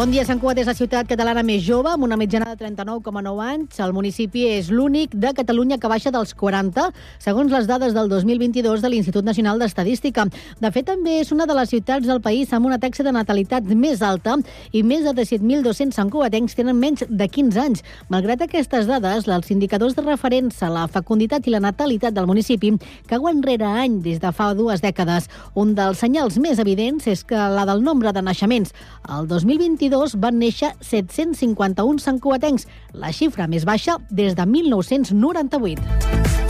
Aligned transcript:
Bon 0.00 0.08
dia, 0.08 0.22
Sant 0.24 0.38
Cugat 0.40 0.56
és 0.62 0.68
la 0.70 0.72
ciutat 0.72 1.04
catalana 1.04 1.42
més 1.44 1.60
jove, 1.60 1.90
amb 1.92 2.06
una 2.06 2.16
mitjana 2.16 2.54
de 2.54 2.56
39,9 2.56 3.40
anys. 3.44 3.80
El 3.84 3.90
municipi 3.92 4.46
és 4.48 4.70
l'únic 4.72 5.12
de 5.12 5.34
Catalunya 5.36 5.76
que 5.76 5.90
baixa 5.92 6.08
dels 6.14 6.30
40, 6.40 6.86
segons 7.20 7.52
les 7.52 7.66
dades 7.68 7.92
del 7.92 8.08
2022 8.08 8.80
de 8.80 8.88
l'Institut 8.88 9.28
Nacional 9.28 9.60
d'Estadística. 9.60 10.24
De 10.56 10.70
fet, 10.72 10.86
també 10.88 11.18
és 11.20 11.34
una 11.36 11.44
de 11.44 11.56
les 11.58 11.68
ciutats 11.68 12.08
del 12.08 12.22
país 12.24 12.54
amb 12.56 12.70
una 12.70 12.78
taxa 12.80 13.04
de 13.04 13.12
natalitat 13.12 13.68
més 13.76 14.00
alta 14.00 14.38
i 14.72 14.80
més 14.80 15.04
de 15.04 15.12
17.200 15.18 15.92
santcugatencs 15.92 16.56
tenen 16.56 16.80
menys 16.80 17.04
de 17.04 17.28
15 17.28 17.60
anys. 17.60 17.84
Malgrat 18.08 18.46
aquestes 18.48 18.88
dades, 18.88 19.28
els 19.28 19.52
indicadors 19.52 19.98
de 20.00 20.06
referència 20.08 20.70
a 20.70 20.74
la 20.78 20.86
fecunditat 20.88 21.44
i 21.44 21.52
la 21.52 21.60
natalitat 21.66 22.16
del 22.16 22.30
municipi 22.30 22.72
cauen 23.12 23.44
rere 23.44 23.68
any 23.68 24.00
des 24.08 24.24
de 24.24 24.32
fa 24.32 24.48
dues 24.56 24.80
dècades. 24.80 25.28
Un 25.52 25.76
dels 25.76 26.00
senyals 26.00 26.40
més 26.40 26.56
evidents 26.56 27.04
és 27.04 27.20
que 27.20 27.36
la 27.36 27.68
del 27.68 27.84
nombre 27.84 28.16
de 28.16 28.24
naixements. 28.24 28.72
El 29.04 29.28
2022 29.28 29.89
2022 29.90 30.14
van 30.22 30.38
néixer 30.38 30.70
751 30.80 31.98
santcuatencs, 31.98 32.66
la 32.94 33.10
xifra 33.14 33.48
més 33.50 33.66
baixa 33.66 33.98
des 34.10 34.38
de 34.38 34.46
1998. 34.46 36.49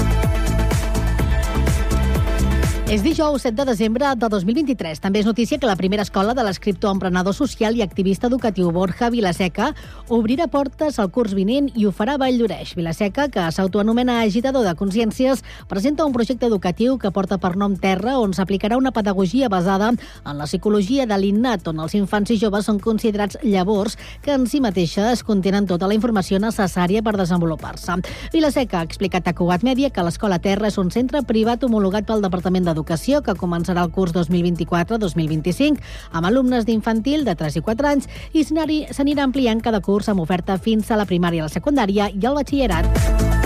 És 2.91 3.05
dijous 3.05 3.43
7 3.43 3.55
de 3.55 3.65
desembre 3.69 4.09
de 4.19 4.29
2023. 4.29 4.99
També 4.99 5.21
és 5.21 5.27
notícia 5.29 5.61
que 5.63 5.69
la 5.69 5.77
primera 5.79 6.03
escola 6.03 6.33
de 6.35 6.43
l'escriptor, 6.43 6.91
emprenedor 6.91 7.37
social 7.39 7.77
i 7.79 7.85
activista 7.85 8.27
educatiu 8.27 8.73
Borja 8.75 9.13
Vilaseca 9.15 9.69
obrirà 10.11 10.49
portes 10.51 10.99
al 10.99 11.13
curs 11.15 11.37
vinent 11.39 11.69
i 11.79 11.87
ho 11.87 11.93
farà 11.95 12.17
a 12.17 12.19
Vall 12.19 12.41
d'Oreix. 12.41 12.73
Vilaseca, 12.75 13.29
que 13.31 13.45
s'autoanomena 13.55 14.17
agitador 14.25 14.67
de 14.67 14.73
consciències, 14.75 15.45
presenta 15.71 16.05
un 16.05 16.11
projecte 16.13 16.49
educatiu 16.51 16.97
que 16.99 17.13
porta 17.15 17.39
per 17.39 17.53
nom 17.55 17.77
Terra, 17.79 18.17
on 18.19 18.35
s'aplicarà 18.35 18.75
una 18.77 18.91
pedagogia 18.91 19.49
basada 19.49 19.93
en 19.93 20.35
la 20.43 20.51
psicologia 20.51 21.07
de 21.07 21.21
l'innat, 21.23 21.71
on 21.71 21.79
els 21.87 21.95
infants 21.95 22.35
i 22.35 22.41
joves 22.43 22.67
són 22.67 22.83
considerats 22.83 23.39
llavors 23.45 23.95
que 24.27 24.35
en 24.35 24.49
si 24.51 24.59
mateixes 24.59 25.23
contenen 25.23 25.71
tota 25.71 25.87
la 25.87 25.95
informació 25.95 26.43
necessària 26.43 27.07
per 27.07 27.15
desenvolupar-se. 27.23 28.01
Vilaseca 28.35 28.83
ha 28.83 28.91
explicat 28.91 29.31
a 29.31 29.37
Cugat 29.39 29.63
Mèdia 29.63 29.95
que 29.95 30.03
l'escola 30.03 30.43
Terra 30.43 30.75
és 30.75 30.83
un 30.83 30.91
centre 30.91 31.23
privat 31.23 31.63
homologat 31.63 32.11
pel 32.11 32.27
Departament 32.27 32.67
d'Educació 32.67 32.80
d'Educació, 32.81 33.21
que 33.23 33.37
començarà 33.37 33.85
el 33.85 33.93
curs 33.93 34.15
2024-2025 34.17 35.85
amb 36.17 36.31
alumnes 36.31 36.65
d'infantil 36.65 37.27
de 37.29 37.37
3 37.37 37.61
i 37.61 37.65
4 37.67 37.93
anys 37.93 38.09
i 38.33 38.47
s'anirà 38.49 39.27
ampliant 39.27 39.61
cada 39.61 39.83
curs 39.85 40.09
amb 40.09 40.25
oferta 40.25 40.59
fins 40.59 40.91
a 40.91 40.97
la 40.97 41.07
primària, 41.07 41.45
la 41.45 41.53
secundària 41.53 42.11
i 42.11 42.27
el 42.27 42.41
batxillerat. 42.41 43.40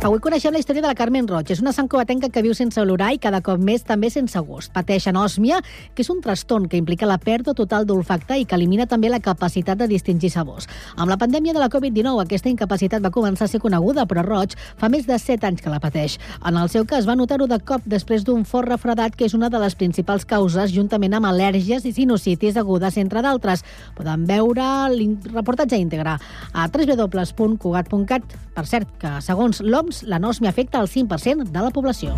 Avui 0.00 0.16
coneixem 0.24 0.54
la 0.54 0.60
història 0.62 0.80
de 0.80 0.88
la 0.88 0.96
Carmen 0.96 1.26
Roig. 1.28 1.50
És 1.52 1.58
una 1.60 1.74
santcugatenca 1.76 2.30
que 2.32 2.40
viu 2.40 2.54
sense 2.56 2.80
olorar 2.80 3.10
i 3.12 3.18
cada 3.20 3.42
cop 3.44 3.60
més 3.60 3.82
també 3.84 4.08
sense 4.08 4.40
gust. 4.48 4.70
Pateix 4.72 5.04
anòsmia, 5.10 5.58
que 5.92 6.00
és 6.00 6.08
un 6.08 6.22
trastorn 6.24 6.70
que 6.72 6.78
implica 6.80 7.04
la 7.04 7.18
pèrdua 7.20 7.52
total 7.52 7.84
d'olfacte 7.84 8.38
i 8.40 8.46
que 8.48 8.56
elimina 8.56 8.86
també 8.88 9.10
la 9.12 9.18
capacitat 9.20 9.76
de 9.76 9.90
distingir 9.90 10.30
sabors. 10.32 10.70
Amb 10.96 11.12
la 11.12 11.18
pandèmia 11.20 11.52
de 11.52 11.60
la 11.60 11.68
Covid-19 11.68 12.24
aquesta 12.24 12.48
incapacitat 12.48 13.04
va 13.04 13.10
començar 13.12 13.44
a 13.44 13.52
ser 13.52 13.60
coneguda, 13.60 14.06
però 14.08 14.24
Roig 14.24 14.56
fa 14.80 14.88
més 14.88 15.04
de 15.04 15.18
7 15.20 15.50
anys 15.50 15.60
que 15.60 15.74
la 15.74 15.82
pateix. 15.84 16.16
En 16.48 16.56
el 16.56 16.72
seu 16.72 16.88
cas 16.88 17.04
va 17.04 17.18
notar-ho 17.20 17.44
de 17.44 17.60
cop 17.60 17.84
després 17.84 18.24
d'un 18.24 18.48
fort 18.48 18.72
refredat 18.72 19.12
que 19.12 19.28
és 19.28 19.36
una 19.36 19.52
de 19.52 19.60
les 19.60 19.76
principals 19.76 20.24
causes 20.24 20.72
juntament 20.72 21.18
amb 21.20 21.28
al·lèrgies 21.28 21.84
i 21.84 21.92
sinusitis 21.92 22.56
agudes, 22.56 22.96
entre 22.96 23.20
d'altres. 23.20 23.66
Poden 24.00 24.24
veure 24.24 24.64
el 24.88 25.18
reportatge 25.28 25.76
íntegre 25.76 26.16
a 26.16 26.68
www.cugat.cat. 26.72 28.40
Per 28.56 28.66
cert, 28.66 28.88
que 29.00 29.14
segons 29.24 29.60
l'OMS 29.60 29.89
doncs, 29.90 30.04
l'anòsmia 30.06 30.50
afecta 30.50 30.80
el 30.80 30.88
5% 30.88 31.50
de 31.50 31.60
la 31.60 31.70
població. 31.70 32.14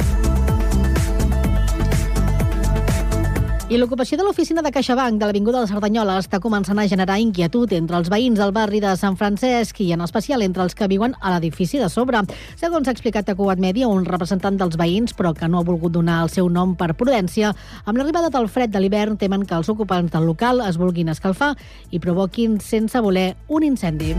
I 3.73 3.79
l'ocupació 3.79 4.19
de 4.19 4.24
l'oficina 4.27 4.61
de 4.61 4.69
CaixaBank 4.69 5.17
de 5.17 5.24
l'Avinguda 5.24 5.63
de 5.63 5.69
Cerdanyola 5.70 6.19
està 6.20 6.42
començant 6.45 6.77
a 6.77 6.85
generar 6.85 7.17
inquietud 7.23 7.73
entre 7.73 7.96
els 7.96 8.11
veïns 8.13 8.36
del 8.36 8.52
barri 8.52 8.83
de 8.85 8.91
Sant 9.01 9.17
Francesc 9.17 9.80
i 9.80 9.95
en 9.95 10.02
especial 10.05 10.45
entre 10.45 10.67
els 10.67 10.77
que 10.77 10.91
viuen 10.92 11.14
a 11.23 11.33
l'edifici 11.33 11.80
de 11.80 11.89
sobre. 11.89 12.20
Segons 12.61 12.89
ha 12.89 12.92
explicat 12.92 13.30
a 13.33 13.35
Cugat 13.35 13.63
Mèdia, 13.64 13.89
un 13.89 14.05
representant 14.05 14.61
dels 14.61 14.77
veïns, 14.77 15.17
però 15.17 15.33
que 15.33 15.48
no 15.48 15.63
ha 15.63 15.64
volgut 15.64 15.96
donar 15.96 16.20
el 16.27 16.29
seu 16.29 16.52
nom 16.52 16.77
per 16.77 16.92
prudència, 16.92 17.55
amb 17.86 17.96
l'arribada 17.96 18.29
del 18.29 18.51
fred 18.52 18.75
de 18.75 18.85
l'hivern 18.85 19.17
temen 19.17 19.48
que 19.48 19.57
els 19.57 19.73
ocupants 19.73 20.13
del 20.13 20.29
local 20.29 20.61
es 20.69 20.77
vulguin 20.77 21.08
escalfar 21.08 21.55
i 21.89 22.02
provoquin 22.02 22.61
sense 22.61 23.01
voler 23.01 23.30
un 23.48 23.64
incendi. 23.73 24.13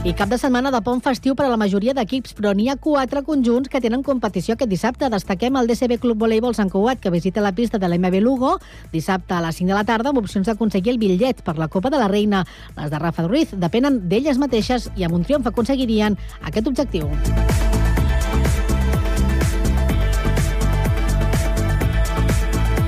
I 0.00 0.14
cap 0.16 0.30
de 0.32 0.38
setmana 0.40 0.70
de 0.72 0.78
pont 0.80 1.02
festiu 1.04 1.34
per 1.36 1.44
a 1.44 1.50
la 1.52 1.58
majoria 1.60 1.92
d'equips, 1.92 2.32
però 2.32 2.54
n'hi 2.56 2.70
ha 2.72 2.76
quatre 2.80 3.20
conjunts 3.20 3.68
que 3.68 3.82
tenen 3.84 4.00
competició 4.00 4.54
aquest 4.56 4.70
dissabte. 4.72 5.10
Destaquem 5.12 5.58
el 5.60 5.68
DCB 5.68 5.98
Club 6.00 6.22
Voleibol 6.22 6.56
Sant 6.56 6.70
Cugat, 6.72 7.02
que 7.04 7.12
visita 7.12 7.44
la 7.44 7.52
pista 7.52 7.76
de 7.76 7.84
l'MB 7.84 8.22
Lugo 8.24 8.54
dissabte 8.94 9.36
a 9.36 9.42
les 9.44 9.60
5 9.60 9.68
de 9.68 9.76
la 9.76 9.84
tarda 9.84 10.08
amb 10.08 10.22
opcions 10.22 10.48
d'aconseguir 10.48 10.94
el 10.94 11.02
bitllet 11.02 11.44
per 11.44 11.58
la 11.60 11.68
Copa 11.68 11.92
de 11.92 12.00
la 12.00 12.08
Reina. 12.08 12.46
Les 12.78 12.88
de 12.88 12.98
Rafa 12.98 13.28
Ruiz 13.28 13.52
depenen 13.52 14.00
d'elles 14.08 14.40
mateixes 14.40 14.88
i 14.96 15.04
amb 15.04 15.20
un 15.20 15.28
triomf 15.28 15.52
aconseguirien 15.52 16.16
aquest 16.48 16.72
objectiu. 16.72 17.04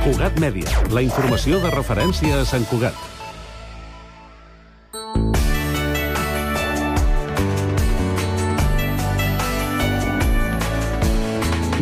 Cugat 0.00 0.40
Mèdia, 0.40 0.88
la 0.88 1.04
informació 1.04 1.60
de 1.60 1.76
referència 1.76 2.40
a 2.40 2.46
Sant 2.48 2.64
Cugat. 2.72 2.96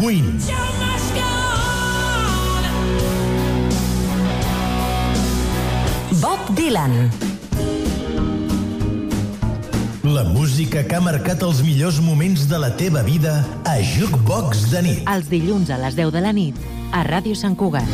Queen. 0.00 0.38
Bob 6.22 6.38
Dylan. 6.56 7.10
La 10.04 10.24
música 10.24 10.86
que 10.86 10.96
ha 10.96 11.00
marcat 11.04 11.44
els 11.44 11.60
millors 11.60 12.00
moments 12.00 12.46
de 12.48 12.62
la 12.62 12.72
teva 12.80 13.02
vida 13.04 13.44
a 13.68 13.76
Jukebox 13.84 14.70
de 14.72 14.82
nit. 14.88 15.04
Els 15.04 15.28
dilluns 15.28 15.68
a 15.68 15.76
les 15.84 16.00
10 16.00 16.14
de 16.16 16.24
la 16.24 16.32
nit 16.32 16.56
a 16.96 17.04
Ràdio 17.04 17.36
Sant 17.36 17.58
Cugat. 17.60 17.84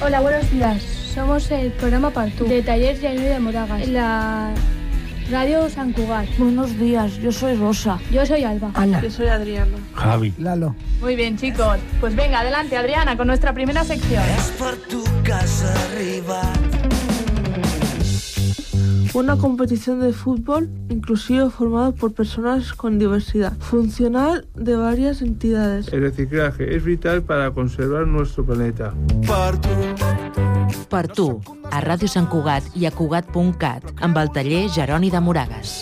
Hola, 0.00 0.24
buenos 0.24 0.48
días. 0.50 0.88
Somos 1.12 1.50
el 1.50 1.70
programa 1.72 2.14
Partú 2.16 2.48
de 2.48 2.62
Talleres 2.62 3.02
de 3.02 3.12
de 3.12 3.38
Moragas. 3.40 3.86
La 3.88 4.54
Radio 5.30 5.68
San 5.68 5.92
Cugat. 5.92 6.26
Buenos 6.38 6.78
días, 6.78 7.18
yo 7.18 7.30
soy 7.30 7.54
Rosa. 7.54 7.98
Yo 8.10 8.24
soy 8.24 8.44
Alba. 8.44 8.70
Ana. 8.72 9.02
Yo 9.02 9.10
soy 9.10 9.26
Adriana. 9.26 9.76
Javi. 9.94 10.32
Lalo. 10.38 10.74
Muy 11.02 11.16
bien, 11.16 11.36
chicos. 11.36 11.78
Pues 12.00 12.16
venga, 12.16 12.40
adelante, 12.40 12.78
Adriana, 12.78 13.14
con 13.14 13.26
nuestra 13.26 13.52
primera 13.52 13.84
sección. 13.84 14.22
Es 14.38 14.50
por 14.58 14.74
tu 14.76 15.04
casa 15.24 15.74
arriba. 15.90 16.40
Una 19.12 19.36
competición 19.36 20.00
de 20.00 20.12
fútbol 20.12 20.70
inclusivo 20.88 21.50
formado 21.50 21.94
por 21.94 22.14
personas 22.14 22.72
con 22.72 22.98
diversidad 22.98 23.52
funcional 23.58 24.46
de 24.54 24.76
varias 24.76 25.20
entidades. 25.22 25.92
El 25.92 26.02
reciclaje 26.02 26.74
es 26.74 26.84
vital 26.84 27.22
para 27.22 27.50
conservar 27.50 28.06
nuestro 28.06 28.44
planeta. 28.46 28.94
Per 30.88 31.04
tu, 31.12 31.26
a 31.70 31.80
Ràdio 31.84 32.08
Sant 32.08 32.26
Cugat 32.32 32.64
i 32.76 32.86
a 32.88 32.90
Cugat.cat, 32.92 33.90
amb 34.04 34.18
el 34.20 34.30
taller 34.32 34.66
Jeroni 34.72 35.10
de 35.12 35.20
Moragas. 35.20 35.74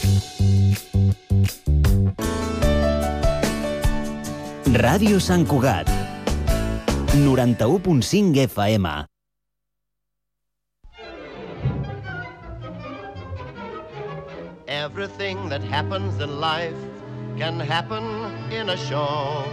Ràdio 4.77 5.21
Sant 5.23 5.47
Cugat, 5.49 5.89
91.5 7.15 8.43
FM. 8.45 8.91
Everything 14.67 15.49
that 15.49 15.63
happens 15.63 16.21
in 16.21 16.41
life 16.41 16.77
can 17.39 17.59
happen 17.61 18.05
in 18.51 18.71
a 18.71 18.77
show. 18.77 19.45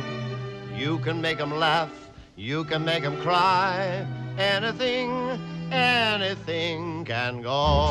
You 0.75 1.00
can 1.00 1.21
make 1.21 1.38
them 1.38 1.57
laugh, 1.57 1.94
you 2.35 2.65
can 2.65 2.83
make 2.83 3.03
them 3.03 3.21
cry. 3.21 4.06
Anything, 4.38 5.39
anything 5.71 7.06
can 7.06 7.41
go. 7.41 7.89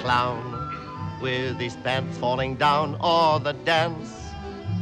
clown 0.00 0.40
with 1.20 1.58
his 1.58 1.76
pants 1.84 2.16
falling 2.16 2.54
down 2.54 2.96
or 3.02 3.40
the 3.40 3.52
dance 3.64 4.18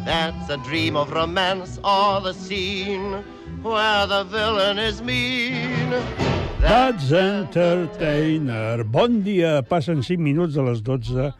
that's 0.07 0.49
a 0.51 0.57
dream 0.59 0.95
of 0.95 1.11
romance 1.11 1.81
or 1.83 2.21
the 2.21 2.33
scene 2.33 3.25
where 3.63 4.07
the 4.07 4.23
villain 4.23 4.79
is 4.79 5.03
mean. 5.03 5.91
That's 6.61 7.11
Entertainer. 7.11 8.85
Bon 8.85 9.23
dia, 9.23 9.65
passen 9.67 10.03
5 10.03 10.23
minuts 10.23 10.55
de 10.55 10.63
les 10.63 10.81
12. 10.83 11.33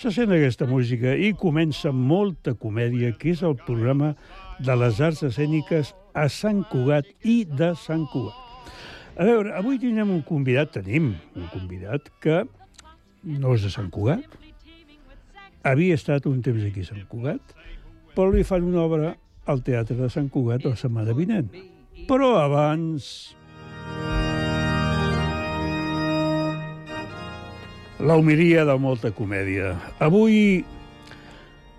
Se 0.00 0.10
sent 0.10 0.32
aquesta 0.32 0.64
música 0.64 1.12
i 1.12 1.34
comença 1.36 1.92
molta 1.92 2.56
comèdia, 2.56 3.12
que 3.12 3.36
és 3.36 3.44
el 3.44 3.58
programa 3.60 4.14
de 4.60 4.76
les 4.78 5.00
arts 5.02 5.22
escèniques 5.26 5.92
a 6.14 6.28
Sant 6.30 6.62
Cugat 6.70 7.08
i 7.26 7.42
de 7.44 7.72
Sant 7.78 8.06
Cugat. 8.12 8.40
A 9.14 9.26
veure, 9.26 9.52
avui 9.54 9.78
tindrem 9.78 10.10
un 10.10 10.22
convidat, 10.26 10.72
tenim 10.74 11.12
un 11.34 11.46
convidat 11.52 12.08
que 12.22 12.42
no 13.24 13.54
és 13.54 13.66
de 13.66 13.70
Sant 13.70 13.90
Cugat, 13.94 14.26
havia 15.64 15.96
estat 15.98 16.26
un 16.30 16.42
temps 16.44 16.62
aquí 16.66 16.84
a 16.84 16.90
Sant 16.90 17.04
Cugat, 17.10 17.54
però 18.14 18.30
li 18.30 18.44
fan 18.46 18.66
una 18.66 18.82
obra 18.84 19.14
al 19.46 19.62
Teatre 19.64 19.96
de 19.98 20.10
Sant 20.12 20.28
Cugat 20.32 20.66
la 20.68 20.76
setmana 20.78 21.16
vinent. 21.16 21.50
Però 22.08 22.36
abans... 22.42 23.34
La 28.04 28.18
humilia 28.20 28.66
de 28.68 28.74
molta 28.76 29.14
comèdia. 29.14 29.70
Avui 30.02 30.64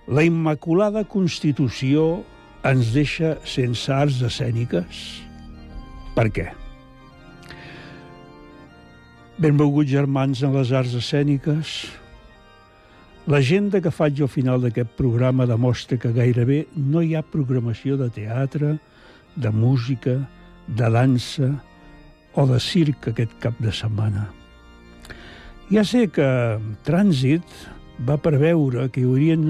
la 0.08 0.24
Immaculada 0.26 1.04
Constitució 1.06 2.24
ens 2.66 2.94
deixa 2.96 3.36
sense 3.46 3.92
arts 3.94 4.22
escèniques. 4.26 5.04
Per 6.16 6.30
què? 6.34 6.48
Benvolguts 9.42 9.92
germans 9.92 10.42
en 10.48 10.56
les 10.56 10.72
arts 10.72 10.96
escèniques, 10.98 11.76
L'agenda 13.26 13.80
que 13.82 13.90
faig 13.90 14.20
al 14.22 14.30
final 14.30 14.60
d'aquest 14.62 14.92
programa 15.00 15.48
demostra 15.50 15.98
que 15.98 16.12
gairebé 16.14 16.60
no 16.78 17.02
hi 17.02 17.16
ha 17.18 17.24
programació 17.26 17.98
de 17.98 18.12
teatre, 18.14 18.76
de 19.36 19.50
música, 19.50 20.14
de 20.68 20.90
dansa 20.94 21.50
o 22.38 22.46
de 22.46 22.60
circ 22.62 23.10
aquest 23.10 23.34
cap 23.42 23.58
de 23.58 23.74
setmana. 23.74 24.28
Ja 25.74 25.82
sé 25.82 26.06
que 26.14 26.28
Trànsit 26.86 27.66
va 28.06 28.20
preveure 28.22 28.86
que 28.94 29.02
hi 29.02 29.10
haurien 29.10 29.48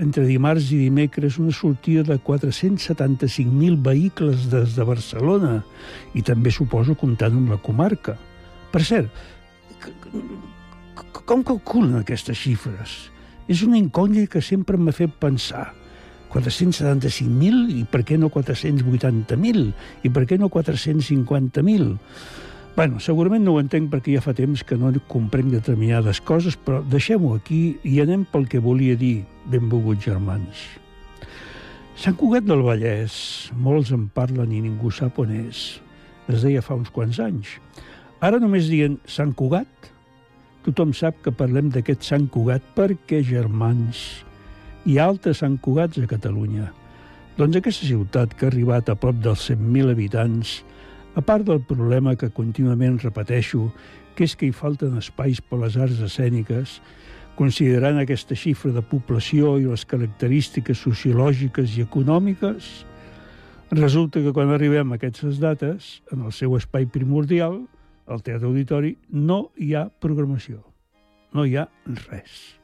entre 0.00 0.24
dimarts 0.26 0.70
i 0.74 0.80
dimecres 0.84 1.38
una 1.38 1.52
sortida 1.54 2.02
de 2.06 2.18
475.000 2.18 3.78
vehicles 3.82 4.48
des 4.50 4.74
de 4.76 4.86
Barcelona 4.86 5.54
i 6.14 6.22
també 6.22 6.50
suposo 6.54 6.96
comptant 6.98 7.36
amb 7.38 7.54
la 7.54 7.60
comarca. 7.62 8.16
Per 8.72 8.82
cert, 8.82 9.10
com 11.24 11.44
calculen 11.46 12.00
aquestes 12.00 12.38
xifres? 12.38 12.96
És 13.48 13.62
una 13.62 13.78
incògnita 13.78 14.36
que 14.36 14.42
sempre 14.42 14.78
m'ha 14.80 14.94
fet 14.94 15.12
pensar. 15.20 15.72
475.000 16.34 17.76
i 17.78 17.84
per 17.86 18.02
què 18.06 18.18
no 18.18 18.30
480.000? 18.34 19.68
I 20.02 20.10
per 20.10 20.24
què 20.26 20.38
no 20.40 20.50
450.000? 20.50 21.94
Bueno, 22.74 22.98
segurament 22.98 23.44
no 23.46 23.52
ho 23.54 23.60
entenc 23.62 23.86
perquè 23.92 24.16
ja 24.16 24.20
fa 24.22 24.32
temps 24.34 24.64
que 24.66 24.74
no 24.74 24.88
comprenc 25.06 25.52
determinades 25.52 26.18
coses, 26.18 26.56
però 26.58 26.80
deixem-ho 26.82 27.36
aquí 27.36 27.76
i 27.86 28.00
anem 28.02 28.24
pel 28.26 28.48
que 28.50 28.58
volia 28.58 28.96
dir, 28.98 29.22
benvolguts 29.46 30.08
germans. 30.08 30.64
Sant 31.94 32.16
Cugat 32.18 32.42
del 32.48 32.64
Vallès, 32.66 33.14
molts 33.54 33.92
en 33.94 34.08
parlen 34.10 34.50
i 34.50 34.64
ningú 34.64 34.90
sap 34.90 35.20
on 35.22 35.30
és. 35.36 35.78
Es 36.26 36.42
deia 36.42 36.64
fa 36.66 36.74
uns 36.74 36.90
quants 36.90 37.22
anys. 37.22 37.54
Ara 38.18 38.42
només 38.42 38.66
dient 38.66 38.98
Sant 39.06 39.30
Cugat, 39.38 39.70
tothom 40.66 40.90
sap 40.98 41.22
que 41.22 41.30
parlem 41.30 41.70
d'aquest 41.70 42.02
Sant 42.02 42.26
Cugat 42.26 42.66
perquè, 42.74 43.22
germans, 43.22 44.24
hi 44.82 44.98
ha 44.98 45.06
altres 45.06 45.44
Sant 45.44 45.60
Cugats 45.62 46.02
a 46.02 46.10
Catalunya. 46.10 46.72
Doncs 47.38 47.62
aquesta 47.62 47.86
ciutat 47.86 48.34
que 48.34 48.48
ha 48.48 48.50
arribat 48.50 48.90
a 48.90 48.98
prop 48.98 49.22
dels 49.22 49.46
100.000 49.46 49.94
habitants, 49.94 50.64
a 51.14 51.22
part 51.22 51.46
del 51.46 51.62
problema 51.62 52.16
que 52.18 52.32
contínuament 52.34 52.98
repeteixo, 53.02 53.68
que 54.14 54.26
és 54.26 54.34
que 54.38 54.48
hi 54.48 54.54
falten 54.54 54.98
espais 54.98 55.40
per 55.40 55.60
les 55.62 55.76
arts 55.78 56.00
escèniques, 56.02 56.80
considerant 57.38 57.98
aquesta 57.98 58.34
xifra 58.38 58.72
de 58.74 58.82
població 58.82 59.56
i 59.58 59.66
les 59.66 59.84
característiques 59.86 60.82
sociològiques 60.86 61.78
i 61.78 61.86
econòmiques, 61.86 62.84
resulta 63.74 64.22
que 64.22 64.34
quan 64.34 64.52
arribem 64.54 64.92
a 64.92 64.98
aquestes 64.98 65.40
dates, 65.42 66.02
en 66.14 66.26
el 66.26 66.34
seu 66.34 66.54
espai 66.58 66.86
primordial, 66.86 67.64
al 68.06 68.22
Teatre 68.22 68.50
Auditori, 68.50 68.96
no 69.10 69.50
hi 69.56 69.74
ha 69.74 69.88
programació. 69.88 70.62
No 71.34 71.46
hi 71.46 71.56
ha 71.58 71.68
res. 72.06 72.60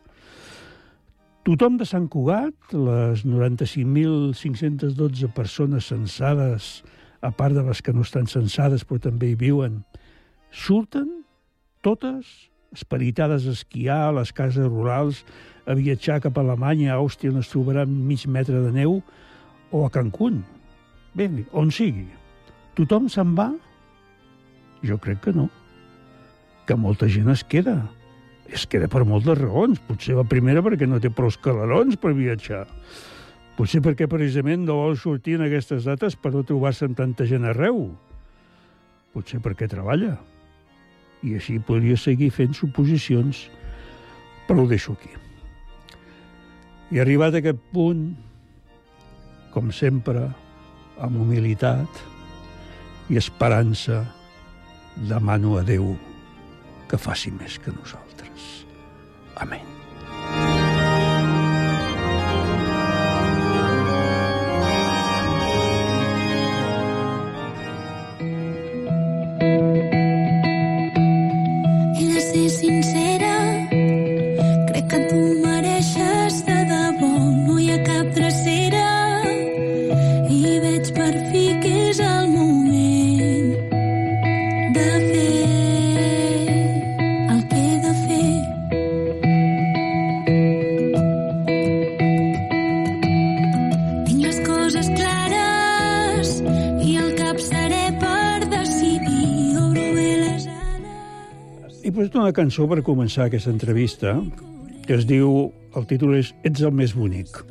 Tothom 1.47 1.79
de 1.81 1.87
Sant 1.89 2.07
Cugat, 2.13 2.75
les 2.77 3.25
95.512 3.25 5.31
persones 5.35 5.89
censades, 5.89 6.83
a 7.21 7.31
part 7.31 7.55
de 7.55 7.65
les 7.67 7.83
que 7.83 7.93
no 7.93 8.05
estan 8.07 8.29
censades 8.31 8.85
però 8.85 9.01
també 9.03 9.31
hi 9.31 9.39
viuen, 9.39 9.83
surten 10.51 11.09
totes 11.85 12.51
esperitades 12.73 13.47
a 13.47 13.55
esquiar 13.57 14.01
a 14.09 14.15
les 14.21 14.33
cases 14.33 14.67
rurals, 14.69 15.25
a 15.67 15.75
viatjar 15.75 16.21
cap 16.25 16.39
a 16.39 16.45
Alemanya, 16.45 16.95
a 16.95 17.01
Àustria, 17.01 17.33
on 17.33 17.43
es 17.43 17.51
trobaran 17.51 17.91
mig 18.07 18.27
metre 18.27 18.63
de 18.63 18.73
neu, 18.75 19.01
o 19.71 19.85
a 19.87 19.91
Cancún. 19.91 20.43
Bé, 21.15 21.29
on 21.53 21.71
sigui. 21.75 22.07
Tothom 22.79 23.09
se'n 23.11 23.35
va? 23.39 23.51
Jo 24.87 24.99
crec 25.03 25.21
que 25.27 25.35
no. 25.35 25.49
Que 26.67 26.79
molta 26.79 27.09
gent 27.11 27.31
es 27.33 27.43
queda. 27.45 27.83
Es 28.51 28.67
queda 28.67 28.89
per 28.91 29.05
moltes 29.07 29.39
raons. 29.39 29.83
Potser 29.87 30.17
la 30.19 30.27
primera 30.27 30.63
perquè 30.63 30.87
no 30.89 31.01
té 31.03 31.11
prou 31.11 31.31
escalarons 31.31 31.99
per 32.01 32.15
viatjar. 32.17 32.65
Potser 33.61 33.83
perquè 33.85 34.07
precisament 34.09 34.63
no 34.65 34.79
vol 34.79 34.95
sortir 34.97 35.35
en 35.37 35.43
aquestes 35.45 35.85
dates 35.85 36.15
per 36.17 36.31
no 36.33 36.41
trobar-se 36.49 36.87
amb 36.89 36.97
tanta 36.97 37.27
gent 37.29 37.43
arreu. 37.45 37.91
Potser 39.13 39.37
perquè 39.45 39.67
treballa. 39.69 40.15
I 41.21 41.35
així 41.37 41.59
podria 41.61 41.99
seguir 42.01 42.31
fent 42.33 42.55
suposicions, 42.57 43.43
però 44.49 44.65
ho 44.65 44.71
deixo 44.71 44.95
aquí. 44.97 45.13
I 46.89 47.03
arribat 47.05 47.37
a 47.37 47.43
aquest 47.43 47.61
punt, 47.75 48.07
com 49.53 49.69
sempre, 49.77 50.23
amb 50.97 51.21
humilitat 51.21 52.01
i 53.13 53.21
esperança, 53.21 54.07
demano 55.11 55.59
a 55.61 55.67
Déu 55.69 55.93
que 56.89 56.97
faci 56.97 57.29
més 57.37 57.61
que 57.61 57.77
nosaltres. 57.77 58.49
Amén. 59.37 59.80
Cançó 102.41 102.67
per 102.71 102.81
començar 102.87 103.29
aquesta 103.29 103.53
entrevista 103.53 104.17
que 104.87 104.97
es 104.97 105.05
diu, 105.07 105.51
el 105.77 105.85
títol 105.91 106.17
és 106.19 106.33
Ets 106.47 106.65
el 106.65 106.73
més 106.75 106.95
bonic. 106.97 107.43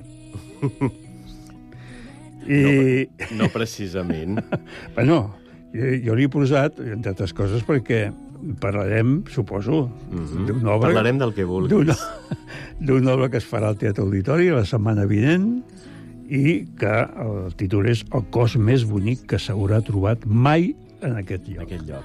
I... 2.49 3.05
No, 3.29 3.43
no 3.43 3.49
precisament. 3.53 4.39
bueno, 4.95 5.19
jo, 5.75 5.91
jo 6.07 6.17
l'he 6.17 6.25
posat, 6.33 6.81
entre 6.81 7.13
altres 7.13 7.35
coses, 7.37 7.63
perquè 7.67 8.07
parlarem, 8.59 9.19
suposo, 9.29 9.85
mm 9.87 10.25
-hmm. 10.25 10.45
d'una 10.47 10.71
obra... 10.71 10.89
Parlarem 10.89 11.19
del 11.19 11.33
que 11.33 11.43
vulguis. 11.43 11.99
D'una 12.79 13.13
obra 13.13 13.29
que 13.29 13.37
es 13.37 13.45
farà 13.45 13.67
al 13.67 13.77
Teatre 13.77 14.03
Auditori 14.03 14.49
la 14.49 14.65
setmana 14.65 15.05
vinent 15.05 15.61
i 16.29 16.65
que 16.79 16.95
el 17.25 17.53
títol 17.55 17.87
és 17.87 18.05
El 18.13 18.23
cos 18.31 18.55
més 18.55 18.85
bonic 18.85 19.25
que 19.27 19.37
s'haurà 19.37 19.83
trobat 19.83 20.25
mai 20.25 20.73
en 21.01 21.17
aquest 21.17 21.47
lloc. 21.47 21.63
Aquest 21.63 21.87
lloc. 21.87 22.03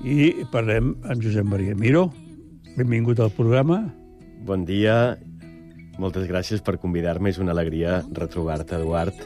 I 0.00 0.46
parlem 0.48 0.94
amb 1.04 1.20
Josep 1.20 1.44
Maria 1.44 1.74
Miró. 1.76 2.06
Benvingut 2.76 3.20
al 3.20 3.32
programa. 3.36 3.82
Bon 4.48 4.64
dia. 4.64 5.18
Moltes 6.00 6.24
gràcies 6.30 6.62
per 6.64 6.78
convidar-me. 6.80 7.28
És 7.28 7.40
una 7.42 7.52
alegria 7.52 8.00
retrobar-te, 8.16 8.78
Eduard. 8.78 9.16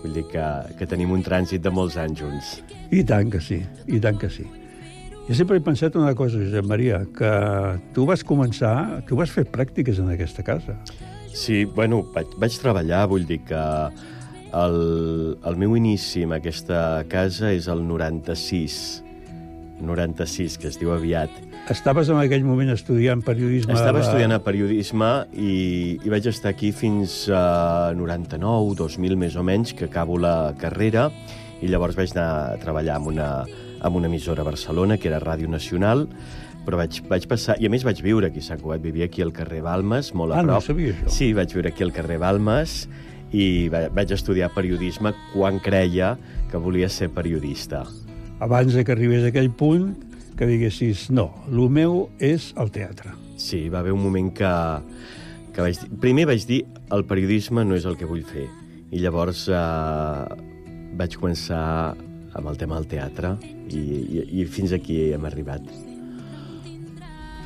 Vull 0.00 0.16
dir 0.16 0.24
que, 0.30 0.44
que 0.78 0.88
tenim 0.88 1.12
un 1.12 1.24
trànsit 1.24 1.64
de 1.64 1.72
molts 1.72 1.98
anys 2.00 2.24
junts. 2.24 2.54
I 2.92 3.04
tant 3.04 3.28
que 3.32 3.40
sí, 3.44 3.60
i 3.88 4.00
tant 4.00 4.16
que 4.20 4.32
sí. 4.32 4.46
Jo 5.28 5.36
sempre 5.36 5.56
he 5.56 5.64
pensat 5.64 5.96
una 5.96 6.14
cosa, 6.16 6.40
Josep 6.40 6.66
Maria, 6.68 7.02
que 7.16 7.30
tu 7.96 8.04
vas 8.08 8.24
començar, 8.24 9.04
tu 9.08 9.16
vas 9.20 9.32
fer 9.32 9.46
pràctiques 9.48 10.00
en 10.00 10.10
aquesta 10.12 10.44
casa. 10.44 10.76
Sí, 11.34 11.64
bueno, 11.64 12.02
vaig, 12.16 12.32
vaig 12.40 12.56
treballar, 12.60 13.06
vull 13.12 13.24
dir 13.28 13.40
que 13.48 13.62
el, 14.54 14.76
el 15.44 15.56
meu 15.60 15.76
inici 15.76 16.24
en 16.24 16.36
aquesta 16.36 17.02
casa 17.12 17.52
és 17.52 17.68
el 17.72 17.84
96. 17.88 19.03
96, 19.80 20.58
que 20.58 20.68
es 20.68 20.78
diu 20.80 20.92
aviat. 20.94 21.30
Estaves 21.72 22.08
en 22.12 22.18
aquell 22.20 22.44
moment 22.44 22.70
estudiant 22.74 23.22
periodisme... 23.24 23.72
Estava 23.74 23.98
de- 24.00 24.04
estudiant 24.06 24.32
a 24.36 24.40
periodisme 24.44 25.08
i, 25.32 25.98
i 26.04 26.12
vaig 26.12 26.26
estar 26.30 26.52
aquí 26.52 26.72
fins 26.76 27.24
a 27.32 27.92
99, 27.96 28.74
2000 28.78 29.16
més 29.20 29.36
o 29.36 29.42
menys, 29.46 29.72
que 29.74 29.86
acabo 29.88 30.18
la 30.20 30.54
carrera, 30.60 31.08
i 31.64 31.68
llavors 31.72 31.96
vaig 31.96 32.12
anar 32.14 32.28
a 32.54 32.58
treballar 32.60 32.98
en 33.00 33.08
una, 33.14 33.28
en 33.80 33.96
una 33.96 34.06
emissora 34.10 34.42
a 34.44 34.48
Barcelona, 34.50 34.98
que 34.98 35.08
era 35.08 35.20
Ràdio 35.22 35.48
Nacional, 35.48 36.06
però 36.64 36.78
vaig, 36.80 37.02
vaig 37.08 37.26
passar... 37.28 37.56
I 37.60 37.66
a 37.68 37.72
més 37.72 37.82
vaig 37.84 37.98
viure 38.04 38.28
aquí 38.30 38.40
a 38.40 38.46
Sant 38.46 38.60
Cugat, 38.62 38.80
vivia 38.84 39.08
aquí 39.10 39.20
al 39.24 39.32
carrer 39.36 39.60
Balmes, 39.64 40.12
molt 40.16 40.32
a 40.32 40.38
Ah, 40.40 40.44
no 40.46 40.54
prop. 40.58 40.68
sabia 40.70 40.94
això. 40.94 41.10
Sí, 41.12 41.32
vaig 41.36 41.52
viure 41.52 41.72
aquí 41.72 41.84
al 41.84 41.92
carrer 41.92 42.16
Balmes 42.22 42.86
i 43.34 43.68
va- 43.72 43.88
vaig 43.92 44.12
estudiar 44.16 44.48
periodisme 44.54 45.12
quan 45.34 45.58
creia 45.60 46.14
que 46.50 46.56
volia 46.60 46.88
ser 46.88 47.10
periodista. 47.12 47.82
Abans 48.40 48.74
de 48.74 48.84
que 48.84 48.92
arribés 48.92 49.22
a 49.22 49.30
aquell 49.30 49.50
punt, 49.50 49.92
que 50.34 50.46
diguessis, 50.46 51.06
no, 51.14 51.28
el 51.46 51.68
meu 51.70 52.08
és 52.18 52.50
el 52.58 52.72
teatre. 52.74 53.14
Sí, 53.38 53.68
va 53.70 53.80
haver 53.80 53.94
un 53.94 54.02
moment 54.02 54.32
que, 54.34 54.50
que 55.54 55.62
vaig 55.62 55.78
dir... 55.78 55.90
Primer 56.02 56.26
vaig 56.30 56.46
dir, 56.48 56.64
el 56.94 57.06
periodisme 57.06 57.64
no 57.66 57.78
és 57.78 57.86
el 57.86 57.96
que 58.00 58.08
vull 58.10 58.24
fer. 58.26 58.48
I 58.94 59.02
llavors 59.02 59.46
eh, 59.50 60.42
vaig 60.98 61.16
començar 61.18 61.94
amb 62.34 62.50
el 62.50 62.58
tema 62.58 62.78
del 62.80 62.88
teatre 62.90 63.36
i, 63.70 63.78
i, 63.78 64.24
i 64.42 64.46
fins 64.50 64.74
aquí 64.74 64.98
hem 65.14 65.26
arribat. 65.30 65.66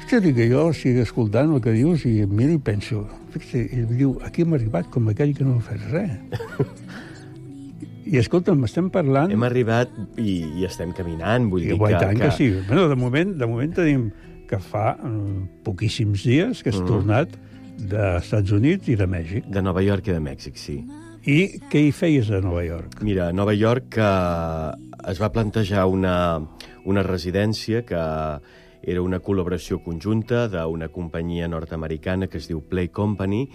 Fixa't 0.01 0.33
que 0.33 0.49
jo 0.49 0.71
estic 0.73 1.03
escoltant 1.03 1.53
el 1.53 1.61
que 1.65 1.77
dius 1.77 2.07
i 2.09 2.23
em 2.25 2.33
miro 2.33 2.57
i 2.57 2.61
penso, 2.65 3.05
fixa't, 3.35 3.69
ell 3.77 3.91
diu, 3.93 4.15
aquí 4.25 4.47
hem 4.47 4.57
arribat 4.57 4.89
com 4.95 5.13
aquell 5.13 5.37
que 5.37 5.45
no 5.45 5.59
ha 5.59 5.65
fet 5.69 5.85
res. 5.93 6.17
I 8.09 8.17
escolta'm, 8.23 8.63
estem 8.65 8.89
parlant... 8.95 9.31
Hem 9.35 9.43
arribat 9.45 9.93
i, 10.17 10.39
i 10.61 10.65
estem 10.69 10.95
caminant, 10.97 11.51
vull 11.53 11.63
I, 11.67 11.73
dir 11.73 11.79
que, 11.79 11.91
que... 11.93 11.99
tant 12.01 12.19
que, 12.23 12.31
sí. 12.33 12.49
Bueno, 12.69 12.87
de 12.89 12.97
moment, 12.97 13.35
de 13.37 13.49
moment 13.51 13.75
tenim 13.77 14.09
que 14.49 14.59
fa 14.65 14.95
eh, 14.97 15.11
poquíssims 15.67 16.25
dies 16.25 16.63
que 16.65 16.73
has 16.73 16.81
Mhm. 16.81 16.89
tornat 16.89 17.37
dels 17.79 18.25
Estats 18.25 18.51
Units 18.57 18.89
i 18.89 18.97
de 18.97 19.07
Mèxic. 19.07 19.45
De 19.53 19.61
Nova 19.63 19.83
York 19.85 20.09
i 20.09 20.17
de 20.17 20.21
Mèxic, 20.25 20.57
sí. 20.57 20.79
I 21.29 21.61
què 21.69 21.83
hi 21.85 21.93
feies 21.93 22.31
a 22.33 22.41
Nova 22.41 22.65
York? 22.65 23.03
Mira, 23.05 23.29
a 23.29 23.33
Nova 23.37 23.53
York 23.55 23.99
eh, 23.99 24.73
es 25.13 25.21
va 25.21 25.29
plantejar 25.31 25.85
una, 25.87 26.41
una 26.89 27.03
residència 27.05 27.85
que 27.85 28.01
era 28.89 29.03
una 29.03 29.19
col·laboració 29.21 29.83
conjunta 29.85 30.47
d'una 30.49 30.89
companyia 30.89 31.49
nord-americana 31.51 32.29
que 32.31 32.39
es 32.39 32.47
diu 32.49 32.63
Play 32.63 32.89
Company, 32.89 33.49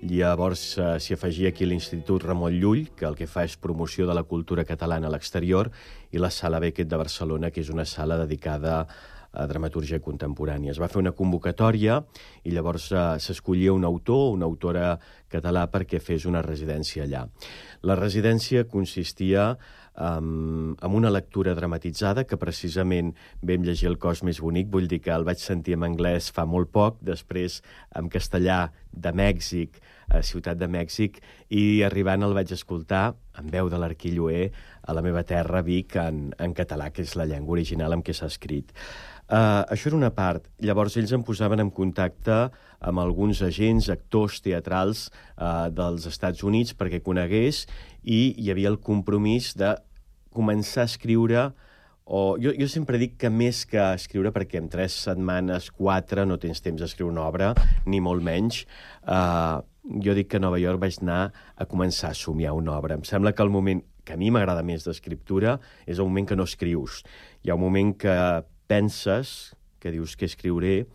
Llavors 0.00 0.78
eh, 0.78 0.96
s'hi 0.96 1.12
afegia 1.12 1.50
aquí 1.52 1.66
l'Institut 1.68 2.24
Ramon 2.24 2.54
Llull, 2.56 2.86
que 2.96 3.04
el 3.04 3.16
que 3.18 3.28
fa 3.28 3.44
és 3.44 3.58
promoció 3.60 4.06
de 4.08 4.16
la 4.16 4.24
cultura 4.24 4.64
catalana 4.64 5.10
a 5.10 5.12
l'exterior, 5.12 5.68
i 6.10 6.18
la 6.18 6.32
Sala 6.32 6.60
Beckett 6.62 6.88
de 6.88 7.00
Barcelona, 7.00 7.50
que 7.52 7.60
és 7.60 7.68
una 7.68 7.84
sala 7.84 8.16
dedicada 8.22 8.86
a 9.30 9.46
dramatúrgia 9.46 10.00
contemporània. 10.02 10.72
Es 10.72 10.80
va 10.82 10.88
fer 10.90 10.98
una 10.98 11.12
convocatòria 11.14 12.00
i 12.42 12.54
llavors 12.54 12.88
eh, 12.90 13.02
s'escollia 13.22 13.74
un 13.76 13.84
autor, 13.84 14.32
una 14.34 14.48
autora 14.48 14.96
català 15.30 15.66
perquè 15.70 16.00
fes 16.02 16.26
una 16.26 16.42
residència 16.42 17.04
allà. 17.04 17.26
La 17.86 17.94
residència 17.94 18.64
consistia 18.68 19.52
um, 19.94 20.74
en 20.74 20.96
una 20.96 21.12
lectura 21.12 21.54
dramatitzada 21.54 22.24
que 22.26 22.40
precisament 22.40 23.14
vam 23.46 23.62
llegir 23.68 23.88
El 23.92 23.98
cos 24.02 24.24
més 24.26 24.40
bonic, 24.42 24.68
vull 24.72 24.88
dir 24.90 25.00
que 25.04 25.14
el 25.14 25.28
vaig 25.28 25.38
sentir 25.38 25.78
en 25.78 25.86
anglès 25.86 26.32
fa 26.34 26.46
molt 26.48 26.72
poc, 26.74 26.98
després 27.00 27.60
en 27.94 28.10
castellà 28.10 28.70
de 28.90 29.14
Mèxic, 29.14 29.78
a 30.10 30.22
Ciutat 30.26 30.58
de 30.60 30.68
Mèxic, 30.70 31.20
i 31.48 31.82
arribant 31.86 32.26
el 32.26 32.34
vaig 32.36 32.52
escoltar 32.54 33.14
en 33.40 33.48
veu 33.52 33.70
de 33.72 33.78
l'Arquilloé 33.80 34.50
a 34.82 34.96
la 34.96 35.04
meva 35.06 35.22
terra, 35.24 35.62
Vic, 35.62 35.96
en, 35.96 36.30
en 36.38 36.54
català, 36.56 36.90
que 36.90 37.04
és 37.06 37.14
la 37.16 37.28
llengua 37.30 37.58
original 37.58 37.94
amb 37.94 38.06
què 38.06 38.14
s'ha 38.16 38.28
escrit. 38.30 38.74
Uh, 39.30 39.62
això 39.70 39.92
era 39.92 39.98
una 40.00 40.10
part. 40.10 40.48
Llavors 40.58 40.96
ells 40.98 41.12
em 41.14 41.22
posaven 41.22 41.62
en 41.62 41.70
contacte 41.70 42.48
amb 42.82 42.98
alguns 42.98 43.44
agents, 43.46 43.86
actors 43.92 44.40
teatrals 44.42 45.06
uh, 45.38 45.68
dels 45.70 46.08
Estats 46.10 46.42
Units 46.42 46.74
perquè 46.74 46.98
conegués 47.04 47.62
i 48.02 48.34
hi 48.42 48.50
havia 48.50 48.72
el 48.72 48.80
compromís 48.82 49.52
de 49.60 49.76
començar 50.34 50.82
a 50.82 50.90
escriure 50.90 51.50
o 52.10 52.34
jo, 52.42 52.50
jo 52.58 52.66
sempre 52.66 52.98
dic 52.98 53.14
que 53.22 53.30
més 53.30 53.62
que 53.70 53.78
escriure, 53.94 54.32
perquè 54.34 54.58
en 54.58 54.66
tres 54.72 54.96
setmanes, 55.06 55.68
quatre, 55.70 56.24
no 56.26 56.40
tens 56.42 56.58
temps 56.64 56.82
d'escriure 56.82 57.12
una 57.12 57.22
obra, 57.28 57.52
ni 57.86 58.00
molt 58.02 58.24
menys, 58.26 58.64
uh, 59.06 59.62
jo 59.84 60.14
dic 60.14 60.28
que 60.30 60.40
a 60.40 60.42
Nova 60.42 60.60
York 60.60 60.80
vaig 60.82 60.98
anar 61.00 61.30
a 61.56 61.66
començar 61.66 62.10
a 62.10 62.18
somiar 62.18 62.52
una 62.56 62.76
obra. 62.76 62.98
Em 62.98 63.04
sembla 63.06 63.32
que 63.32 63.42
el 63.42 63.52
moment 63.52 63.82
que 64.04 64.14
a 64.14 64.20
mi 64.20 64.30
m'agrada 64.32 64.64
més 64.66 64.84
d'escriptura 64.86 65.58
és 65.86 65.98
el 65.98 66.08
moment 66.08 66.28
que 66.28 66.36
no 66.36 66.48
escrius. 66.48 67.02
Hi 67.44 67.50
ha 67.50 67.56
un 67.56 67.64
moment 67.64 67.94
que 67.96 68.16
penses, 68.70 69.54
que 69.80 69.92
dius 69.92 70.16
que 70.16 70.28
escriuré, 70.28 70.86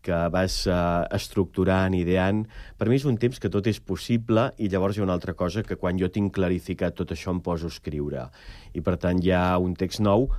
que 0.00 0.16
vas 0.32 0.54
uh, 0.66 1.04
estructurant, 1.12 1.94
ideant. 1.96 2.44
Per 2.80 2.88
mi 2.88 2.96
és 2.96 3.04
un 3.08 3.18
temps 3.20 3.36
que 3.36 3.50
tot 3.52 3.66
és 3.68 3.80
possible 3.84 4.48
i 4.58 4.70
llavors 4.72 4.96
hi 4.96 5.02
ha 5.02 5.06
una 5.06 5.16
altra 5.16 5.34
cosa 5.36 5.64
que 5.66 5.76
quan 5.76 6.00
jo 6.00 6.08
tinc 6.08 6.32
clarificat 6.38 6.96
tot 6.96 7.12
això 7.12 7.34
em 7.34 7.42
poso 7.44 7.68
a 7.68 7.74
escriure. 7.74 8.28
I 8.72 8.80
per 8.80 8.96
tant 9.02 9.20
hi 9.20 9.34
ha 9.36 9.58
un 9.60 9.76
text 9.76 10.00
nou 10.00 10.30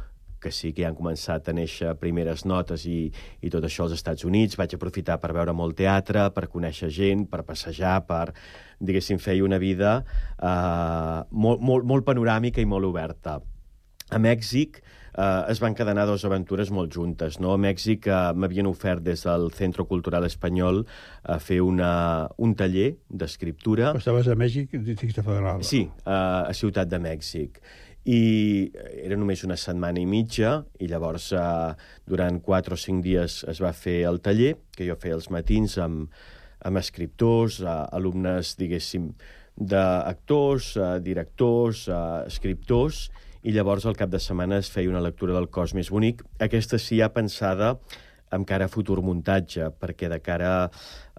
que 0.42 0.52
sí 0.52 0.74
que 0.76 0.86
han 0.88 0.98
començat 0.98 1.48
a 1.48 1.56
néixer 1.56 1.94
primeres 2.02 2.46
notes 2.50 2.86
i, 2.90 3.12
i 3.42 3.52
tot 3.54 3.66
això 3.68 3.86
als 3.86 3.96
Estats 4.00 4.26
Units. 4.28 4.58
Vaig 4.60 4.76
aprofitar 4.78 5.20
per 5.22 5.34
veure 5.38 5.54
molt 5.56 5.78
teatre, 5.80 6.28
per 6.36 6.48
conèixer 6.52 6.92
gent, 6.94 7.28
per 7.32 7.44
passejar, 7.48 8.00
per, 8.10 8.32
diguéssim, 8.82 9.22
fer 9.22 9.40
una 9.46 9.62
vida 9.62 10.00
uh, 10.02 11.22
molt, 11.32 11.62
molt, 11.62 11.88
molt 11.88 12.08
panoràmica 12.08 12.62
i 12.62 12.70
molt 12.70 12.90
oberta. 12.90 13.40
A 14.12 14.20
Mèxic 14.20 14.82
eh, 15.18 15.52
es 15.52 15.62
van 15.64 15.76
cadenar 15.78 16.06
dues 16.10 16.24
aventures 16.28 16.72
molt 16.72 16.94
juntes. 16.94 17.40
No? 17.40 17.54
A 17.56 17.62
Mèxic 17.62 18.08
eh, 18.08 18.20
m'havien 18.36 18.68
ofert 18.70 19.04
des 19.06 19.24
del 19.28 19.50
Centro 19.56 19.86
Cultural 19.90 20.28
Espanyol 20.28 20.84
a 21.24 21.38
fer 21.40 21.62
una, 21.64 21.92
un 22.38 22.56
taller 22.60 22.96
d'escriptura. 23.10 23.94
Estaves 24.00 24.28
a 24.32 24.36
Mèxic, 24.40 24.76
Districte 24.84 25.24
Federal. 25.24 25.64
Sí, 25.68 25.86
a, 26.06 26.18
a 26.48 26.58
Ciutat 26.58 26.92
de 26.92 27.00
Mèxic. 27.00 27.62
I 28.05 28.72
era 29.03 29.17
només 29.20 29.43
una 29.46 29.58
setmana 29.60 30.01
i 30.01 30.08
mitja, 30.10 30.55
i 30.81 30.88
llavors 30.89 31.31
eh, 31.38 31.74
durant 32.10 32.39
quatre 32.41 32.74
o 32.74 32.79
cinc 32.79 33.03
dies 33.05 33.41
es 33.51 33.62
va 33.62 33.74
fer 33.77 34.01
el 34.10 34.22
taller, 34.25 34.55
que 34.74 34.88
jo 34.88 34.98
feia 34.98 35.17
els 35.20 35.29
matins 35.29 35.77
amb, 35.77 36.10
amb 36.65 36.81
escriptors, 36.81 37.60
eh, 37.62 37.75
alumnes, 37.93 38.55
diguéssim, 38.58 39.12
d'actors, 39.55 40.75
eh, 40.77 40.93
directors, 41.05 41.88
eh, 41.88 42.01
escriptors, 42.25 43.10
i 43.43 43.53
llavors 43.53 43.86
al 43.86 43.98
cap 43.98 44.10
de 44.10 44.20
setmana 44.22 44.60
es 44.62 44.70
feia 44.70 44.89
una 44.89 45.01
lectura 45.01 45.34
del 45.34 45.50
cos 45.50 45.74
més 45.74 45.89
bonic. 45.89 46.22
Aquesta 46.39 46.77
sí 46.81 47.00
ja 47.01 47.10
pensada 47.13 47.75
amb 48.32 48.48
cara 48.48 48.66
a 48.66 48.72
futur 48.72 49.02
muntatge, 49.06 49.70
perquè 49.80 50.10
de 50.12 50.20
cara 50.24 50.52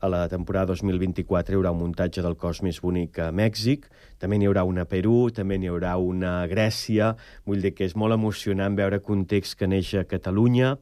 a 0.03 0.09
la 0.11 0.25
temporada 0.29 0.73
2024 0.73 1.55
hi 1.55 1.59
haurà 1.59 1.71
un 1.75 1.83
muntatge 1.85 2.25
del 2.25 2.35
cos 2.41 2.63
més 2.67 2.81
bonic 2.83 3.21
a 3.23 3.31
Mèxic, 3.31 3.87
també 4.19 4.39
n'hi 4.39 4.49
haurà 4.51 4.65
una 4.67 4.87
a 4.87 4.91
Perú, 4.91 5.31
també 5.31 5.59
n'hi 5.61 5.71
haurà 5.71 5.95
una 6.01 6.41
a 6.41 6.49
Grècia, 6.51 7.13
vull 7.47 7.63
dir 7.63 7.75
que 7.77 7.87
és 7.87 7.95
molt 7.95 8.17
emocionant 8.17 8.79
veure 8.79 9.03
context 9.05 9.59
que 9.61 9.69
neix 9.71 9.93
a 10.01 10.07
Catalunya, 10.09 10.77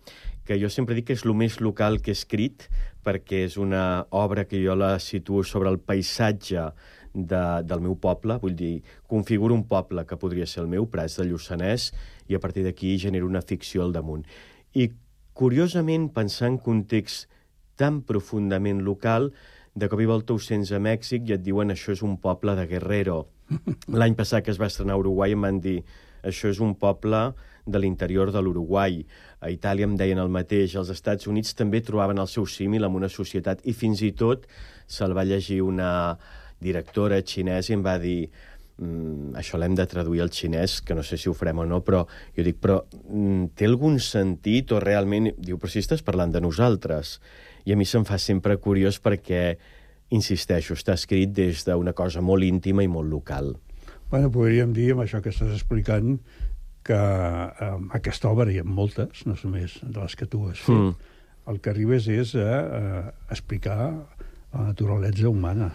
que 0.46 0.56
jo 0.58 0.70
sempre 0.72 0.96
dic 0.96 1.10
que 1.10 1.18
és 1.18 1.26
el 1.26 1.34
més 1.36 1.60
local 1.60 2.00
que 2.00 2.14
he 2.14 2.16
escrit, 2.16 2.70
perquè 3.04 3.44
és 3.48 3.58
una 3.60 4.06
obra 4.10 4.46
que 4.48 4.60
jo 4.62 4.74
la 4.76 4.96
situo 4.98 5.44
sobre 5.44 5.70
el 5.70 5.78
paisatge 5.78 6.70
de, 7.12 7.42
del 7.66 7.82
meu 7.84 7.96
poble, 7.98 8.38
vull 8.42 8.56
dir, 8.56 8.80
configuro 9.10 9.54
un 9.54 9.66
poble 9.68 10.04
que 10.06 10.18
podria 10.20 10.46
ser 10.46 10.64
el 10.64 10.72
meu, 10.72 10.86
Prats 10.90 11.18
de 11.20 11.26
Lluçanès, 11.28 11.90
i 12.30 12.38
a 12.38 12.40
partir 12.42 12.64
d'aquí 12.64 12.96
genero 12.98 13.28
una 13.28 13.42
ficció 13.42 13.84
al 13.84 13.92
damunt. 13.92 14.24
I, 14.74 14.88
curiosament, 15.40 16.10
pensar 16.12 16.50
en 16.52 16.58
context 16.60 17.30
tan 17.80 18.02
profundament 18.04 18.82
local, 18.84 19.30
de 19.72 19.88
cop 19.88 20.02
i 20.02 20.08
volta 20.10 20.34
ho 20.34 20.40
sents 20.42 20.72
a 20.76 20.80
Mèxic 20.82 21.28
i 21.28 21.36
et 21.38 21.44
diuen 21.44 21.72
això 21.72 21.94
és 21.94 22.02
un 22.04 22.18
poble 22.20 22.52
de 22.58 22.66
Guerrero. 22.68 23.22
L'any 24.00 24.16
passat 24.18 24.44
que 24.44 24.52
es 24.52 24.60
va 24.60 24.68
estrenar 24.68 24.98
a 24.98 25.00
Uruguai 25.00 25.32
em 25.36 25.46
van 25.46 25.60
dir 25.64 25.78
això 26.26 26.50
és 26.52 26.60
un 26.60 26.74
poble 26.76 27.22
de 27.64 27.80
l'interior 27.80 28.32
de 28.34 28.42
l'Uruguai. 28.44 29.00
A 29.40 29.48
Itàlia 29.54 29.88
em 29.88 29.96
deien 29.96 30.20
el 30.20 30.28
mateix. 30.32 30.74
Els 30.76 30.92
Estats 30.92 31.30
Units 31.30 31.56
també 31.56 31.80
trobaven 31.86 32.20
el 32.20 32.28
seu 32.28 32.44
símil 32.44 32.84
amb 32.84 33.00
una 33.00 33.08
societat 33.08 33.64
i 33.64 33.72
fins 33.72 34.02
i 34.04 34.12
tot 34.12 34.44
se'l 34.90 35.16
va 35.16 35.24
llegir 35.24 35.62
una 35.64 35.90
directora 36.60 37.22
xinesa 37.24 37.72
i 37.72 37.78
em 37.78 37.86
va 37.86 37.96
dir 38.02 38.28
mm, 38.80 39.36
això 39.40 39.60
l'hem 39.60 39.76
de 39.76 39.86
traduir 39.86 40.22
al 40.24 40.32
xinès, 40.32 40.80
que 40.80 40.96
no 40.96 41.04
sé 41.04 41.18
si 41.20 41.28
ho 41.28 41.34
farem 41.36 41.60
o 41.60 41.66
no, 41.68 41.82
però 41.84 42.06
jo 42.36 42.46
dic, 42.46 42.58
però 42.60 42.80
mm, 42.88 43.52
té 43.54 43.68
algun 43.68 44.00
sentit 44.00 44.72
o 44.72 44.80
realment... 44.80 45.30
Diu, 45.38 45.60
però 45.60 45.70
si 45.70 45.84
estàs 45.84 46.02
parlant 46.02 46.32
de 46.32 46.40
nosaltres. 46.40 47.18
I 47.68 47.74
a 47.74 47.76
mi 47.76 47.84
se'm 47.84 48.06
fa 48.08 48.16
sempre 48.18 48.56
curiós 48.56 48.98
perquè, 49.04 49.58
insisteixo, 50.10 50.74
està 50.74 50.96
escrit 50.96 51.30
des 51.36 51.62
d'una 51.68 51.92
cosa 51.92 52.22
molt 52.24 52.42
íntima 52.42 52.82
i 52.82 52.88
molt 52.90 53.10
local. 53.12 53.52
Bueno, 54.10 54.30
podríem 54.34 54.72
dir, 54.74 54.90
amb 54.94 55.04
això 55.04 55.20
que 55.22 55.30
estàs 55.30 55.52
explicant, 55.54 56.16
que 56.82 56.96
eh, 56.96 57.74
aquesta 57.94 58.30
obra, 58.32 58.48
hi 58.50 58.58
ha 58.58 58.64
moltes, 58.64 59.26
no 59.28 59.36
només 59.44 59.76
de 59.84 60.00
les 60.00 60.16
que 60.16 60.26
tu 60.26 60.48
has 60.48 60.58
fet, 60.64 60.74
Mm. 60.74 60.94
el 61.52 61.60
que 61.60 61.70
arribes 61.70 62.08
és 62.08 62.34
a, 62.34 62.48
a 62.48 63.12
explicar 63.30 63.92
la 64.52 64.64
naturalesa 64.72 65.28
humana. 65.28 65.70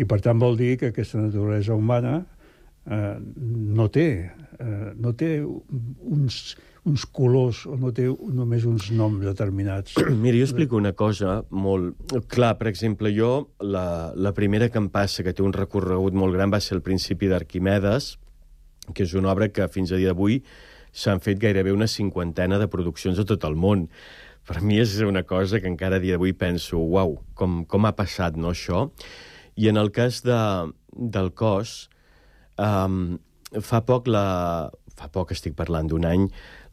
I 0.00 0.06
per 0.08 0.20
tant 0.24 0.40
vol 0.40 0.56
dir 0.56 0.76
que 0.80 0.92
aquesta 0.92 1.20
naturalesa 1.20 1.76
humana 1.76 2.20
eh, 2.86 3.16
no 3.20 3.88
té, 3.92 4.08
eh, 4.58 4.92
no 4.96 5.12
té 5.18 5.32
uns, 5.44 6.56
uns 6.88 7.04
colors 7.06 7.62
o 7.70 7.76
no 7.78 7.92
té 7.94 8.08
només 8.08 8.66
uns 8.66 8.90
noms 8.94 9.22
determinats. 9.24 9.94
Mira, 10.24 10.38
jo 10.38 10.48
explico 10.48 10.80
una 10.80 10.94
cosa 10.96 11.42
molt... 11.50 11.94
Clar, 12.32 12.56
per 12.58 12.70
exemple, 12.72 13.12
jo, 13.14 13.52
la, 13.60 14.12
la 14.16 14.34
primera 14.36 14.70
que 14.72 14.80
em 14.82 14.90
passa, 14.92 15.22
que 15.26 15.34
té 15.36 15.44
un 15.44 15.54
recorregut 15.54 16.16
molt 16.16 16.34
gran, 16.34 16.52
va 16.52 16.62
ser 16.62 16.78
el 16.78 16.84
principi 16.84 17.30
d'Arquimedes, 17.30 18.16
que 18.92 19.06
és 19.06 19.14
una 19.18 19.30
obra 19.30 19.52
que 19.52 19.68
fins 19.70 19.92
a 19.92 20.00
dia 20.00 20.10
d'avui 20.10 20.40
s'han 20.92 21.22
fet 21.24 21.38
gairebé 21.40 21.72
una 21.72 21.88
cinquantena 21.88 22.58
de 22.60 22.68
produccions 22.68 23.20
a 23.20 23.24
tot 23.24 23.46
el 23.48 23.54
món. 23.56 23.86
Per 24.42 24.58
mi 24.60 24.80
és 24.82 24.98
una 25.06 25.22
cosa 25.22 25.60
que 25.62 25.70
encara 25.70 25.96
a 25.96 26.02
dia 26.02 26.18
d'avui 26.18 26.34
penso, 26.34 26.80
uau, 26.82 27.20
com, 27.38 27.62
com 27.64 27.86
ha 27.86 27.94
passat, 27.96 28.36
no, 28.36 28.50
això? 28.50 28.88
I 29.56 29.68
en 29.68 29.80
el 29.80 29.92
cas 29.92 30.22
de, 30.24 30.38
del 30.92 31.32
cos, 31.34 31.90
um, 32.58 33.18
fa 33.60 33.82
poc 33.88 34.08
la... 34.08 34.70
Fa 34.92 35.06
poc, 35.08 35.30
estic 35.32 35.54
parlant 35.56 35.86
d'un 35.88 36.04
any, 36.04 36.26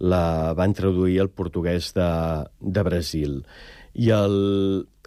la 0.03 0.51
van 0.53 0.73
traduir 0.75 1.21
al 1.23 1.29
portuguès 1.31 1.93
de, 1.95 2.07
de 2.59 2.81
Brasil. 2.83 3.37
I 3.95 4.09
el, 4.11 4.35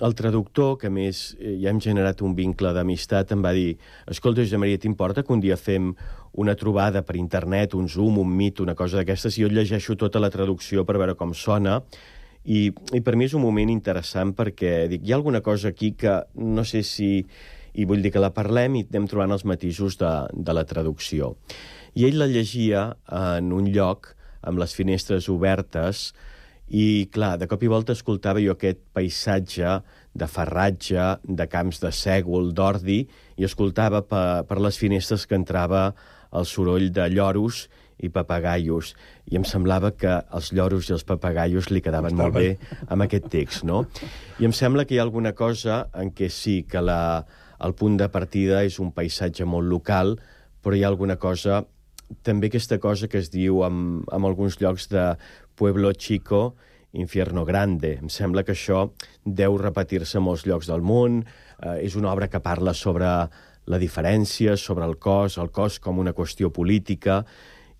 el 0.01 0.15
traductor, 0.17 0.79
que 0.81 0.89
més 0.91 1.21
eh, 1.37 1.59
ja 1.61 1.71
hem 1.71 1.79
generat 1.85 2.25
un 2.25 2.33
vincle 2.35 2.73
d'amistat, 2.73 3.35
em 3.37 3.45
va 3.45 3.53
dir 3.53 3.77
escolta, 4.11 4.41
Josep 4.41 4.65
Maria, 4.65 4.81
t'importa 4.81 5.23
que 5.23 5.37
un 5.37 5.45
dia 5.45 5.61
fem 5.61 5.93
una 6.41 6.57
trobada 6.57 7.05
per 7.05 7.19
internet, 7.21 7.77
un 7.77 7.87
Zoom, 7.93 8.19
un 8.25 8.33
Meet, 8.33 8.65
una 8.65 8.75
cosa 8.75 9.03
d'aquestes, 9.03 9.37
i 9.37 9.45
jo 9.45 9.53
llegeixo 9.53 9.97
tota 10.01 10.21
la 10.23 10.33
traducció 10.33 10.87
per 10.89 10.97
veure 10.97 11.15
com 11.15 11.37
sona, 11.37 11.83
i, 12.45 12.73
i 12.73 13.01
per 13.05 13.15
mi 13.15 13.29
és 13.29 13.37
un 13.39 13.45
moment 13.45 13.71
interessant 13.71 14.33
perquè 14.35 14.89
dic, 14.91 15.05
hi 15.05 15.13
ha 15.13 15.21
alguna 15.21 15.45
cosa 15.45 15.71
aquí 15.71 15.93
que 15.93 16.23
no 16.35 16.65
sé 16.65 16.83
si... 16.83 17.27
I 17.75 17.87
vull 17.89 18.03
dir 18.05 18.13
que 18.13 18.23
la 18.23 18.33
parlem 18.35 18.77
i 18.77 18.87
anem 18.89 19.09
trobant 19.09 19.33
els 19.33 19.47
matisos 19.49 19.97
de, 20.01 20.13
de 20.33 20.57
la 20.57 20.67
traducció. 20.69 21.37
I 21.95 22.07
ell 22.09 22.19
la 22.21 22.29
llegia 22.29 22.91
en 23.09 23.53
un 23.53 23.71
lloc 23.73 24.15
amb 24.43 24.61
les 24.61 24.75
finestres 24.75 25.29
obertes 25.33 26.11
i, 26.73 27.09
clar, 27.13 27.37
de 27.41 27.49
cop 27.51 27.63
i 27.65 27.69
volta 27.69 27.93
escoltava 27.93 28.41
jo 28.41 28.55
aquest 28.55 28.81
paisatge 28.97 29.77
de 30.17 30.29
ferratge, 30.29 31.05
de 31.25 31.47
camps 31.53 31.83
de 31.83 31.93
sègol, 31.93 32.53
d'ordi, 32.57 33.03
i 33.37 33.45
escoltava 33.49 34.03
per, 34.09 34.43
per 34.49 34.59
les 34.61 34.79
finestres 34.81 35.27
que 35.29 35.37
entrava 35.37 35.91
el 36.33 36.49
soroll 36.49 36.89
de 36.93 37.09
lloros 37.13 37.67
i 38.03 38.09
papagaios. 38.13 38.95
I 39.31 39.37
em 39.39 39.45
semblava 39.47 39.93
que 39.95 40.17
els 40.35 40.51
lloros 40.57 40.89
i 40.89 40.97
els 40.97 41.05
papagaios 41.07 41.69
li 41.71 41.85
quedaven 41.85 42.17
molt 42.19 42.35
bé 42.37 42.49
amb 42.89 43.05
aquest 43.05 43.29
text, 43.33 43.67
no? 43.69 43.85
I 44.41 44.49
em 44.49 44.57
sembla 44.57 44.87
que 44.89 44.97
hi 44.97 45.01
ha 45.01 45.07
alguna 45.07 45.37
cosa 45.39 45.85
en 45.93 46.11
què 46.17 46.31
sí, 46.33 46.63
que 46.69 46.83
la, 46.83 47.25
el 47.63 47.75
punt 47.79 47.99
de 48.01 48.09
partida 48.13 48.63
és 48.67 48.79
un 48.83 48.93
paisatge 48.95 49.47
molt 49.49 49.69
local, 49.71 50.17
però 50.63 50.77
hi 50.77 50.85
ha 50.85 50.91
alguna 50.91 51.17
cosa, 51.21 51.63
també 52.23 52.51
aquesta 52.51 52.79
cosa 52.83 53.09
que 53.09 53.21
es 53.23 53.31
diu 53.33 53.63
en, 53.67 54.03
en 54.13 54.29
alguns 54.29 54.59
llocs 54.61 54.89
de 54.93 55.13
Pueblo 55.57 55.93
Chico, 55.93 56.55
Infierno 56.93 57.45
Grande. 57.49 57.97
Em 58.03 58.11
sembla 58.13 58.45
que 58.45 58.53
això 58.53 58.91
deu 59.25 59.57
repetir-se 59.59 60.19
a 60.19 60.25
molts 60.25 60.45
llocs 60.47 60.69
del 60.69 60.85
món. 60.85 61.23
Eh, 61.63 61.87
és 61.87 61.97
una 61.97 62.13
obra 62.13 62.29
que 62.29 62.43
parla 62.45 62.75
sobre 62.77 63.09
la 63.65 63.79
diferència, 63.79 64.57
sobre 64.61 64.85
el 64.85 64.99
cos, 64.99 65.39
el 65.39 65.51
cos 65.51 65.79
com 65.81 66.03
una 66.03 66.13
qüestió 66.13 66.53
política, 66.53 67.23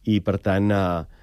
i, 0.09 0.21
per 0.25 0.39
tant, 0.43 0.71
eh, 0.73 1.23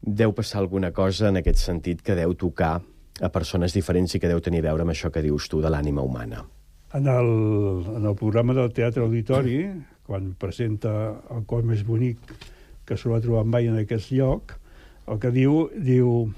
deu 0.00 0.32
passar 0.32 0.62
alguna 0.62 0.92
cosa 0.94 1.28
en 1.28 1.42
aquest 1.42 1.60
sentit 1.60 2.02
que 2.02 2.16
deu 2.16 2.34
tocar 2.38 2.78
a 3.20 3.32
persones 3.34 3.74
diferents 3.74 4.14
i 4.14 4.22
que 4.22 4.30
deu 4.30 4.40
tenir 4.40 4.62
a 4.62 4.70
veure 4.70 4.86
amb 4.86 4.94
això 4.94 5.10
que 5.12 5.24
dius 5.24 5.50
tu 5.50 5.60
de 5.60 5.70
l'ànima 5.70 6.06
humana. 6.06 6.46
En 6.94 7.06
el, 7.06 7.26
en 7.96 8.06
el 8.06 8.14
programa 8.16 8.54
del 8.56 8.72
Teatre 8.72 9.02
Auditori, 9.04 9.58
quan 10.08 10.32
presenta 10.40 11.20
el 11.34 11.44
cos 11.44 11.66
més 11.68 11.82
bonic 11.84 12.20
que 12.88 12.96
s'ho 12.96 13.12
ha 13.12 13.20
trobat 13.20 13.48
mai 13.48 13.68
en 13.68 13.76
aquest 13.76 14.08
lloc, 14.16 14.54
el 15.08 15.18
que 15.20 15.30
diu, 15.34 15.66
diu 15.76 16.30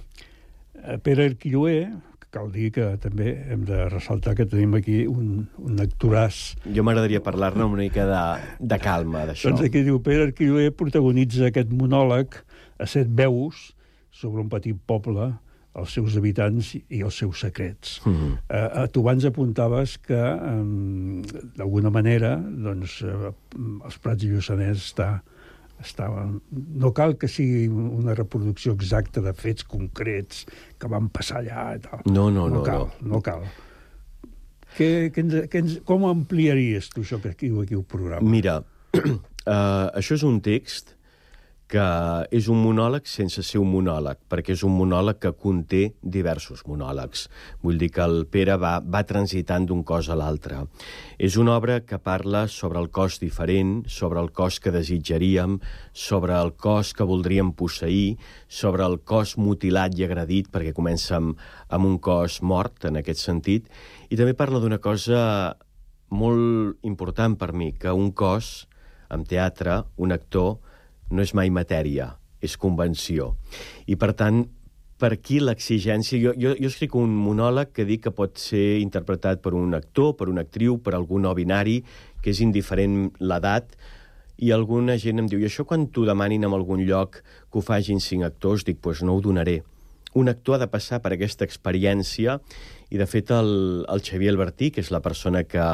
eh, 0.82 0.96
Pere 0.98 1.28
Arquilloé, 1.30 1.84
cal 2.34 2.50
dir 2.54 2.70
que 2.74 2.86
també 3.02 3.32
hem 3.50 3.62
de 3.66 3.84
ressaltar 3.90 4.36
que 4.38 4.46
tenim 4.50 4.74
aquí 4.78 5.04
un, 5.10 5.46
un 5.58 5.82
actoràs. 5.82 6.40
Jo 6.66 6.82
m'agradaria 6.86 7.22
parlar-ne 7.22 7.66
una 7.66 7.82
mica 7.82 8.06
de, 8.10 8.22
de 8.72 8.78
calma, 8.82 9.24
d'això. 9.30 9.50
Doncs 9.50 9.66
aquí 9.70 9.84
diu, 9.86 10.00
Pere 10.02 10.28
Arquilloé 10.30 10.70
protagonitza 10.74 11.46
aquest 11.50 11.70
monòleg 11.74 12.38
a 12.80 12.90
set 12.90 13.10
veus 13.22 13.70
sobre 14.14 14.42
un 14.42 14.50
petit 14.50 14.78
poble, 14.86 15.30
els 15.78 15.92
seus 15.94 16.16
habitants 16.18 16.72
i 16.74 17.02
els 17.06 17.16
seus 17.22 17.40
secrets. 17.44 18.00
Mm 18.04 18.14
-hmm. 18.14 18.38
eh, 18.48 18.88
tu 18.92 19.00
abans 19.00 19.24
apuntaves 19.24 19.98
que, 19.98 20.14
eh, 20.14 21.22
d'alguna 21.56 21.90
manera, 21.90 22.36
doncs, 22.36 23.02
eh, 23.02 23.32
els 23.84 23.98
Prats 23.98 24.24
i 24.24 24.28
Lluçanès 24.28 24.76
està, 24.76 25.22
està... 25.80 26.08
No 26.50 26.92
cal 26.92 27.16
que 27.16 27.28
sigui 27.28 27.68
una 27.68 28.14
reproducció 28.14 28.72
exacta 28.72 29.20
de 29.20 29.32
fets 29.32 29.64
concrets 29.64 30.46
que 30.78 30.88
van 30.88 31.08
passar 31.08 31.38
allà 31.38 31.76
i 31.76 31.80
tal. 31.80 32.00
No, 32.06 32.30
no, 32.30 32.48
no. 32.48 32.62
cal, 32.62 32.90
no. 33.00 33.14
no 33.14 33.20
cal. 33.20 33.42
Que, 34.76 35.10
que 35.14 35.20
ens, 35.20 35.48
que 35.50 35.58
ens, 35.58 35.80
com 35.84 36.06
ampliaries 36.06 36.88
tu 36.90 37.00
això 37.00 37.20
que 37.20 37.30
aquí, 37.30 37.50
aquí 37.62 37.74
el 37.74 37.84
programa? 37.84 38.28
Mira, 38.28 38.62
uh, 38.94 39.90
això 39.98 40.14
és 40.14 40.22
un 40.22 40.40
text 40.40 40.94
que 41.70 41.86
és 42.34 42.48
un 42.50 42.58
monòleg 42.64 43.06
sense 43.06 43.44
ser 43.46 43.60
un 43.62 43.68
monòleg, 43.70 44.18
perquè 44.30 44.56
és 44.56 44.64
un 44.66 44.72
monòleg 44.74 45.20
que 45.22 45.30
conté 45.38 45.82
diversos 46.02 46.64
monòlegs. 46.66 47.28
Vull 47.62 47.78
dir 47.78 47.92
que 47.94 48.02
el 48.02 48.24
Pere 48.26 48.56
va, 48.58 48.72
va 48.82 49.04
transitant 49.06 49.68
d'un 49.68 49.84
cos 49.86 50.08
a 50.10 50.16
l'altre. 50.18 50.64
És 51.22 51.36
una 51.38 51.54
obra 51.54 51.78
que 51.86 52.00
parla 52.02 52.48
sobre 52.50 52.82
el 52.82 52.90
cos 52.90 53.20
diferent, 53.22 53.84
sobre 53.86 54.18
el 54.18 54.32
cos 54.34 54.58
que 54.58 54.72
desitjaríem, 54.74 55.60
sobre 55.94 56.34
el 56.34 56.50
cos 56.58 56.90
que 56.96 57.06
voldríem 57.06 57.52
posseir, 57.54 58.16
sobre 58.48 58.82
el 58.82 58.98
cos 59.06 59.36
mutilat 59.38 59.94
i 59.94 60.08
agredit, 60.08 60.50
perquè 60.50 60.74
comença 60.74 61.20
amb, 61.20 61.38
amb 61.70 61.86
un 61.86 62.00
cos 62.02 62.40
mort, 62.42 62.88
en 62.90 62.98
aquest 62.98 63.22
sentit, 63.22 63.70
i 64.10 64.18
també 64.18 64.34
parla 64.34 64.58
d'una 64.58 64.80
cosa 64.82 65.54
molt 66.10 66.82
important 66.82 67.38
per 67.38 67.52
mi, 67.54 67.70
que 67.78 67.94
un 67.94 68.10
cos, 68.10 68.66
en 69.10 69.22
teatre, 69.22 69.84
un 70.02 70.10
actor, 70.10 70.58
no 71.10 71.22
és 71.22 71.34
mai 71.34 71.50
matèria, 71.50 72.14
és 72.40 72.56
convenció. 72.56 73.34
I, 73.86 73.96
per 74.00 74.12
tant, 74.18 74.44
per 75.00 75.14
aquí 75.14 75.40
l'exigència... 75.40 76.20
Jo, 76.20 76.34
jo, 76.36 76.54
jo 76.60 76.68
escric 76.68 76.94
un 76.98 77.12
monòleg 77.16 77.72
que 77.76 77.86
dic 77.88 78.04
que 78.06 78.14
pot 78.14 78.38
ser 78.40 78.80
interpretat 78.82 79.40
per 79.44 79.54
un 79.56 79.74
actor, 79.76 80.14
per 80.18 80.28
una 80.28 80.44
actriu, 80.46 80.78
per 80.84 80.94
algun 80.96 81.24
no 81.24 81.32
binari, 81.36 81.80
que 82.20 82.34
és 82.34 82.42
indiferent 82.44 83.08
l'edat, 83.20 83.72
i 84.40 84.52
alguna 84.56 84.96
gent 85.00 85.20
em 85.20 85.28
diu, 85.28 85.40
i 85.40 85.48
això 85.48 85.66
quan 85.68 85.86
t'ho 85.92 86.06
demanin 86.08 86.46
en 86.48 86.56
algun 86.56 86.80
lloc 86.88 87.20
que 87.20 87.60
ho 87.60 87.64
fagin 87.64 88.00
cinc 88.00 88.24
actors, 88.28 88.64
dic, 88.64 88.78
doncs 88.78 88.84
pues 88.84 89.02
no 89.04 89.16
ho 89.16 89.24
donaré. 89.24 89.60
Un 90.16 90.28
actor 90.28 90.56
ha 90.56 90.64
de 90.64 90.70
passar 90.70 90.98
per 91.04 91.12
aquesta 91.14 91.46
experiència 91.46 92.38
i, 92.90 92.96
de 92.98 93.06
fet, 93.06 93.30
el, 93.30 93.84
el 93.86 94.00
Xavier 94.02 94.32
Albertí, 94.32 94.72
que 94.74 94.82
és 94.82 94.90
la 94.90 95.02
persona 95.04 95.44
que, 95.46 95.66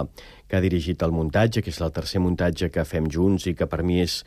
que 0.46 0.58
ha 0.58 0.64
dirigit 0.64 1.02
el 1.06 1.14
muntatge, 1.14 1.62
que 1.62 1.72
és 1.72 1.80
el 1.80 1.94
tercer 1.94 2.20
muntatge 2.20 2.68
que 2.74 2.84
fem 2.84 3.06
junts 3.08 3.46
i 3.46 3.54
que 3.56 3.70
per 3.70 3.80
mi 3.86 4.02
és 4.02 4.24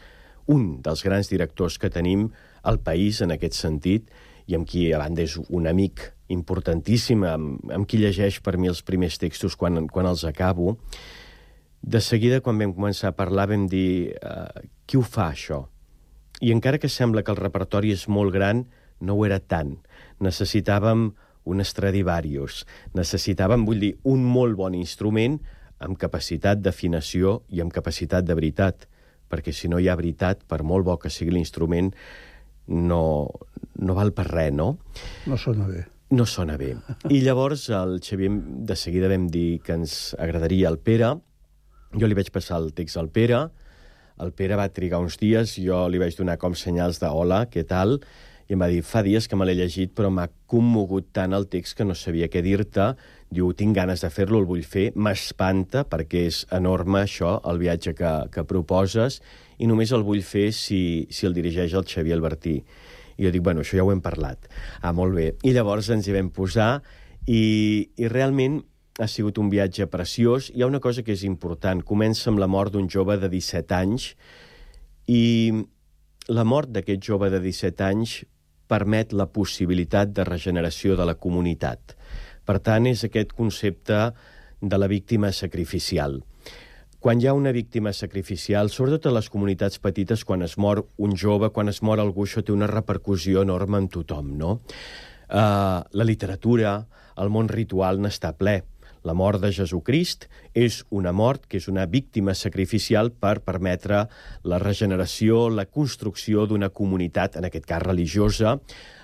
un 0.49 0.79
dels 0.85 1.03
grans 1.05 1.29
directors 1.29 1.77
que 1.79 1.91
tenim 1.93 2.29
al 2.63 2.81
país 2.83 3.21
en 3.21 3.33
aquest 3.35 3.57
sentit 3.57 4.09
i 4.49 4.57
amb 4.57 4.67
qui, 4.67 4.89
a 4.93 4.99
banda, 5.01 5.21
és 5.21 5.38
un 5.38 5.69
amic 5.69 6.09
importantíssim, 6.33 7.23
amb, 7.25 7.71
amb 7.73 7.88
qui 7.89 8.01
llegeix 8.01 8.39
per 8.45 8.57
mi 8.57 8.69
els 8.69 8.81
primers 8.85 9.19
textos 9.21 9.55
quan, 9.57 9.85
quan 9.93 10.09
els 10.09 10.25
acabo, 10.25 10.77
de 11.81 12.01
seguida, 12.01 12.41
quan 12.41 12.59
vam 12.59 12.73
començar 12.75 13.13
a 13.13 13.17
parlar, 13.17 13.47
vam 13.53 13.67
dir 13.69 14.17
uh, 14.19 14.49
qui 14.85 14.97
ho 14.99 15.05
fa, 15.05 15.29
això? 15.31 15.63
I 16.41 16.51
encara 16.51 16.79
que 16.81 16.89
sembla 16.91 17.23
que 17.23 17.31
el 17.31 17.39
repertori 17.39 17.93
és 17.95 18.07
molt 18.12 18.33
gran, 18.35 18.65
no 18.99 19.15
ho 19.15 19.25
era 19.27 19.39
tant. 19.39 19.77
Necessitàvem 20.19 21.09
un 21.49 21.63
Stradivarius, 21.63 22.65
necessitàvem, 22.97 23.63
vull 23.65 23.81
dir, 23.85 23.93
un 24.03 24.25
molt 24.25 24.57
bon 24.59 24.75
instrument 24.75 25.39
amb 25.79 25.97
capacitat 25.99 26.59
d'afinació 26.62 27.39
i 27.49 27.63
amb 27.63 27.73
capacitat 27.73 28.27
de 28.27 28.35
veritat 28.35 28.89
perquè 29.30 29.54
si 29.56 29.70
no 29.72 29.80
hi 29.80 29.88
ha 29.89 29.98
veritat, 30.00 30.44
per 30.50 30.63
molt 30.63 30.88
bo 30.88 30.98
que 31.00 31.12
sigui 31.13 31.36
l'instrument, 31.36 31.94
no, 32.70 33.04
no 33.82 33.96
val 33.98 34.13
per 34.13 34.28
res, 34.30 34.54
no? 34.54 34.76
No 35.30 35.38
sona 35.38 35.68
bé. 35.70 35.86
No 36.10 36.26
sona 36.26 36.58
bé. 36.58 36.74
I 37.13 37.22
llavors 37.22 37.68
el 37.70 38.00
Xavier 38.02 38.32
de 38.65 38.76
seguida 38.76 39.10
vam 39.12 39.28
dir 39.30 39.60
que 39.62 39.76
ens 39.78 40.15
agradaria 40.18 40.70
el 40.72 40.80
Pere. 40.82 41.13
Jo 41.94 42.10
li 42.10 42.18
vaig 42.18 42.32
passar 42.34 42.58
el 42.63 42.72
text 42.78 42.98
al 42.98 43.12
Pere. 43.13 43.44
El 44.20 44.34
Pere 44.34 44.58
va 44.58 44.68
trigar 44.74 45.00
uns 45.04 45.20
dies, 45.22 45.54
jo 45.62 45.86
li 45.88 46.02
vaig 46.02 46.18
donar 46.18 46.39
com 46.42 46.58
senyals 46.58 47.00
de 47.02 47.13
hola, 47.13 47.46
què 47.52 47.63
tal? 47.70 48.00
I 48.49 48.55
em 48.55 48.62
va 48.63 48.67
dir, 48.71 48.79
fa 48.81 49.03
dies 49.05 49.27
que 49.29 49.38
me 49.38 49.45
l'he 49.45 49.53
llegit, 49.53 49.91
però 49.93 50.09
m'ha 50.09 50.25
commogut 50.49 51.12
tant 51.13 51.35
el 51.38 51.45
text 51.53 51.75
que 51.77 51.85
no 51.85 51.93
sabia 51.93 52.31
què 52.33 52.41
dir-te. 52.41 52.88
Diu, 53.29 53.51
tinc 53.53 53.75
ganes 53.77 54.01
de 54.01 54.09
fer-lo, 54.09 54.39
el 54.41 54.47
vull 54.49 54.63
fer, 54.65 54.88
m'espanta, 54.97 55.83
perquè 55.85 56.23
és 56.31 56.39
enorme 56.57 57.03
això, 57.03 57.35
el 57.45 57.62
viatge 57.62 57.93
que, 57.93 58.13
que 58.33 58.43
proposes, 58.49 59.19
i 59.62 59.69
només 59.69 59.93
el 59.93 60.01
vull 60.07 60.23
fer 60.25 60.47
si, 60.57 60.81
si 61.13 61.29
el 61.29 61.38
dirigeix 61.38 61.75
el 61.77 61.85
Xavier 61.85 62.17
Albertí. 62.17 62.55
I 63.19 63.27
jo 63.27 63.33
dic, 63.35 63.43
bueno, 63.45 63.62
això 63.62 63.77
ja 63.77 63.85
ho 63.85 63.91
hem 63.93 64.01
parlat. 64.01 64.49
Ah, 64.81 64.95
molt 64.97 65.13
bé. 65.13 65.27
I 65.45 65.53
llavors 65.53 65.91
ens 65.93 66.09
hi 66.09 66.17
vam 66.17 66.33
posar 66.33 66.79
i, 67.29 67.43
i 68.01 68.09
realment 68.09 68.63
ha 68.97 69.07
sigut 69.12 69.38
un 69.38 69.53
viatge 69.53 69.85
preciós. 69.93 70.49
Hi 70.55 70.65
ha 70.65 70.71
una 70.71 70.81
cosa 70.81 71.05
que 71.05 71.13
és 71.13 71.27
important. 71.27 71.85
Comença 71.85 72.31
amb 72.33 72.41
la 72.41 72.49
mort 72.49 72.73
d'un 72.73 72.89
jove 72.89 73.19
de 73.21 73.29
17 73.29 73.77
anys 73.77 74.09
i 75.05 75.53
la 76.33 76.49
mort 76.49 76.73
d'aquest 76.73 77.05
jove 77.05 77.29
de 77.29 77.45
17 77.45 77.85
anys 77.85 78.17
permet 78.69 79.13
la 79.17 79.27
possibilitat 79.34 80.13
de 80.13 80.25
regeneració 80.27 80.95
de 80.95 81.08
la 81.10 81.17
comunitat. 81.17 81.95
Per 82.45 82.60
tant, 82.65 82.88
és 82.89 83.03
aquest 83.05 83.34
concepte 83.38 84.10
de 84.62 84.77
la 84.77 84.89
víctima 84.91 85.32
sacrificial. 85.34 86.19
Quan 86.99 87.21
hi 87.21 87.29
ha 87.29 87.34
una 87.34 87.53
víctima 87.55 87.93
sacrificial, 87.95 88.69
sobretot 88.69 89.08
a 89.08 89.13
les 89.15 89.29
comunitats 89.32 89.79
petites, 89.79 90.25
quan 90.27 90.43
es 90.43 90.58
mor 90.60 90.84
un 90.97 91.13
jove, 91.15 91.47
quan 91.55 91.71
es 91.71 91.79
mor 91.82 92.01
algú, 92.03 92.25
això 92.27 92.43
té 92.43 92.51
una 92.51 92.67
repercussió 92.67 93.45
enorme 93.45 93.79
en 93.79 93.88
tothom, 93.93 94.34
no? 94.38 94.58
Uh, 95.29 95.79
la 95.95 96.05
literatura, 96.05 96.73
el 97.21 97.32
món 97.32 97.47
ritual 97.47 98.01
n'està 98.03 98.34
ple. 98.36 98.58
La 99.10 99.15
mort 99.17 99.41
de 99.41 99.50
Jesucrist 99.50 100.28
és 100.54 100.84
una 100.93 101.10
mort 101.15 101.48
que 101.50 101.58
és 101.58 101.65
una 101.72 101.88
víctima 101.89 102.36
sacrificial 102.38 103.10
per 103.10 103.39
permetre 103.41 104.04
la 104.45 104.60
regeneració, 104.62 105.48
la 105.50 105.65
construcció 105.65 106.45
d'una 106.45 106.69
comunitat, 106.69 107.39
en 107.39 107.48
aquest 107.48 107.65
cas 107.65 107.82
religiosa. 107.82 108.60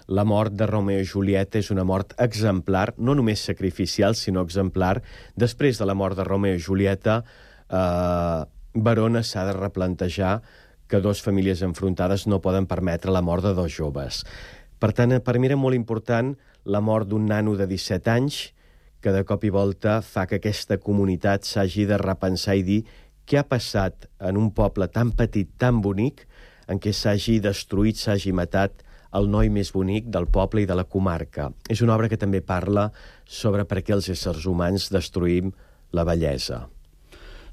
La 0.05 0.21
mort 0.29 0.53
de 0.53 0.67
Romeo 0.69 1.01
i 1.01 1.09
Julieta 1.09 1.57
és 1.57 1.71
una 1.73 1.87
mort 1.89 2.13
exemplar, 2.21 2.91
no 3.01 3.15
només 3.17 3.41
sacrificial, 3.49 4.13
sinó 4.13 4.45
exemplar. 4.45 4.99
Després 5.33 5.81
de 5.81 5.89
la 5.89 5.97
mort 5.97 6.19
de 6.19 6.27
Romeo 6.27 6.59
i 6.59 6.61
Julieta, 6.61 7.23
eh, 7.65 8.45
Verona 8.75 9.23
s'ha 9.23 9.47
de 9.49 9.57
replantejar 9.57 10.35
que 10.85 11.01
dues 11.01 11.23
famílies 11.25 11.63
enfrontades 11.65 12.27
no 12.27 12.43
poden 12.45 12.69
permetre 12.69 13.09
la 13.09 13.25
mort 13.25 13.41
de 13.41 13.55
dos 13.57 13.73
joves. 13.73 14.21
Per 14.77 14.93
tant, 14.93 15.17
per 15.17 15.39
mi 15.39 15.49
era 15.49 15.57
molt 15.57 15.73
important 15.73 16.35
la 16.65 16.81
mort 16.81 17.09
d'un 17.09 17.25
nano 17.25 17.55
de 17.57 17.65
17 17.65 18.13
anys 18.13 18.51
que 19.05 19.13
de 19.13 19.21
cop 19.21 19.43
i 19.45 19.51
volta 19.53 19.99
fa 20.01 20.23
que 20.25 20.39
aquesta 20.39 20.79
comunitat 20.81 21.45
s'hagi 21.45 21.83
de 21.85 21.99
repensar 22.01 22.55
i 22.57 22.63
dir 22.65 22.79
què 23.29 23.37
ha 23.37 23.45
passat 23.45 24.07
en 24.17 24.39
un 24.41 24.49
poble 24.57 24.87
tan 24.89 25.11
petit, 25.13 25.51
tan 25.61 25.77
bonic, 25.85 26.23
en 26.65 26.81
què 26.81 26.89
s'hagi 26.89 27.37
destruït, 27.43 28.01
s'hagi 28.01 28.33
matat 28.33 28.81
el 29.15 29.29
noi 29.29 29.51
més 29.53 29.69
bonic 29.75 30.09
del 30.09 30.25
poble 30.25 30.63
i 30.63 30.69
de 30.69 30.77
la 30.77 30.87
comarca. 30.89 31.51
És 31.69 31.85
una 31.85 31.93
obra 31.93 32.09
que 32.09 32.17
també 32.17 32.41
parla 32.41 32.87
sobre 33.29 33.67
per 33.69 33.83
què 33.85 33.93
els 33.93 34.09
éssers 34.09 34.49
humans 34.49 34.89
destruïm 34.89 35.53
la 35.93 36.05
bellesa. 36.07 36.65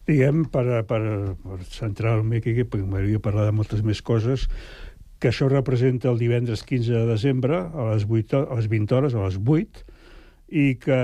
Diguem, 0.08 0.46
per, 0.50 0.64
per, 0.88 1.02
per 1.44 1.60
centrar 1.68 2.16
el 2.16 2.32
aquí, 2.40 2.64
perquè 2.64 2.88
m'hauria 2.88 3.20
parlar 3.20 3.44
de 3.50 3.54
moltes 3.60 3.84
més 3.84 4.00
coses, 4.00 4.48
que 5.20 5.30
això 5.30 5.52
representa 5.52 6.08
el 6.08 6.18
divendres 6.18 6.64
15 6.64 6.96
de 6.96 7.06
desembre 7.12 7.60
a 7.60 7.92
les, 7.92 8.08
8, 8.08 8.46
a 8.48 8.56
les 8.56 8.72
20 8.72 8.96
hores, 8.96 9.14
a 9.14 9.28
les 9.28 9.36
8, 9.36 9.91
i 10.52 10.74
que 10.76 10.96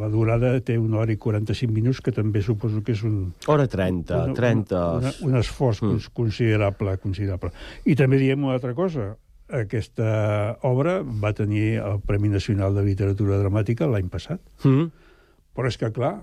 la 0.00 0.08
durada 0.08 0.54
té 0.64 0.78
una 0.80 1.02
hora 1.02 1.12
i 1.12 1.18
45 1.20 1.74
minuts, 1.76 2.00
que 2.00 2.14
també 2.16 2.40
suposo 2.42 2.80
que 2.84 2.94
és 2.96 3.02
un... 3.04 3.34
Hora 3.52 3.66
30, 3.68 4.20
una, 4.30 4.36
30... 4.38 4.84
Una, 5.02 5.12
un 5.28 5.36
esforç 5.42 5.82
mm. 5.84 6.14
considerable, 6.16 6.96
considerable. 7.02 7.52
I 7.84 7.96
també 8.00 8.22
diem 8.22 8.46
una 8.46 8.56
altra 8.56 8.72
cosa, 8.78 9.10
aquesta 9.52 10.56
obra 10.64 11.02
va 11.04 11.34
tenir 11.36 11.74
el 11.84 12.00
Premi 12.06 12.32
Nacional 12.32 12.72
de 12.78 12.86
Literatura 12.86 13.42
Dramàtica 13.42 13.90
l'any 13.90 14.08
passat. 14.08 14.40
Mm. 14.64 14.88
Però 15.54 15.68
és 15.70 15.76
que, 15.78 15.92
clar, 15.94 16.14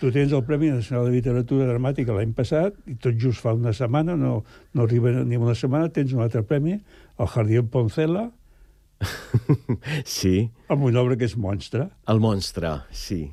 tu 0.00 0.08
tens 0.10 0.32
el 0.32 0.42
Premi 0.48 0.72
Nacional 0.72 1.06
de 1.06 1.14
Literatura 1.14 1.68
Dramàtica 1.68 2.16
l'any 2.16 2.32
passat 2.34 2.80
i 2.90 2.96
tot 2.96 3.20
just 3.20 3.44
fa 3.44 3.52
una 3.54 3.76
setmana, 3.76 4.16
no, 4.18 4.40
no 4.74 4.88
arriba 4.88 5.12
ni 5.20 5.36
una 5.36 5.54
setmana, 5.54 5.92
tens 5.92 6.16
un 6.16 6.24
altre 6.24 6.42
premi, 6.42 6.80
el 7.18 7.30
Jardí 7.36 7.60
Poncela, 7.68 8.30
sí. 10.04 10.50
Amb 10.68 10.88
una 10.88 11.02
obra 11.02 11.18
que 11.18 11.28
és 11.28 11.36
Monstre. 11.38 11.88
El 12.08 12.20
Monstre, 12.20 12.80
sí. 12.90 13.28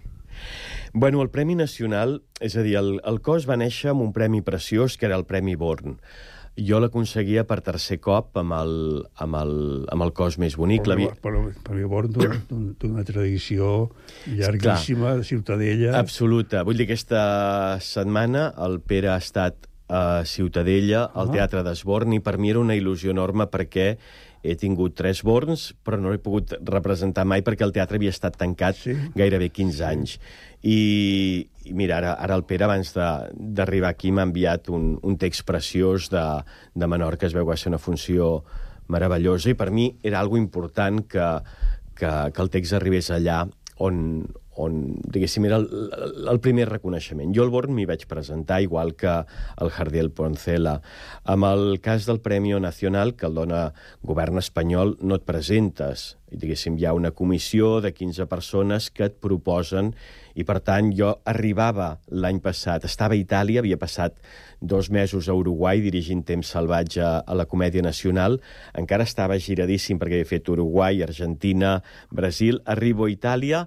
Bueno, 0.93 1.21
el 1.21 1.29
Premi 1.29 1.55
Nacional, 1.55 2.21
és 2.39 2.55
a 2.55 2.63
dir, 2.63 2.77
el, 2.79 2.95
el 3.03 3.19
cos 3.25 3.49
va 3.49 3.57
néixer 3.59 3.91
amb 3.91 4.05
un 4.05 4.13
premi 4.15 4.39
preciós, 4.45 4.95
que 4.95 5.09
era 5.09 5.17
el 5.19 5.25
Premi 5.27 5.57
Born. 5.59 5.97
Jo 6.55 6.79
l'aconseguia 6.79 7.43
per 7.43 7.57
tercer 7.65 7.97
cop 7.99 8.37
amb 8.39 8.55
el, 8.55 8.75
amb 9.19 9.35
el, 9.41 9.55
amb 9.91 10.05
el 10.05 10.13
cos 10.15 10.37
més 10.39 10.55
bonic. 10.55 10.85
Però, 10.87 11.09
però, 11.19 11.41
però 11.67 11.89
Born 11.91 12.15
d'una 12.79 13.03
tradició 13.03 13.89
llarguíssima, 14.23 15.09
Clar, 15.09 15.17
de 15.19 15.27
Ciutadella... 15.27 15.95
Absoluta. 15.99 16.63
Vull 16.63 16.79
dir, 16.79 16.87
aquesta 16.87 17.25
setmana 17.83 18.53
el 18.63 18.79
Pere 18.87 19.11
ha 19.11 19.19
estat 19.19 19.67
a 19.91 20.23
Ciutadella, 20.25 21.09
al 21.13 21.27
ah. 21.27 21.33
Teatre 21.35 21.61
d'Esborn, 21.65 22.15
i 22.15 22.23
per 22.23 22.37
mi 22.39 22.55
era 22.55 22.63
una 22.63 22.79
il·lusió 22.79 23.11
enorme 23.11 23.49
perquè 23.51 23.97
he 24.45 24.55
tingut 24.59 24.95
tres 24.97 25.21
borns, 25.25 25.71
però 25.85 25.97
no 26.01 26.13
he 26.13 26.21
pogut 26.21 26.53
representar 26.69 27.25
mai 27.27 27.43
perquè 27.45 27.65
el 27.65 27.73
teatre 27.75 27.99
havia 27.99 28.13
estat 28.13 28.37
tancat 28.39 28.77
sí. 28.79 28.95
gairebé 29.17 29.49
15 29.49 29.77
sí. 29.77 29.83
anys. 29.87 30.17
I, 30.65 30.79
i 31.69 31.73
mira, 31.77 31.99
ara, 31.99 32.13
ara 32.21 32.37
el 32.37 32.45
Pere, 32.49 32.65
abans 32.67 32.93
d'arribar 32.95 33.91
aquí, 33.93 34.13
m'ha 34.13 34.25
enviat 34.25 34.69
un, 34.73 34.95
un 35.01 35.17
text 35.21 35.45
preciós 35.45 36.09
de, 36.13 36.23
de 36.73 36.89
Menorca, 36.89 37.27
es 37.27 37.35
veu 37.37 37.45
que 37.45 37.53
va 37.53 37.59
ser 37.59 37.73
una 37.73 37.81
funció 37.81 38.39
meravellosa, 38.89 39.51
i 39.51 39.57
per 39.57 39.71
mi 39.73 39.89
era 40.05 40.21
algo 40.21 40.37
important 40.37 41.03
que, 41.09 41.27
que, 41.97 42.11
que 42.33 42.43
el 42.43 42.51
text 42.53 42.77
arribés 42.77 43.11
allà 43.13 43.43
on, 43.81 44.25
on, 44.55 44.95
diguéssim, 45.11 45.45
era 45.47 45.59
el, 45.59 45.67
el 46.31 46.39
primer 46.43 46.67
reconeixement. 46.69 47.33
Jo 47.35 47.45
al 47.45 47.51
Born 47.53 47.75
m'hi 47.75 47.87
vaig 47.89 48.05
presentar, 48.09 48.61
igual 48.63 48.95
que 48.95 49.13
el 49.61 49.71
Jardiel 49.75 50.11
Poncela. 50.15 50.79
Amb 51.23 51.47
el 51.49 51.79
cas 51.83 52.07
del 52.07 52.21
Premi 52.23 52.53
Nacional, 52.59 53.15
que 53.15 53.27
el 53.27 53.35
dona 53.35 53.71
govern 54.03 54.37
espanyol, 54.39 54.95
no 55.01 55.17
et 55.19 55.25
presentes. 55.27 56.15
I, 56.31 56.39
diguéssim, 56.41 56.77
hi 56.79 56.85
ha 56.87 56.93
una 56.95 57.11
comissió 57.11 57.79
de 57.81 57.93
15 57.93 58.27
persones 58.31 58.89
que 58.91 59.07
et 59.09 59.17
proposen 59.21 59.93
i, 60.35 60.43
per 60.43 60.59
tant, 60.65 60.91
jo 60.95 61.13
arribava 61.27 61.95
l'any 62.11 62.41
passat, 62.43 62.85
estava 62.87 63.15
a 63.15 63.19
Itàlia, 63.19 63.61
havia 63.63 63.79
passat 63.79 64.19
dos 64.61 64.89
mesos 64.91 65.29
a 65.29 65.35
Uruguai 65.37 65.81
dirigint 65.83 66.23
Temps 66.27 66.53
Salvatge 66.55 67.03
a 67.03 67.37
la 67.37 67.47
Comèdia 67.47 67.83
Nacional, 67.85 68.39
encara 68.75 69.07
estava 69.07 69.39
giradíssim 69.39 69.99
perquè 70.01 70.19
havia 70.19 70.31
fet 70.35 70.49
Uruguai, 70.51 71.03
Argentina, 71.03 71.79
Brasil, 72.11 72.61
arribo 72.65 73.05
a 73.05 73.13
Itàlia 73.13 73.65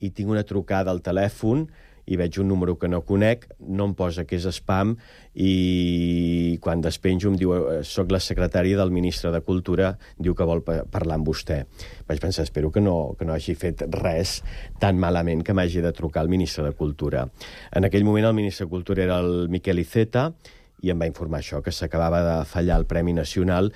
i 0.00 0.10
tinc 0.10 0.32
una 0.32 0.44
trucada 0.48 0.90
al 0.90 1.04
telèfon 1.04 1.68
i 2.10 2.16
veig 2.18 2.40
un 2.42 2.48
número 2.50 2.74
que 2.78 2.88
no 2.90 3.02
conec, 3.06 3.46
no 3.60 3.86
em 3.86 3.94
posa 3.94 4.24
que 4.26 4.38
és 4.38 4.46
spam 4.50 4.96
i 5.38 6.58
quan 6.62 6.82
despenjo 6.82 7.30
em 7.30 7.36
diu 7.38 7.54
eh, 7.54 7.80
soc 7.86 8.10
la 8.10 8.20
secretària 8.22 8.78
del 8.80 8.90
ministre 8.94 9.30
de 9.30 9.42
Cultura, 9.46 9.92
diu 10.18 10.34
que 10.34 10.46
vol 10.48 10.64
parlar 10.64 11.20
amb 11.20 11.28
vostè. 11.28 11.60
Vaig 12.08 12.22
pensar, 12.22 12.48
espero 12.48 12.72
que 12.74 12.82
no, 12.82 13.14
que 13.18 13.28
no 13.28 13.36
hagi 13.36 13.54
fet 13.54 13.86
res 14.00 14.40
tan 14.82 14.98
malament 14.98 15.44
que 15.46 15.54
m'hagi 15.54 15.84
de 15.84 15.94
trucar 15.94 16.24
al 16.24 16.32
ministre 16.32 16.66
de 16.66 16.74
Cultura. 16.74 17.28
En 17.70 17.86
aquell 17.86 18.06
moment 18.08 18.26
el 18.26 18.38
ministre 18.40 18.66
de 18.66 18.74
Cultura 18.74 19.06
era 19.06 19.20
el 19.22 19.46
Miquel 19.52 19.78
Iceta 19.84 20.32
i 20.82 20.90
em 20.90 20.98
va 20.98 21.06
informar 21.06 21.42
això, 21.44 21.60
que 21.62 21.72
s'acabava 21.72 22.24
de 22.24 22.36
fallar 22.48 22.80
el 22.80 22.88
Premi 22.90 23.12
Nacional 23.12 23.70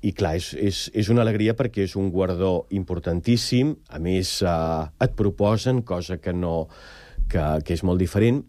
i 0.00 0.12
clar, 0.14 0.36
és, 0.38 0.52
és, 0.54 0.80
és 0.94 1.10
una 1.10 1.24
alegria 1.24 1.56
perquè 1.58 1.82
és 1.88 1.96
un 1.98 2.12
guardó 2.14 2.68
importantíssim, 2.70 3.74
a 3.90 3.98
més 4.02 4.38
eh, 4.46 5.04
et 5.04 5.14
proposen, 5.18 5.82
cosa 5.82 6.20
que, 6.22 6.32
no, 6.32 6.68
que, 7.30 7.44
que 7.66 7.74
és 7.74 7.82
molt 7.82 7.98
diferent, 7.98 8.44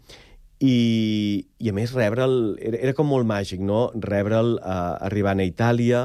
i, 0.59 1.45
i 1.57 1.71
a 1.71 1.73
més 1.73 1.93
rebre'l, 1.95 2.57
era, 2.59 2.81
era 2.89 2.93
com 2.93 3.07
molt 3.09 3.25
màgic, 3.25 3.63
no? 3.65 3.87
Rebre'l 3.95 4.57
eh, 4.59 4.81
arribant 5.09 5.41
a 5.41 5.47
Itàlia, 5.47 6.03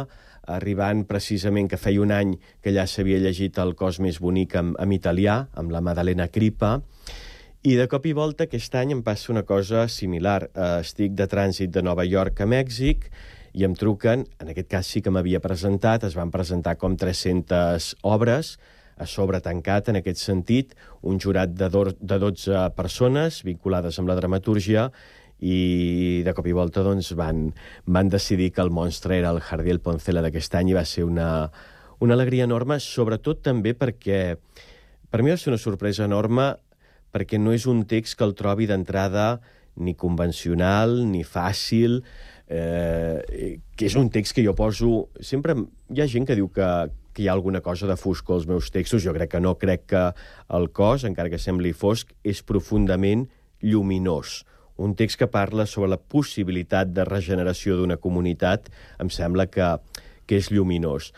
arribant 0.54 1.04
precisament 1.08 1.68
que 1.72 1.80
feia 1.80 2.02
un 2.04 2.12
any 2.12 2.34
que 2.62 2.72
ja 2.72 2.84
s'havia 2.88 3.20
llegit 3.20 3.58
el 3.60 3.72
cos 3.76 4.00
més 4.04 4.20
bonic 4.20 4.56
en, 4.60 4.74
en 4.80 4.92
italià, 4.92 5.42
amb 5.56 5.72
la 5.72 5.80
Madalena 5.84 6.28
Cripa, 6.32 6.78
i 7.64 7.78
de 7.80 7.86
cop 7.88 8.04
i 8.04 8.12
volta 8.12 8.44
aquest 8.44 8.74
any 8.76 8.92
em 8.92 9.00
passa 9.04 9.32
una 9.32 9.42
cosa 9.48 9.86
similar. 9.88 10.50
Eh, 10.52 10.80
estic 10.84 11.16
de 11.16 11.28
trànsit 11.28 11.72
de 11.72 11.84
Nova 11.84 12.04
York 12.04 12.44
a 12.44 12.48
Mèxic, 12.48 13.08
i 13.54 13.64
em 13.66 13.74
truquen, 13.78 14.24
en 14.42 14.50
aquest 14.50 14.70
cas 14.70 14.88
sí 14.90 15.02
que 15.02 15.12
m'havia 15.14 15.40
presentat, 15.42 16.04
es 16.04 16.16
van 16.18 16.32
presentar 16.34 16.74
com 16.80 16.96
300 16.98 17.92
obres, 18.02 18.56
a 18.96 19.06
sobre 19.10 19.40
tancat 19.42 19.90
en 19.90 19.98
aquest 19.98 20.20
sentit, 20.22 20.74
un 21.02 21.18
jurat 21.22 21.50
de, 21.50 21.68
de 21.68 22.18
12 22.22 22.64
persones 22.76 23.42
vinculades 23.46 23.98
amb 23.98 24.10
la 24.10 24.18
dramatúrgia 24.18 24.88
i 25.42 26.22
de 26.24 26.34
cop 26.34 26.46
i 26.46 26.54
volta 26.54 26.84
doncs, 26.86 27.10
van, 27.18 27.48
van 27.86 28.10
decidir 28.10 28.52
que 28.54 28.62
el 28.62 28.70
monstre 28.70 29.18
era 29.18 29.32
el 29.34 29.42
Jardiel 29.42 29.82
Poncela 29.82 30.22
d'aquest 30.22 30.54
any 30.60 30.70
i 30.70 30.78
va 30.78 30.84
ser 30.86 31.06
una, 31.06 31.50
una 32.00 32.14
alegria 32.14 32.46
enorme, 32.46 32.78
sobretot 32.80 33.42
també 33.42 33.74
perquè 33.74 34.36
per 35.10 35.22
mi 35.22 35.34
va 35.34 35.38
ser 35.38 35.52
una 35.52 35.62
sorpresa 35.62 36.06
enorme 36.06 36.54
perquè 37.14 37.38
no 37.38 37.52
és 37.54 37.66
un 37.70 37.84
text 37.90 38.18
que 38.18 38.26
el 38.26 38.34
trobi 38.38 38.66
d'entrada 38.70 39.40
ni 39.74 39.94
convencional, 39.98 41.00
ni 41.10 41.24
fàcil, 41.26 42.04
eh, 42.48 43.60
que 43.76 43.86
és 43.88 43.96
un 43.96 44.10
text 44.12 44.34
que 44.36 44.44
jo 44.44 44.54
poso... 44.56 45.08
Sempre 45.20 45.56
hi 45.90 46.02
ha 46.02 46.08
gent 46.10 46.26
que 46.28 46.36
diu 46.38 46.50
que, 46.52 46.68
que 47.14 47.24
hi 47.24 47.28
ha 47.28 47.36
alguna 47.36 47.62
cosa 47.64 47.88
de 47.90 47.96
foscor 47.96 48.40
als 48.40 48.48
meus 48.50 48.70
textos. 48.74 49.04
Jo 49.04 49.14
crec 49.16 49.34
que 49.34 49.42
no. 49.42 49.54
Crec 49.60 49.86
que 49.92 50.04
el 50.58 50.70
cos, 50.76 51.06
encara 51.08 51.32
que 51.32 51.40
sembli 51.40 51.72
fosc, 51.72 52.12
és 52.24 52.42
profundament 52.46 53.28
lluminós. 53.64 54.42
Un 54.76 54.96
text 54.98 55.20
que 55.20 55.30
parla 55.30 55.68
sobre 55.70 55.92
la 55.92 56.00
possibilitat 56.00 56.90
de 56.90 57.06
regeneració 57.06 57.78
d'una 57.78 57.96
comunitat 58.02 58.68
em 59.02 59.10
sembla 59.12 59.46
que, 59.46 59.76
que 60.26 60.40
és 60.42 60.50
lluminós. 60.50 61.12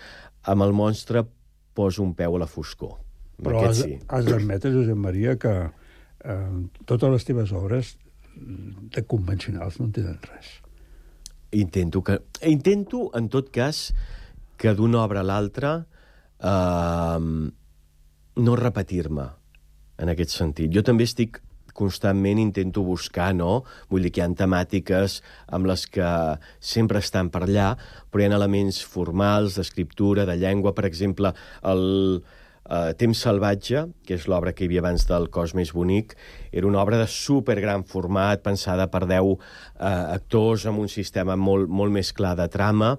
Amb 0.44 0.66
el 0.66 0.76
monstre 0.76 1.24
poso 1.76 2.04
un 2.04 2.12
peu 2.16 2.36
a 2.36 2.44
la 2.44 2.48
foscor. 2.48 2.98
Però 3.42 3.66
has, 3.66 3.82
sí. 3.84 3.96
has 4.08 4.28
d'admetre, 4.28 4.72
Josep 4.72 4.96
Maria, 4.96 5.34
que 5.40 5.54
eh, 5.64 6.52
totes 6.88 7.12
les 7.12 7.26
teves 7.28 7.52
obres 7.56 7.96
de 8.36 9.02
convencionals 9.08 9.80
no 9.80 9.88
en 9.88 9.96
tenen 9.96 10.20
res. 10.28 10.54
Intento, 11.52 12.02
que, 12.02 12.20
intento, 12.42 13.10
en 13.14 13.28
tot 13.30 13.50
cas, 13.54 13.92
que 14.58 14.74
d'una 14.74 15.02
obra 15.04 15.22
a 15.22 15.28
l'altra 15.28 15.72
eh, 16.40 17.20
no 18.36 18.56
repetir-me 18.56 19.28
en 20.02 20.12
aquest 20.12 20.34
sentit. 20.36 20.72
Jo 20.74 20.82
també 20.84 21.06
estic 21.08 21.40
constantment 21.76 22.40
intento 22.40 22.82
buscar, 22.82 23.34
no? 23.36 23.60
Vull 23.92 24.06
dir 24.06 24.12
que 24.14 24.22
hi 24.22 24.24
ha 24.24 24.30
temàtiques 24.40 25.20
amb 25.52 25.68
les 25.68 25.84
que 25.92 26.08
sempre 26.72 27.02
estan 27.04 27.28
per 27.32 27.44
allà, 27.44 27.74
però 28.10 28.24
hi 28.24 28.30
ha 28.30 28.38
elements 28.38 28.80
formals, 28.96 29.58
d'escriptura, 29.58 30.24
de 30.28 30.38
llengua. 30.40 30.72
Per 30.76 30.86
exemple, 30.88 31.34
el 31.62 31.84
eh, 32.68 32.94
Temps 32.98 33.22
salvatge, 33.26 33.86
que 34.06 34.16
és 34.18 34.26
l'obra 34.30 34.52
que 34.52 34.64
hi 34.64 34.70
havia 34.70 34.82
abans 34.84 35.06
del 35.08 35.28
Cos 35.32 35.54
més 35.58 35.72
bonic, 35.74 36.16
era 36.52 36.66
una 36.66 36.82
obra 36.82 36.98
de 37.00 37.06
supergran 37.10 37.86
format, 37.86 38.42
pensada 38.42 38.88
per 38.92 39.04
10 39.06 39.32
eh, 39.32 39.38
actors, 40.16 40.66
amb 40.66 40.82
un 40.82 40.90
sistema 40.92 41.36
molt, 41.36 41.70
molt 41.70 41.94
més 41.94 42.12
clar 42.16 42.36
de 42.38 42.48
trama, 42.52 42.96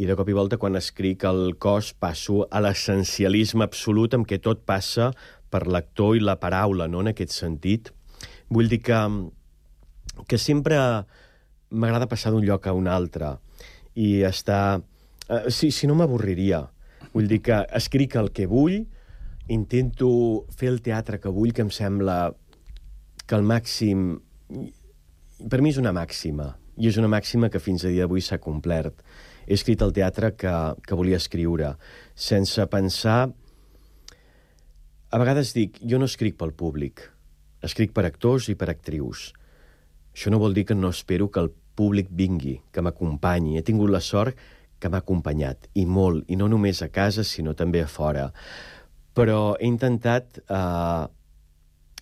i 0.00 0.06
de 0.08 0.16
cop 0.16 0.30
i 0.30 0.36
volta 0.36 0.56
quan 0.56 0.78
escric 0.78 1.26
el 1.28 1.56
cos 1.60 1.90
passo 1.92 2.46
a 2.48 2.62
l'essencialisme 2.64 3.66
absolut 3.66 4.14
amb 4.16 4.24
què 4.28 4.38
tot 4.40 4.62
passa 4.64 5.10
per 5.50 5.66
l'actor 5.66 6.16
i 6.16 6.22
la 6.24 6.38
paraula, 6.40 6.86
no?, 6.88 7.02
en 7.02 7.10
aquest 7.10 7.34
sentit. 7.34 7.90
Vull 8.48 8.70
dir 8.70 8.80
que, 8.86 9.00
que 10.30 10.38
sempre 10.38 10.78
m'agrada 11.70 12.08
passar 12.08 12.32
d'un 12.32 12.46
lloc 12.46 12.66
a 12.66 12.74
un 12.76 12.88
altre 12.88 13.36
i 13.94 14.22
estar... 14.26 14.80
Eh, 15.28 15.50
si, 15.50 15.70
si 15.74 15.90
no 15.90 15.98
m'avorriria. 15.98 16.64
Vull 17.12 17.28
dir 17.30 17.40
que 17.44 17.60
escric 17.76 18.16
el 18.16 18.30
que 18.34 18.48
vull, 18.50 18.84
intento 19.50 20.10
fer 20.56 20.70
el 20.70 20.80
teatre 20.84 21.18
que 21.20 21.32
vull, 21.34 21.52
que 21.52 21.64
em 21.66 21.72
sembla 21.74 22.30
que 23.26 23.36
el 23.38 23.46
màxim... 23.46 24.14
Per 25.40 25.60
mi 25.64 25.70
és 25.72 25.78
una 25.80 25.94
màxima, 25.96 26.50
i 26.76 26.88
és 26.90 26.98
una 27.00 27.08
màxima 27.08 27.48
que 27.52 27.62
fins 27.62 27.84
a 27.84 27.92
dia 27.92 28.04
d'avui 28.04 28.22
s'ha 28.24 28.40
complert. 28.42 29.02
He 29.46 29.56
escrit 29.56 29.82
el 29.82 29.94
teatre 29.96 30.34
que, 30.38 30.54
que 30.86 30.98
volia 30.98 31.20
escriure, 31.20 31.74
sense 32.14 32.66
pensar... 32.72 33.20
A 35.10 35.18
vegades 35.18 35.50
dic, 35.56 35.80
jo 35.82 35.98
no 35.98 36.06
escric 36.06 36.36
pel 36.38 36.52
públic, 36.54 37.02
escric 37.66 37.90
per 37.96 38.04
actors 38.06 38.46
i 38.52 38.54
per 38.54 38.68
actrius. 38.70 39.32
Això 40.14 40.30
no 40.30 40.38
vol 40.38 40.54
dir 40.54 40.68
que 40.68 40.76
no 40.78 40.92
espero 40.94 41.26
que 41.34 41.42
el 41.42 41.50
públic 41.74 42.10
vingui, 42.14 42.60
que 42.70 42.82
m'acompanyi. 42.84 43.56
He 43.58 43.66
tingut 43.66 43.90
la 43.90 44.02
sort 44.04 44.38
que 44.80 44.88
m'ha 44.88 45.02
acompanyat, 45.02 45.66
i 45.74 45.84
molt, 45.86 46.24
i 46.30 46.38
no 46.38 46.48
només 46.48 46.80
a 46.82 46.88
casa, 46.94 47.24
sinó 47.26 47.56
també 47.58 47.82
a 47.82 47.88
fora. 47.90 48.30
Però 49.20 49.40
he 49.60 49.68
intentat 49.68 50.40
eh, 50.40 51.04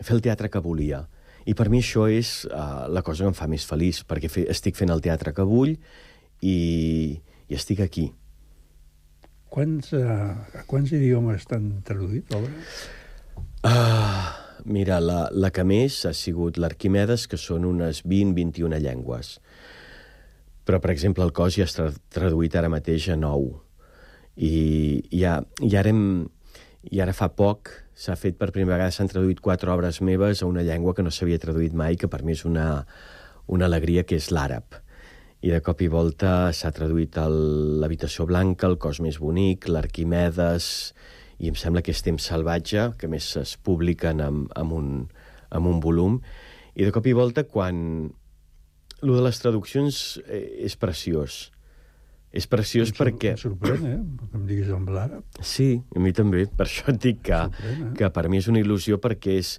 fer 0.02 0.14
el 0.14 0.22
teatre 0.22 0.50
que 0.52 0.62
volia. 0.62 1.02
I 1.48 1.54
per 1.56 1.68
mi 1.72 1.80
això 1.80 2.04
és 2.12 2.42
uh, 2.50 2.86
la 2.92 3.00
cosa 3.02 3.24
que 3.24 3.32
em 3.32 3.36
fa 3.36 3.48
més 3.48 3.64
feliç, 3.64 4.02
perquè 4.08 4.28
fe, 4.28 4.44
estic 4.52 4.76
fent 4.76 4.92
el 4.92 5.00
teatre 5.04 5.32
que 5.32 5.46
vull 5.48 5.72
i, 6.44 6.56
i 7.48 7.56
estic 7.56 7.80
aquí. 7.80 8.10
Quants, 9.48 9.94
uh, 9.96 10.60
quants 10.68 10.92
idiomes 10.92 11.40
estan 11.40 11.70
traduït 11.88 12.28
l'obra? 12.34 12.52
Uh, 13.64 14.28
mira, 14.68 15.00
la, 15.00 15.22
la 15.32 15.50
que 15.54 15.64
més 15.64 16.02
ha 16.04 16.12
sigut 16.12 16.60
l'Arquimedes, 16.60 17.24
que 17.32 17.40
són 17.40 17.64
unes 17.64 18.04
20-21 18.04 18.82
llengües. 18.84 19.38
Però, 20.68 20.82
per 20.84 20.92
exemple, 20.92 21.24
el 21.24 21.32
cos 21.32 21.56
ja 21.56 21.64
està 21.64 21.88
traduït 22.12 22.58
ara 22.60 22.68
mateix 22.68 23.08
a 23.08 23.16
9. 23.16 23.54
I, 24.36 24.50
i, 24.52 25.22
ja, 25.22 25.38
i, 25.64 25.72
ara, 25.80 25.88
hem, 25.88 26.28
i 26.90 27.02
ara 27.04 27.12
fa 27.12 27.28
poc 27.36 27.70
s'ha 27.98 28.16
fet 28.16 28.38
per 28.38 28.52
primera 28.54 28.76
vegada, 28.76 28.94
s'han 28.94 29.10
traduït 29.10 29.40
quatre 29.44 29.72
obres 29.72 30.00
meves 30.00 30.42
a 30.42 30.48
una 30.48 30.62
llengua 30.62 30.94
que 30.94 31.02
no 31.02 31.10
s'havia 31.10 31.40
traduït 31.42 31.74
mai, 31.74 31.96
que 31.98 32.08
per 32.08 32.22
mi 32.24 32.36
és 32.36 32.44
una, 32.46 32.84
una 33.46 33.66
alegria, 33.66 34.04
que 34.06 34.16
és 34.16 34.30
l'àrab. 34.30 34.78
I 35.42 35.52
de 35.54 35.60
cop 35.62 35.82
i 35.82 35.88
volta 35.90 36.50
s'ha 36.54 36.70
traduït 36.74 37.18
l'Habitació 37.18 38.26
Blanca, 38.26 38.70
El 38.70 38.78
cos 38.82 39.02
més 39.02 39.18
bonic, 39.22 39.68
l'Arquimedes, 39.70 40.70
i 41.38 41.50
em 41.50 41.58
sembla 41.58 41.82
que 41.82 41.94
és 41.94 42.02
Temps 42.02 42.30
salvatge, 42.30 42.88
que 42.98 43.10
més 43.10 43.26
es 43.38 43.56
publiquen 43.62 44.22
amb, 44.22 44.48
amb, 44.58 44.74
un, 44.74 44.88
amb 45.54 45.70
un 45.70 45.82
volum. 45.82 46.18
I 46.74 46.86
de 46.86 46.94
cop 46.94 47.06
i 47.06 47.14
volta, 47.18 47.46
quan... 47.46 48.10
Lo 48.98 49.14
de 49.14 49.22
les 49.22 49.38
traduccions 49.38 50.18
eh, 50.26 50.66
és 50.66 50.74
preciós. 50.74 51.52
És 52.38 52.46
preciós 52.46 52.92
Em 52.92 52.94
sor- 52.94 53.00
perquè... 53.02 53.34
Em 53.34 53.40
sorprèn, 53.42 53.84
eh? 53.88 53.98
Que 54.30 54.38
em 54.38 54.46
diguis 54.46 54.70
amb 54.74 54.90
l'àrab. 54.94 55.24
Sí, 55.42 55.68
a 55.96 56.02
mi 56.04 56.12
també. 56.14 56.44
Per 56.46 56.66
això 56.68 56.88
et 56.92 57.00
dic 57.02 57.20
que, 57.26 57.42
Sorprèn, 57.48 57.84
eh? 57.88 57.92
que 57.98 58.10
per 58.14 58.28
mi 58.30 58.38
és 58.38 58.48
una 58.52 58.62
il·lusió 58.62 59.00
perquè 59.02 59.38
és 59.42 59.56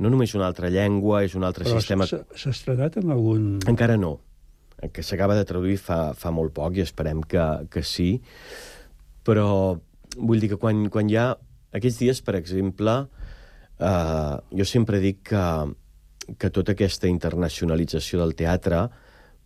no 0.00 0.08
només 0.12 0.32
una 0.38 0.46
altra 0.48 0.70
llengua, 0.72 1.24
és 1.26 1.34
un 1.36 1.44
altre 1.44 1.66
Però 1.66 1.80
sistema... 1.80 2.06
s'ha 2.08 2.22
s'ha 2.38 2.52
estrenat 2.54 3.00
en 3.02 3.10
algun... 3.12 3.48
Encara 3.68 3.98
no. 4.00 4.14
Que 4.94 5.02
s'acaba 5.04 5.34
de 5.36 5.44
traduir 5.44 5.76
fa, 5.82 6.14
fa 6.16 6.30
molt 6.32 6.54
poc 6.56 6.78
i 6.78 6.84
esperem 6.86 7.20
que, 7.28 7.42
que 7.68 7.82
sí. 7.84 8.14
Però 9.26 9.48
vull 10.16 10.40
dir 10.40 10.54
que 10.54 10.60
quan, 10.62 10.86
quan 10.92 11.10
hi 11.10 11.18
ha... 11.20 11.26
Aquests 11.76 12.00
dies, 12.00 12.22
per 12.26 12.34
exemple, 12.38 12.94
eh, 13.78 14.34
jo 14.58 14.64
sempre 14.66 14.98
dic 15.02 15.20
que, 15.30 15.44
que 16.40 16.50
tota 16.50 16.72
aquesta 16.74 17.10
internacionalització 17.10 18.22
del 18.22 18.34
teatre 18.38 18.86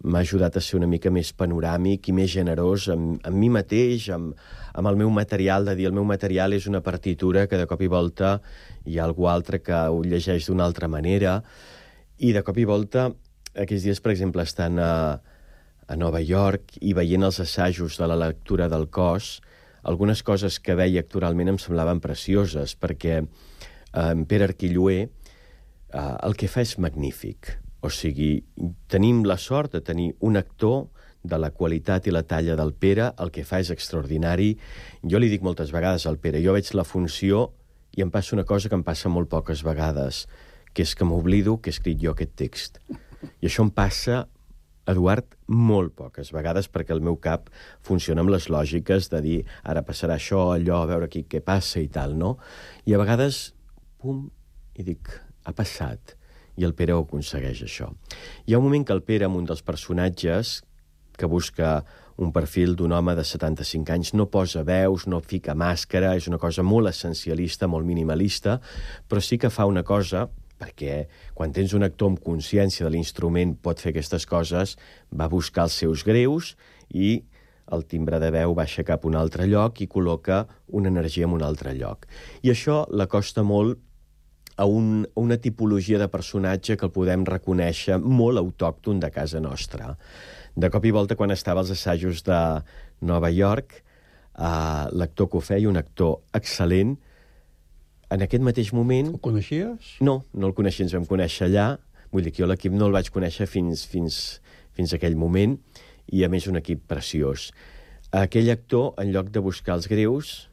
m'ha 0.05 0.21
ajudat 0.21 0.57
a 0.57 0.63
ser 0.63 0.77
una 0.77 0.89
mica 0.91 1.11
més 1.11 1.33
panoràmic 1.33 2.11
i 2.11 2.15
més 2.17 2.31
generós 2.33 2.91
amb, 2.93 3.19
amb 3.25 3.41
mi 3.41 3.49
mateix, 3.49 4.11
amb, 4.13 4.37
amb 4.75 4.91
el 4.91 5.01
meu 5.01 5.11
material, 5.11 5.65
de 5.65 5.75
dir 5.79 5.89
el 5.89 5.97
meu 5.97 6.05
material 6.05 6.53
és 6.53 6.69
una 6.69 6.83
partitura 6.85 7.47
que 7.49 7.61
de 7.61 7.67
cop 7.67 7.81
i 7.81 7.89
volta 7.89 8.37
hi 8.85 8.99
ha 8.99 9.09
algú 9.09 9.31
altre 9.33 9.63
que 9.65 9.75
ho 9.89 10.03
llegeix 10.05 10.51
d'una 10.51 10.69
altra 10.69 10.91
manera 10.93 11.39
i 12.19 12.35
de 12.37 12.45
cop 12.45 12.61
i 12.61 12.69
volta 12.69 13.09
aquests 13.55 13.87
dies, 13.87 14.01
per 14.03 14.13
exemple, 14.13 14.43
estan 14.43 14.79
a, 14.83 15.21
a 15.87 15.97
Nova 15.97 16.21
York 16.21 16.77
i 16.83 16.95
veient 16.97 17.27
els 17.27 17.41
assajos 17.43 17.99
de 18.01 18.09
la 18.11 18.19
lectura 18.19 18.69
del 18.69 18.89
cos, 18.91 19.39
algunes 19.85 20.25
coses 20.27 20.59
que 20.61 20.77
veia 20.79 21.05
actualment 21.05 21.55
em 21.55 21.61
semblaven 21.61 22.01
precioses, 22.03 22.75
perquè 22.75 23.21
eh, 23.21 23.27
en 24.05 24.25
Pere 24.27 24.51
Arquilloé 24.51 25.05
eh, 25.05 26.15
el 26.27 26.35
que 26.41 26.51
fa 26.51 26.65
és 26.65 26.79
magnífic. 26.83 27.55
O 27.85 27.91
sigui, 27.93 28.39
tenim 28.89 29.23
la 29.29 29.37
sort 29.37 29.75
de 29.77 29.83
tenir 29.85 30.15
un 30.25 30.39
actor 30.41 30.87
de 31.25 31.39
la 31.41 31.51
qualitat 31.57 32.07
i 32.09 32.13
la 32.13 32.23
talla 32.29 32.57
del 32.57 32.73
Pere, 32.77 33.11
el 33.21 33.33
que 33.33 33.45
fa 33.49 33.61
és 33.61 33.71
extraordinari. 33.73 34.55
Jo 35.05 35.21
li 35.21 35.31
dic 35.33 35.45
moltes 35.45 35.73
vegades 35.73 36.07
al 36.09 36.21
Pere, 36.21 36.43
jo 36.45 36.57
veig 36.57 36.71
la 36.77 36.85
funció 36.89 37.49
i 37.97 38.05
em 38.05 38.11
passa 38.13 38.35
una 38.37 38.45
cosa 38.49 38.69
que 38.69 38.77
em 38.77 38.85
passa 38.85 39.13
molt 39.13 39.31
poques 39.33 39.63
vegades, 39.65 40.25
que 40.75 40.85
és 40.85 40.95
que 40.95 41.07
m'oblido 41.09 41.59
que 41.61 41.71
he 41.71 41.77
escrit 41.77 42.01
jo 42.03 42.13
aquest 42.13 42.35
text. 42.41 42.81
I 43.41 43.49
això 43.49 43.65
em 43.65 43.73
passa, 43.73 44.25
Eduard, 44.85 45.25
molt 45.49 45.95
poques 45.97 46.29
vegades, 46.35 46.67
perquè 46.69 46.93
el 46.93 47.01
meu 47.01 47.17
cap 47.17 47.47
funciona 47.81 48.21
amb 48.21 48.33
les 48.35 48.51
lògiques 48.53 49.09
de 49.09 49.21
dir 49.25 49.39
ara 49.63 49.81
passarà 49.87 50.19
això, 50.19 50.51
allò, 50.53 50.83
a 50.83 50.91
veure 50.91 51.09
aquí 51.09 51.23
què 51.25 51.41
passa 51.41 51.81
i 51.81 51.89
tal, 51.89 52.13
no? 52.21 52.35
I 52.85 52.93
a 52.93 53.01
vegades, 53.01 53.55
pum, 54.03 54.27
i 54.77 54.85
dic, 54.85 55.09
ha 55.49 55.57
passat. 55.57 56.19
I 56.57 56.67
el 56.69 56.75
Pere 56.79 56.95
ho 56.95 57.03
aconsegueix, 57.03 57.65
això. 57.67 57.91
Hi 58.47 58.55
ha 58.55 58.61
un 58.61 58.69
moment 58.69 58.87
que 58.87 58.95
el 58.95 59.03
Pere, 59.03 59.27
amb 59.27 59.41
un 59.41 59.49
dels 59.49 59.63
personatges, 59.63 60.61
que 61.19 61.27
busca 61.31 61.85
un 62.17 62.31
perfil 62.35 62.77
d'un 62.79 62.93
home 62.95 63.15
de 63.19 63.25
75 63.27 63.93
anys, 63.95 64.13
no 64.15 64.29
posa 64.31 64.63
veus, 64.67 65.09
no 65.11 65.21
fica 65.21 65.55
màscara, 65.59 66.15
és 66.15 66.29
una 66.31 66.39
cosa 66.39 66.63
molt 66.63 66.91
essencialista, 66.91 67.67
molt 67.71 67.87
minimalista, 67.87 68.61
però 69.09 69.23
sí 69.23 69.39
que 69.39 69.51
fa 69.51 69.67
una 69.67 69.83
cosa 69.83 70.29
perquè 70.55 71.05
quan 71.35 71.53
tens 71.53 71.75
un 71.75 71.83
actor 71.83 72.13
amb 72.13 72.23
consciència 72.23 72.87
de 72.87 72.93
l'instrument 72.95 73.57
pot 73.61 73.81
fer 73.83 73.91
aquestes 73.91 74.27
coses, 74.31 74.77
va 75.11 75.29
buscar 75.29 75.67
els 75.67 75.79
seus 75.83 76.05
greus 76.07 76.55
i 76.95 77.25
el 77.75 77.85
timbre 77.91 78.21
de 78.21 78.31
veu 78.31 78.55
baixa 78.55 78.85
cap 78.87 79.05
a 79.05 79.09
un 79.09 79.17
altre 79.19 79.49
lloc 79.51 79.81
i 79.81 79.89
col·loca 79.91 80.45
una 80.69 80.93
energia 80.93 81.27
en 81.27 81.35
un 81.35 81.43
altre 81.43 81.75
lloc. 81.75 82.07
I 82.45 82.53
això 82.53 82.85
l'acosta 82.93 83.43
molt 83.43 83.81
a, 84.57 84.67
un, 84.67 85.07
a 85.09 85.21
una 85.21 85.39
tipologia 85.39 85.99
de 85.99 86.09
personatge 86.09 86.77
que 86.77 86.87
el 86.89 86.93
podem 86.95 87.25
reconèixer 87.29 87.99
molt 88.03 88.41
autòcton 88.41 89.01
de 89.03 89.11
casa 89.15 89.43
nostra. 89.43 89.95
De 90.55 90.71
cop 90.71 90.85
i 90.87 90.93
volta, 90.95 91.17
quan 91.19 91.35
estava 91.35 91.65
als 91.65 91.73
assajos 91.75 92.23
de 92.27 92.39
Nova 93.03 93.31
York, 93.35 93.81
eh, 94.39 94.85
l'actor 94.95 95.31
que 95.31 95.41
ho 95.41 95.43
feia, 95.43 95.69
un 95.71 95.81
actor 95.81 96.21
excel·lent, 96.33 96.95
en 98.15 98.23
aquest 98.23 98.45
mateix 98.47 98.71
moment... 98.77 99.11
Ho 99.17 99.21
coneixies? 99.23 99.97
No, 100.05 100.21
no 100.35 100.51
el 100.51 100.55
coneixia, 100.55 100.85
ens 100.87 100.95
vam 100.95 101.07
conèixer 101.09 101.49
allà. 101.49 101.69
Vull 102.13 102.27
dir 102.27 102.35
que 102.35 102.45
jo 102.45 102.47
l'equip 102.47 102.75
no 102.77 102.87
el 102.87 102.95
vaig 102.95 103.09
conèixer 103.11 103.49
fins, 103.51 103.83
fins, 103.91 104.19
fins 104.77 104.93
a 104.93 105.01
aquell 105.01 105.17
moment. 105.19 105.59
i, 106.13 106.21
a 106.23 106.29
més, 106.29 106.45
un 106.47 106.61
equip 106.61 106.83
preciós. 106.85 107.49
Aquell 108.13 108.51
actor, 108.53 108.93
en 109.01 109.09
lloc 109.15 109.31
de 109.33 109.41
buscar 109.41 109.79
els 109.79 109.89
greus, 109.89 110.51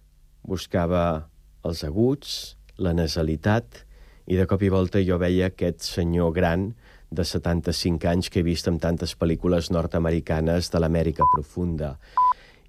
buscava 0.48 1.28
els 1.68 1.84
aguts, 1.84 2.56
la 2.80 2.94
nasalitat, 2.96 3.84
i 4.27 4.38
de 4.38 4.45
cop 4.49 4.62
i 4.63 4.69
volta 4.69 5.01
jo 5.03 5.17
veia 5.21 5.49
aquest 5.49 5.81
senyor 5.86 6.34
gran 6.36 6.71
de 7.12 7.25
75 7.27 8.07
anys 8.07 8.29
que 8.31 8.39
he 8.39 8.47
vist 8.47 8.69
en 8.71 8.79
tantes 8.79 9.13
pel·lícules 9.19 9.71
nord-americanes 9.73 10.71
de 10.71 10.79
l'Amèrica 10.79 11.27
profunda. 11.34 11.97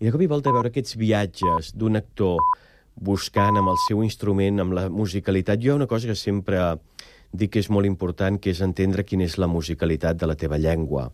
I 0.00 0.08
de 0.08 0.12
cop 0.14 0.24
i 0.24 0.30
volta 0.30 0.52
veure 0.54 0.72
aquests 0.72 0.96
viatges 0.98 1.72
d'un 1.78 2.00
actor 2.00 2.40
buscant 2.96 3.56
amb 3.56 3.70
el 3.70 3.78
seu 3.86 4.02
instrument, 4.02 4.58
amb 4.60 4.74
la 4.76 4.88
musicalitat. 4.90 5.62
Jo 5.62 5.76
una 5.78 5.86
cosa 5.86 6.10
que 6.10 6.18
sempre 6.18 6.58
dic 7.32 7.54
que 7.54 7.62
és 7.62 7.70
molt 7.72 7.88
important, 7.88 8.36
que 8.38 8.52
és 8.52 8.60
entendre 8.60 9.06
quina 9.08 9.24
és 9.24 9.38
la 9.40 9.48
musicalitat 9.48 10.18
de 10.20 10.28
la 10.28 10.36
teva 10.36 10.58
llengua. 10.60 11.08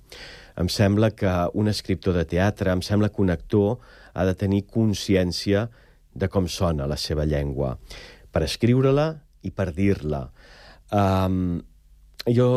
Em 0.58 0.66
sembla 0.72 1.12
que 1.14 1.30
un 1.54 1.68
escriptor 1.70 2.16
de 2.18 2.24
teatre, 2.26 2.72
em 2.72 2.82
sembla 2.82 3.12
que 3.12 3.22
un 3.22 3.30
actor 3.30 3.78
ha 4.14 4.24
de 4.26 4.34
tenir 4.34 4.64
consciència 4.66 5.68
de 6.14 6.28
com 6.28 6.48
sona 6.50 6.88
la 6.90 6.96
seva 6.98 7.28
llengua, 7.28 7.76
per 8.32 8.42
escriure-la 8.42 9.12
i 9.42 9.52
per 9.54 9.70
dir-la. 9.76 10.26
Um, 10.94 11.58
jo 12.26 12.48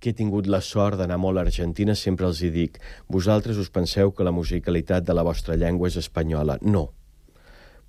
que 0.00 0.10
he 0.10 0.16
tingut 0.16 0.48
la 0.48 0.62
sort 0.64 0.98
d'anar 0.98 1.18
molt 1.20 1.38
a 1.38 1.44
Argentina, 1.44 1.94
sempre 1.94 2.26
els 2.26 2.40
hi 2.40 2.48
dic, 2.50 2.78
vosaltres 3.12 3.58
us 3.60 3.68
penseu 3.70 4.14
que 4.16 4.24
la 4.24 4.32
musicalitat 4.32 5.04
de 5.04 5.14
la 5.14 5.24
vostra 5.26 5.58
llengua 5.60 5.90
és 5.90 5.98
espanyola. 6.00 6.56
No. 6.62 6.88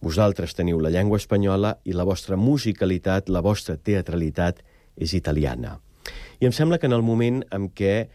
Vosaltres 0.02 0.56
teniu 0.58 0.82
la 0.82 0.92
llengua 0.92 1.22
espanyola 1.22 1.78
i 1.86 1.96
la 1.96 2.04
vostra 2.04 2.36
musicalitat, 2.36 3.30
la 3.30 3.44
vostra 3.46 3.78
teatralitat 3.78 4.60
és 4.98 5.14
italiana. 5.16 5.78
I 6.42 6.50
em 6.50 6.52
sembla 6.52 6.82
que 6.82 6.90
en 6.90 6.98
el 6.98 7.06
moment 7.06 7.46
en 7.54 7.70
què 7.70 8.10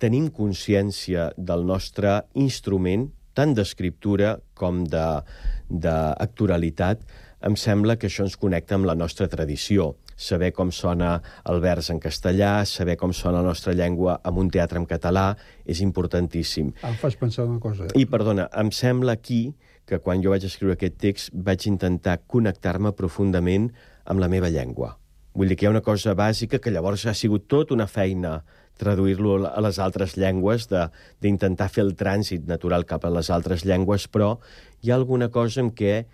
tenim 0.00 0.30
consciència 0.32 1.32
del 1.36 1.66
nostre 1.66 2.22
instrument, 2.34 3.10
tant 3.36 3.52
d'escriptura 3.56 4.36
com 4.56 4.84
d'actoralitat, 4.88 7.00
em 7.46 7.56
sembla 7.56 7.96
que 7.96 8.10
això 8.10 8.26
ens 8.26 8.36
connecta 8.36 8.74
amb 8.76 8.88
la 8.90 8.98
nostra 8.98 9.30
tradició 9.30 9.94
saber 10.16 10.52
com 10.56 10.72
sona 10.72 11.20
el 11.46 11.60
vers 11.60 11.90
en 11.92 12.00
castellà, 12.00 12.64
saber 12.64 12.96
com 12.96 13.12
sona 13.12 13.42
la 13.42 13.50
nostra 13.52 13.74
llengua 13.76 14.16
amb 14.24 14.40
un 14.40 14.50
teatre 14.50 14.80
en 14.80 14.88
català, 14.88 15.28
és 15.68 15.82
importantíssim. 15.84 16.72
Em 16.82 16.98
fas 16.98 17.18
pensar 17.20 17.44
una 17.44 17.60
cosa. 17.60 17.90
I, 17.94 18.06
perdona, 18.08 18.48
em 18.56 18.72
sembla 18.72 19.18
aquí 19.20 19.52
que 19.86 20.00
quan 20.02 20.24
jo 20.24 20.32
vaig 20.32 20.48
escriure 20.48 20.74
aquest 20.74 20.96
text 20.98 21.34
vaig 21.46 21.68
intentar 21.68 22.18
connectar-me 22.26 22.96
profundament 22.96 23.70
amb 24.04 24.22
la 24.22 24.30
meva 24.32 24.50
llengua. 24.50 24.96
Vull 25.36 25.52
dir 25.52 25.58
que 25.60 25.66
hi 25.66 25.68
ha 25.68 25.74
una 25.74 25.84
cosa 25.84 26.16
bàsica 26.16 26.58
que 26.58 26.72
llavors 26.72 27.04
ha 27.06 27.14
sigut 27.14 27.44
tot 27.46 27.70
una 27.70 27.86
feina 27.86 28.40
traduir-lo 28.80 29.38
a 29.48 29.60
les 29.64 29.78
altres 29.80 30.16
llengües, 30.20 30.66
d'intentar 30.68 31.68
fer 31.72 31.84
el 31.84 31.94
trànsit 31.96 32.48
natural 32.48 32.84
cap 32.88 33.04
a 33.04 33.12
les 33.12 33.30
altres 33.32 33.64
llengües, 33.68 34.08
però 34.08 34.36
hi 34.82 34.90
ha 34.90 34.96
alguna 34.96 35.28
cosa 35.32 35.62
en 35.62 35.70
què 35.76 36.06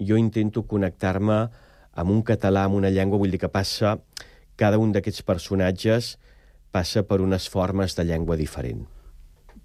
jo 0.00 0.18
intento 0.20 0.64
connectar-me 0.68 1.38
amb 1.96 2.12
un 2.12 2.22
català, 2.22 2.66
amb 2.66 2.76
una 2.76 2.90
llengua, 2.92 3.18
vull 3.18 3.32
dir 3.32 3.40
que 3.40 3.52
passa, 3.52 3.96
cada 4.56 4.78
un 4.78 4.92
d'aquests 4.92 5.24
personatges 5.24 6.16
passa 6.72 7.02
per 7.08 7.22
unes 7.24 7.48
formes 7.48 7.96
de 7.96 8.04
llengua 8.04 8.36
diferent. 8.36 8.84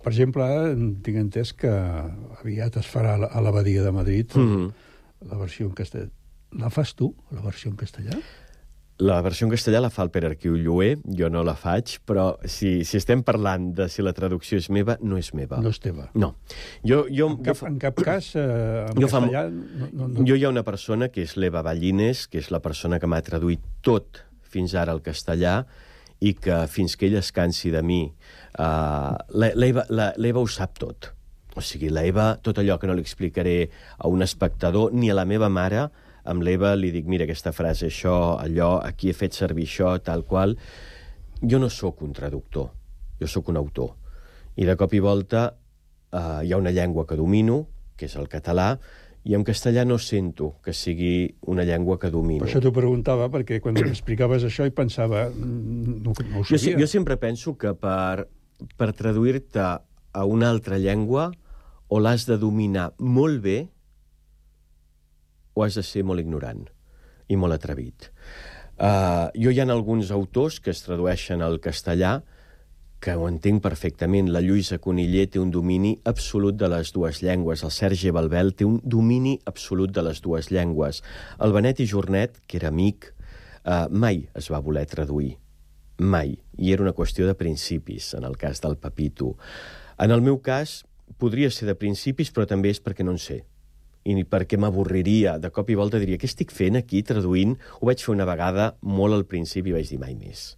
Per 0.02 0.10
exemple, 0.10 0.46
tinc 1.06 1.20
entès 1.22 1.52
que 1.54 1.72
aviat 2.40 2.80
es 2.82 2.88
farà 2.90 3.18
a 3.28 3.44
l'Abadia 3.44 3.84
de 3.84 3.92
Madrid 3.92 4.32
mm 4.36 4.48
-hmm. 4.48 4.72
la 5.30 5.38
versió 5.38 5.68
en 5.68 5.74
castellà. 5.74 6.10
La 6.52 6.70
fas 6.70 6.96
tu, 6.96 7.14
la 7.32 7.42
versió 7.42 7.72
en 7.72 7.78
castellà? 7.78 8.18
La 9.02 9.18
versió 9.26 9.48
en 9.48 9.52
castellà 9.54 9.80
la 9.82 9.90
fa 9.90 10.04
el 10.06 10.12
Pere 10.14 10.30
Arquiu 10.30 10.54
Lluer, 10.62 11.00
jo 11.18 11.30
no 11.34 11.42
la 11.48 11.56
faig, 11.58 11.96
però 12.06 12.36
si, 12.46 12.84
si 12.86 13.00
estem 13.00 13.24
parlant 13.26 13.72
de 13.78 13.88
si 13.90 14.06
la 14.06 14.14
traducció 14.14 14.60
és 14.62 14.68
meva, 14.70 14.94
no 15.02 15.18
és 15.18 15.32
meva. 15.38 15.58
No 15.64 15.72
és 15.74 15.82
teva. 15.82 16.06
No. 16.14 16.36
Jo, 16.86 17.08
jo, 17.10 17.32
en, 17.32 17.40
cap, 17.42 17.58
jo, 17.58 17.70
en 17.72 17.80
cap 17.82 18.02
cas, 18.06 18.28
eh, 18.38 18.44
en 18.92 19.00
jo 19.02 19.10
castellà... 19.10 19.46
Fa, 19.48 19.54
no, 19.80 19.88
no, 19.90 20.10
no. 20.12 20.26
Jo 20.28 20.38
hi 20.38 20.46
ha 20.46 20.52
una 20.54 20.62
persona, 20.68 21.10
que 21.10 21.26
és 21.26 21.34
l'Eva 21.42 21.64
Ballines, 21.66 22.28
que 22.30 22.38
és 22.44 22.52
la 22.54 22.62
persona 22.62 23.00
que 23.02 23.10
m'ha 23.10 23.24
traduït 23.26 23.64
tot 23.82 24.22
fins 24.54 24.76
ara 24.78 24.94
al 24.94 25.02
castellà, 25.02 25.64
i 26.22 26.36
que 26.38 26.60
fins 26.70 26.94
que 26.94 27.10
ell 27.10 27.18
es 27.18 27.34
cansi 27.34 27.74
de 27.74 27.82
mi... 27.82 28.04
Uh, 28.62 29.18
L'Eva 29.34 30.44
ho 30.44 30.46
sap 30.46 30.78
tot. 30.78 31.10
O 31.58 31.66
sigui, 31.66 31.90
l'Eva, 31.90 32.36
tot 32.46 32.62
allò 32.62 32.78
que 32.78 32.88
no 32.88 32.94
li 32.96 33.02
explicaré 33.02 33.58
a 33.98 34.12
un 34.14 34.22
espectador 34.22 34.94
ni 34.94 35.10
a 35.10 35.18
la 35.18 35.26
meva 35.26 35.50
mare, 35.50 35.90
amb 36.24 36.44
l'Eva 36.46 36.74
li 36.76 36.92
dic, 36.94 37.08
mira, 37.10 37.26
aquesta 37.26 37.54
frase, 37.56 37.90
això, 37.90 38.38
allò, 38.42 38.76
aquí 38.84 39.10
he 39.10 39.18
fet 39.18 39.38
servir 39.38 39.66
això, 39.70 39.96
tal 40.04 40.26
qual. 40.26 40.56
Jo 41.42 41.60
no 41.60 41.70
sóc 41.70 42.04
un 42.06 42.14
traductor, 42.14 42.70
jo 43.20 43.30
sóc 43.30 43.50
un 43.50 43.58
autor. 43.58 43.96
I 44.56 44.68
de 44.68 44.76
cop 44.78 44.94
i 44.94 45.02
volta 45.02 45.48
eh, 46.12 46.42
hi 46.46 46.52
ha 46.52 46.60
una 46.60 46.74
llengua 46.76 47.08
que 47.08 47.18
domino, 47.18 47.64
que 47.98 48.10
és 48.10 48.18
el 48.20 48.30
català, 48.30 48.76
i 49.24 49.36
en 49.38 49.44
castellà 49.46 49.84
no 49.86 50.00
sento 50.02 50.56
que 50.66 50.74
sigui 50.74 51.30
una 51.52 51.64
llengua 51.64 52.00
que 52.02 52.10
domino. 52.10 52.42
Per 52.42 52.50
això 52.50 52.62
t'ho 52.64 52.74
preguntava, 52.74 53.30
perquè 53.34 53.60
quan 53.62 53.78
explicaves 53.86 54.46
això 54.48 54.66
i 54.66 54.74
pensava... 54.74 55.28
Mm, 55.30 56.00
no, 56.06 56.14
no 56.14 56.42
ho 56.42 56.46
sabia. 56.46 56.74
Jo, 56.74 56.80
jo 56.82 56.90
sempre 56.90 57.18
penso 57.22 57.56
que 57.58 57.76
per, 57.78 58.28
per 58.78 58.92
traduir-te 58.98 59.62
a 59.62 60.26
una 60.26 60.50
altra 60.50 60.82
llengua 60.82 61.30
o 61.92 62.00
l'has 62.00 62.26
de 62.28 62.38
dominar 62.42 62.92
molt 62.98 63.42
bé 63.44 63.60
o 65.54 65.64
has 65.66 65.76
de 65.80 65.84
ser 65.84 66.04
molt 66.08 66.24
ignorant 66.24 66.66
i 67.32 67.38
molt 67.40 67.56
atrevit. 67.56 68.10
Uh, 68.82 69.30
jo 69.38 69.52
hi 69.54 69.60
ha 69.62 69.68
alguns 69.70 70.12
autors 70.12 70.60
que 70.60 70.72
es 70.74 70.82
tradueixen 70.82 71.44
al 71.46 71.60
castellà 71.62 72.22
que 73.02 73.14
ho 73.18 73.28
entenc 73.30 73.62
perfectament. 73.62 74.30
La 74.30 74.42
Lluïsa 74.46 74.78
Coniller 74.82 75.28
té 75.34 75.42
un 75.42 75.52
domini 75.54 75.96
absolut 76.06 76.58
de 76.58 76.70
les 76.70 76.92
dues 76.94 77.22
llengües. 77.26 77.64
El 77.66 77.74
Sergi 77.74 78.14
Balbel 78.14 78.54
té 78.58 78.66
un 78.66 78.80
domini 78.84 79.36
absolut 79.50 79.94
de 79.94 80.06
les 80.06 80.22
dues 80.22 80.52
llengües. 80.54 81.02
El 81.42 81.54
Benet 81.54 81.82
i 81.82 81.88
Jornet, 81.90 82.38
que 82.48 82.58
era 82.62 82.70
amic, 82.70 83.12
uh, 83.66 83.88
mai 83.90 84.28
es 84.38 84.50
va 84.54 84.62
voler 84.62 84.86
traduir. 84.90 85.36
Mai. 85.98 86.38
I 86.58 86.74
era 86.74 86.86
una 86.86 86.96
qüestió 86.98 87.28
de 87.30 87.38
principis, 87.38 88.14
en 88.18 88.26
el 88.26 88.38
cas 88.38 88.62
del 88.62 88.78
Papito. 88.78 89.36
En 90.02 90.14
el 90.14 90.22
meu 90.26 90.42
cas, 90.42 90.82
podria 91.22 91.52
ser 91.54 91.70
de 91.70 91.78
principis, 91.78 92.34
però 92.34 92.48
també 92.50 92.74
és 92.74 92.82
perquè 92.82 93.06
no 93.06 93.14
en 93.14 93.22
sé 93.22 93.44
i 94.04 94.16
ni 94.18 94.24
perquè 94.26 94.58
m'avorriria. 94.60 95.38
De 95.42 95.52
cop 95.54 95.70
i 95.70 95.78
volta 95.78 96.00
diria, 96.02 96.20
què 96.20 96.30
estic 96.30 96.54
fent 96.56 96.80
aquí 96.80 97.04
traduint? 97.06 97.58
Ho 97.80 97.90
vaig 97.90 98.02
fer 98.04 98.14
una 98.16 98.28
vegada 98.30 98.72
molt 98.82 99.18
al 99.18 99.28
principi 99.30 99.72
i 99.72 99.78
vaig 99.78 99.92
dir, 99.92 100.00
mai 100.02 100.16
més. 100.18 100.56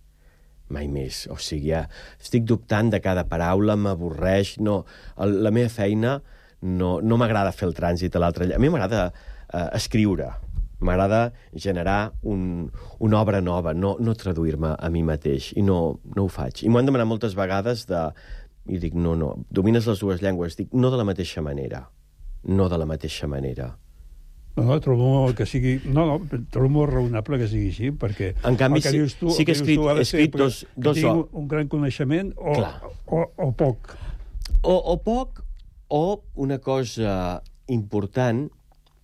Mai 0.73 0.87
més. 0.91 1.25
O 1.31 1.37
sigui, 1.37 1.73
ja 1.73 1.83
estic 2.21 2.47
dubtant 2.49 2.91
de 2.93 3.01
cada 3.03 3.27
paraula, 3.29 3.75
m'avorreix, 3.79 4.57
no... 4.63 4.83
El, 5.21 5.41
la 5.43 5.51
meva 5.55 5.71
feina 5.73 6.17
no, 6.63 6.95
no 7.03 7.19
m'agrada 7.19 7.53
fer 7.55 7.67
el 7.69 7.77
trànsit 7.77 8.15
a 8.15 8.23
l'altre... 8.23 8.47
A 8.55 8.61
mi 8.61 8.71
m'agrada 8.71 9.09
eh, 9.11 9.67
escriure, 9.75 10.29
m'agrada 10.83 11.25
generar 11.55 12.13
un, 12.23 12.69
una 13.03 13.19
obra 13.19 13.41
nova, 13.43 13.73
no, 13.75 13.97
no 13.99 14.15
traduir-me 14.19 14.75
a 14.77 14.91
mi 14.91 15.03
mateix, 15.03 15.51
i 15.59 15.65
no, 15.65 15.99
no 16.15 16.25
ho 16.25 16.31
faig. 16.31 16.63
I 16.63 16.71
m'ho 16.71 16.79
han 16.79 16.87
demanat 16.87 17.11
moltes 17.11 17.35
vegades 17.39 17.87
de... 17.91 18.07
I 18.71 18.79
dic, 18.79 18.93
no, 18.95 19.17
no, 19.19 19.33
domines 19.51 19.83
les 19.89 19.99
dues 19.99 20.21
llengües. 20.23 20.55
Dic, 20.55 20.69
no 20.71 20.87
de 20.87 20.95
la 20.95 21.03
mateixa 21.03 21.43
manera 21.43 21.81
no 22.43 22.69
de 22.69 22.77
la 22.77 22.85
mateixa 22.85 23.27
manera. 23.27 23.73
No, 24.55 24.63
no, 24.63 24.79
trobo 24.79 25.33
que 25.33 25.47
sigui... 25.49 25.79
No, 25.89 26.05
no, 26.05 26.41
trobo 26.53 26.69
molt 26.69 26.91
raonable 26.93 27.39
que 27.41 27.47
sigui 27.49 27.71
així, 27.71 27.89
perquè 27.97 28.33
en 28.45 28.57
canvi, 28.59 28.83
que 28.85 28.91
dius 28.93 29.15
tu, 29.17 29.31
sí 29.33 29.47
que 29.47 29.55
he 29.55 29.57
escrit, 29.57 29.79
tu, 29.81 29.87
he 29.89 30.03
escrit 30.03 30.35
dos, 30.37 30.59
dos 30.77 30.99
o... 31.09 31.13
un 31.33 31.47
gran 31.49 31.71
coneixement 31.71 32.29
o, 32.37 32.53
o, 33.07 33.23
o 33.47 33.49
poc. 33.57 33.95
O, 34.61 34.75
o 34.93 34.97
poc, 35.01 35.41
o 35.89 36.03
una 36.45 36.59
cosa 36.61 37.41
important, 37.73 38.45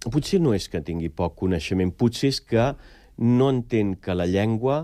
potser 0.05 0.37
no 0.43 0.53
és 0.53 0.69
que 0.69 0.83
tingui 0.85 1.09
poc 1.09 1.33
coneixement, 1.41 1.95
potser 1.97 2.29
és 2.35 2.39
que 2.45 2.69
no 3.19 3.49
entén 3.49 3.95
que 3.97 4.13
la 4.13 4.29
llengua 4.29 4.83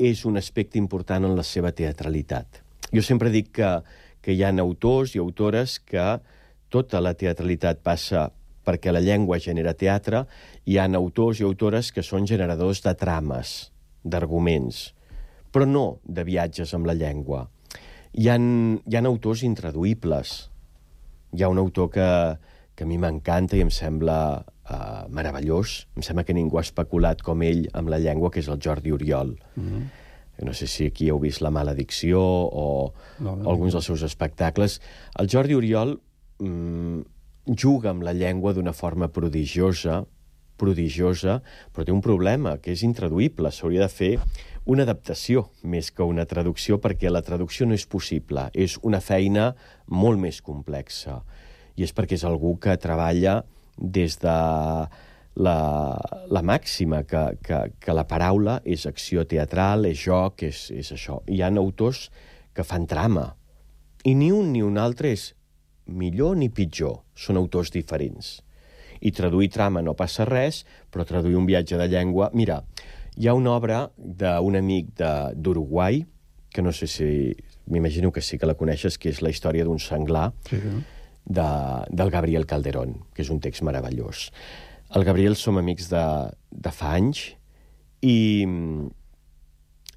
és 0.00 0.26
un 0.28 0.36
aspecte 0.36 0.78
important 0.78 1.24
en 1.24 1.32
la 1.36 1.44
seva 1.44 1.72
teatralitat. 1.76 2.60
Jo 2.92 3.02
sempre 3.04 3.32
dic 3.32 3.50
que, 3.56 3.72
que 4.20 4.36
hi 4.36 4.44
ha 4.44 4.52
autors 4.60 5.16
i 5.16 5.20
autores 5.22 5.78
que 5.80 6.06
tota 6.70 7.00
la 7.02 7.14
teatralitat 7.18 7.82
passa 7.82 8.28
perquè 8.64 8.92
la 8.92 9.02
llengua 9.02 9.40
genera 9.40 9.74
teatre, 9.74 10.24
hi 10.64 10.78
ha 10.78 10.86
autors 10.96 11.40
i 11.40 11.46
autores 11.46 11.90
que 11.92 12.04
són 12.06 12.28
generadors 12.28 12.82
de 12.84 12.94
trames, 12.94 13.72
d'arguments, 14.04 14.90
però 15.50 15.66
no 15.66 16.00
de 16.04 16.24
viatges 16.24 16.74
amb 16.76 16.86
la 16.86 16.94
llengua. 16.94 17.46
Hi 18.12 18.28
ha, 18.28 18.36
hi 18.36 18.96
ha 18.96 19.02
autors 19.06 19.44
intraduïbles. 19.46 20.36
Hi 21.36 21.42
ha 21.42 21.50
un 21.50 21.58
autor 21.62 21.90
que, 21.94 22.08
que 22.74 22.86
a 22.86 22.88
mi 22.90 22.98
m'encanta 22.98 23.58
i 23.58 23.62
em 23.62 23.70
sembla 23.70 24.18
uh, 24.42 25.06
meravellós. 25.14 25.84
Em 25.96 26.06
sembla 26.06 26.26
que 26.26 26.34
ningú 26.34 26.58
ha 26.58 26.66
especulat 26.66 27.22
com 27.26 27.42
ell 27.46 27.66
amb 27.74 27.90
la 27.92 28.00
llengua, 28.02 28.32
que 28.34 28.42
és 28.42 28.50
el 28.50 28.58
Jordi 28.62 28.92
Oriol. 28.92 29.36
Mm 29.56 29.66
-hmm. 29.66 29.88
No 30.40 30.54
sé 30.54 30.66
si 30.66 30.86
aquí 30.86 31.10
heu 31.10 31.18
vist 31.20 31.42
La 31.42 31.50
maledicció 31.50 32.20
o, 32.20 32.94
no, 33.18 33.36
no, 33.36 33.50
alguns 33.50 33.74
no. 33.74 33.76
dels 33.76 33.84
seus 33.84 34.02
espectacles. 34.02 34.80
El 35.18 35.28
Jordi 35.28 35.54
Oriol 35.54 36.00
mm, 36.40 37.02
juga 37.56 37.90
amb 37.90 38.02
la 38.02 38.14
llengua 38.16 38.52
d'una 38.52 38.72
forma 38.72 39.08
prodigiosa, 39.08 40.04
prodigiosa, 40.60 41.40
però 41.72 41.86
té 41.86 41.92
un 41.92 42.02
problema, 42.04 42.58
que 42.60 42.74
és 42.74 42.84
intraduïble. 42.84 43.52
S'hauria 43.52 43.86
de 43.86 43.92
fer 43.92 44.10
una 44.68 44.84
adaptació 44.84 45.48
més 45.62 45.90
que 45.90 46.04
una 46.04 46.26
traducció, 46.28 46.78
perquè 46.82 47.10
la 47.10 47.24
traducció 47.24 47.66
no 47.66 47.76
és 47.76 47.86
possible. 47.88 48.48
És 48.52 48.76
una 48.82 49.00
feina 49.00 49.54
molt 49.86 50.20
més 50.20 50.42
complexa. 50.44 51.20
I 51.76 51.86
és 51.86 51.94
perquè 51.96 52.18
és 52.18 52.26
algú 52.28 52.58
que 52.60 52.76
treballa 52.76 53.40
des 53.80 54.18
de 54.20 54.36
la, 55.40 55.56
la 56.28 56.42
màxima, 56.44 57.04
que, 57.08 57.24
que, 57.40 57.60
que 57.80 57.96
la 57.96 58.04
paraula 58.04 58.60
és 58.68 58.84
acció 58.86 59.24
teatral, 59.24 59.86
és 59.88 60.04
joc, 60.04 60.44
és, 60.44 60.68
és 60.76 60.92
això. 60.92 61.22
Hi 61.30 61.40
ha 61.40 61.52
autors 61.56 62.10
que 62.52 62.66
fan 62.66 62.86
trama, 62.90 63.30
i 64.04 64.14
ni 64.16 64.30
un 64.32 64.52
ni 64.52 64.62
un 64.64 64.78
altre 64.80 65.12
és 65.12 65.30
millor 65.90 66.36
ni 66.38 66.48
pitjor, 66.48 67.02
són 67.14 67.36
autors 67.40 67.70
diferents. 67.74 68.38
I 69.00 69.12
traduir 69.16 69.48
trama 69.50 69.82
no 69.82 69.94
passa 69.96 70.26
res, 70.28 70.64
però 70.92 71.06
traduir 71.08 71.36
un 71.38 71.46
viatge 71.48 71.78
de 71.80 71.88
llengua... 71.88 72.30
Mira, 72.34 72.60
hi 73.16 73.28
ha 73.28 73.34
una 73.34 73.54
obra 73.56 73.84
d'un 73.96 74.56
amic 74.56 74.92
d'Uruguai, 75.34 76.04
que 76.52 76.62
no 76.62 76.72
sé 76.72 76.86
si... 76.90 77.10
M'imagino 77.70 78.10
que 78.10 78.20
sí 78.20 78.36
que 78.38 78.48
la 78.50 78.56
coneixes, 78.58 78.96
que 78.98 79.12
és 79.12 79.20
la 79.22 79.30
història 79.30 79.62
d'un 79.64 79.78
senglar, 79.78 80.32
Sí. 80.48 80.58
de, 81.24 81.44
del 81.92 82.10
Gabriel 82.10 82.46
Calderón, 82.46 82.96
que 83.14 83.22
és 83.22 83.30
un 83.30 83.38
text 83.38 83.62
meravellós. 83.62 84.30
El 84.96 85.04
Gabriel 85.06 85.36
som 85.38 85.60
amics 85.60 85.86
de, 85.92 86.02
de 86.50 86.72
fa 86.74 86.96
anys 86.96 87.36
i, 88.02 88.42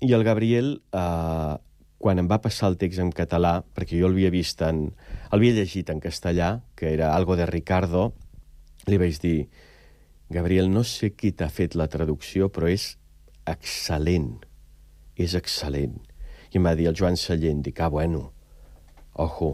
i 0.05 0.13
el 0.13 0.23
Gabriel, 0.27 0.75
eh, 0.93 1.55
quan 2.03 2.19
em 2.19 2.27
va 2.27 2.41
passar 2.43 2.67
el 2.67 2.75
text 2.81 2.99
en 2.99 3.13
català, 3.15 3.61
perquè 3.63 3.95
jo 3.95 4.09
l'havia 4.11 4.31
vist 4.33 4.59
en... 4.67 4.89
el 5.31 5.39
havia 5.39 5.55
llegit 5.55 5.87
en 5.93 6.01
castellà, 6.03 6.57
que 6.75 6.91
era 6.91 7.13
algo 7.15 7.37
de 7.39 7.45
Ricardo, 7.47 8.09
li 8.91 8.97
vaig 8.99 9.21
dir, 9.23 9.37
Gabriel, 10.33 10.67
no 10.67 10.83
sé 10.83 11.13
qui 11.15 11.31
t'ha 11.31 11.47
fet 11.47 11.77
la 11.79 11.87
traducció, 11.87 12.49
però 12.51 12.67
és 12.67 12.97
excel·lent. 13.47 14.43
És 15.15 15.35
excel·lent. 15.39 15.95
I 16.51 16.59
em 16.59 16.67
va 16.67 16.73
dir 16.75 16.89
el 16.91 16.97
Joan 16.99 17.15
Sallent, 17.19 17.61
dic, 17.63 17.79
ah, 17.79 17.87
bueno, 17.93 18.25
ojo. 19.13 19.53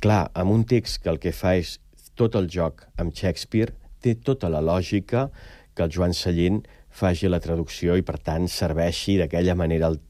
Clar, 0.00 0.30
amb 0.32 0.54
un 0.54 0.64
text 0.64 1.02
que 1.02 1.12
el 1.12 1.20
que 1.20 1.34
fa 1.36 1.58
és 1.60 1.76
tot 2.16 2.38
el 2.40 2.48
joc 2.48 2.86
amb 2.96 3.12
Shakespeare, 3.12 3.76
té 4.00 4.14
tota 4.16 4.48
la 4.48 4.62
lògica 4.64 5.26
que 5.76 5.84
el 5.84 5.92
Joan 5.92 6.16
Sallent 6.16 6.62
faci 6.88 7.28
la 7.28 7.40
traducció 7.40 7.98
i, 8.00 8.06
per 8.06 8.16
tant, 8.16 8.48
serveixi 8.48 9.18
d'aquella 9.20 9.58
manera... 9.60 9.92
El... 9.92 10.00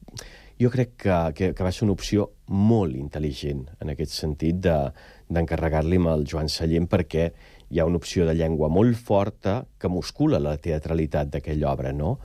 Jo 0.61 0.69
crec 0.73 0.95
que, 1.03 1.17
que, 1.35 1.51
que 1.57 1.65
va 1.65 1.71
ser 1.73 1.85
una 1.87 1.95
opció 1.95 2.29
molt 2.47 2.95
intel·ligent 2.95 3.65
en 3.81 3.93
aquest 3.93 4.13
sentit 4.13 4.59
d'encarregar-li 4.63 5.97
de, 5.97 6.01
amb 6.01 6.11
el 6.13 6.25
Joan 6.29 6.51
Sallent 6.51 6.87
perquè 6.91 7.29
hi 7.73 7.79
ha 7.79 7.87
una 7.89 7.97
opció 7.97 8.27
de 8.27 8.35
llengua 8.37 8.69
molt 8.69 8.99
forta 8.99 9.63
que 9.81 9.89
muscula 9.89 10.39
la 10.39 10.57
teatralitat 10.61 11.31
d'aquella 11.33 11.71
obra, 11.71 11.93
no? 11.93 12.19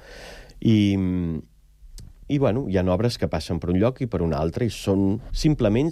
I, 0.60 0.94
i 2.28 2.38
bueno, 2.38 2.66
hi 2.68 2.76
ha 2.76 2.84
obres 2.92 3.16
que 3.18 3.30
passen 3.32 3.60
per 3.62 3.72
un 3.72 3.80
lloc 3.80 4.02
i 4.04 4.10
per 4.10 4.20
un 4.22 4.36
altre 4.36 4.68
i 4.68 4.74
són 4.74 5.22
simplement 5.32 5.90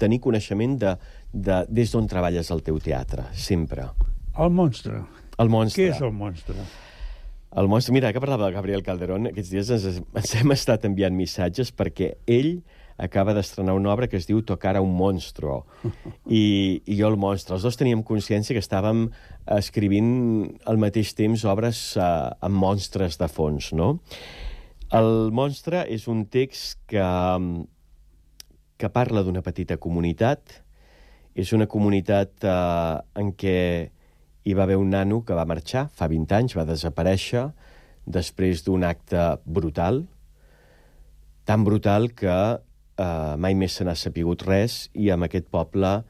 tenir 0.00 0.20
coneixement 0.20 0.76
de, 0.80 0.94
de 1.32 1.62
des 1.68 1.92
d'on 1.92 2.08
treballes 2.08 2.50
el 2.52 2.62
teu 2.66 2.78
teatre, 2.80 3.26
sempre. 3.32 3.88
El 4.36 4.52
monstre. 4.52 5.02
El 5.40 5.48
monstre. 5.52 5.88
Què 5.88 5.96
és 5.96 6.04
el 6.04 6.12
monstre? 6.12 6.64
El 7.50 7.66
monstre, 7.66 7.92
mira, 7.92 8.12
que 8.12 8.20
parlava 8.22 8.46
de 8.46 8.54
Gabriel 8.54 8.84
Calderón, 8.86 9.26
aquests 9.26 9.50
dies 9.50 9.70
ens, 9.74 9.86
ens 9.98 10.34
hem 10.38 10.54
estat 10.54 10.84
enviant 10.86 11.16
missatges 11.16 11.72
perquè 11.74 12.12
ell 12.30 12.60
acaba 13.00 13.32
d'estrenar 13.34 13.74
una 13.74 13.90
obra 13.90 14.06
que 14.06 14.18
es 14.20 14.28
diu 14.28 14.42
Tocar 14.46 14.76
a 14.76 14.82
un 14.84 14.92
monstro, 14.94 15.64
i, 16.28 16.44
i 16.84 16.98
jo 17.00 17.08
el 17.10 17.18
monstre. 17.18 17.56
Els 17.56 17.66
dos 17.66 17.78
teníem 17.80 18.04
consciència 18.06 18.54
que 18.54 18.62
estàvem 18.62 19.08
escrivint 19.56 20.12
al 20.70 20.78
mateix 20.78 21.14
temps 21.18 21.42
obres 21.48 21.82
uh, 21.98 22.30
amb 22.38 22.60
monstres 22.60 23.18
de 23.18 23.30
fons, 23.32 23.72
no? 23.74 23.96
El 24.94 25.30
monstre 25.34 25.82
és 25.90 26.06
un 26.10 26.26
text 26.30 26.78
que, 26.90 27.06
que 28.78 28.90
parla 28.94 29.22
d'una 29.26 29.42
petita 29.46 29.78
comunitat. 29.78 30.60
És 31.38 31.54
una 31.54 31.66
comunitat 31.70 32.44
uh, 32.46 32.98
en 33.18 33.30
què 33.38 33.58
hi 34.44 34.54
va 34.56 34.64
haver 34.64 34.78
un 34.80 34.90
nano 34.94 35.22
que 35.24 35.36
va 35.36 35.48
marxar 35.48 35.88
fa 35.94 36.08
20 36.08 36.36
anys, 36.36 36.56
va 36.56 36.68
desaparèixer 36.68 37.50
després 38.06 38.64
d'un 38.64 38.84
acte 38.84 39.20
brutal, 39.44 40.04
tan 41.44 41.64
brutal 41.64 42.10
que 42.16 42.30
eh, 42.30 43.34
mai 43.36 43.56
més 43.58 43.76
se 43.76 43.84
n'ha 43.84 43.96
sapigut 43.98 44.44
res 44.46 44.88
i 44.94 45.10
amb 45.10 45.26
aquest 45.26 45.50
poble 45.52 46.00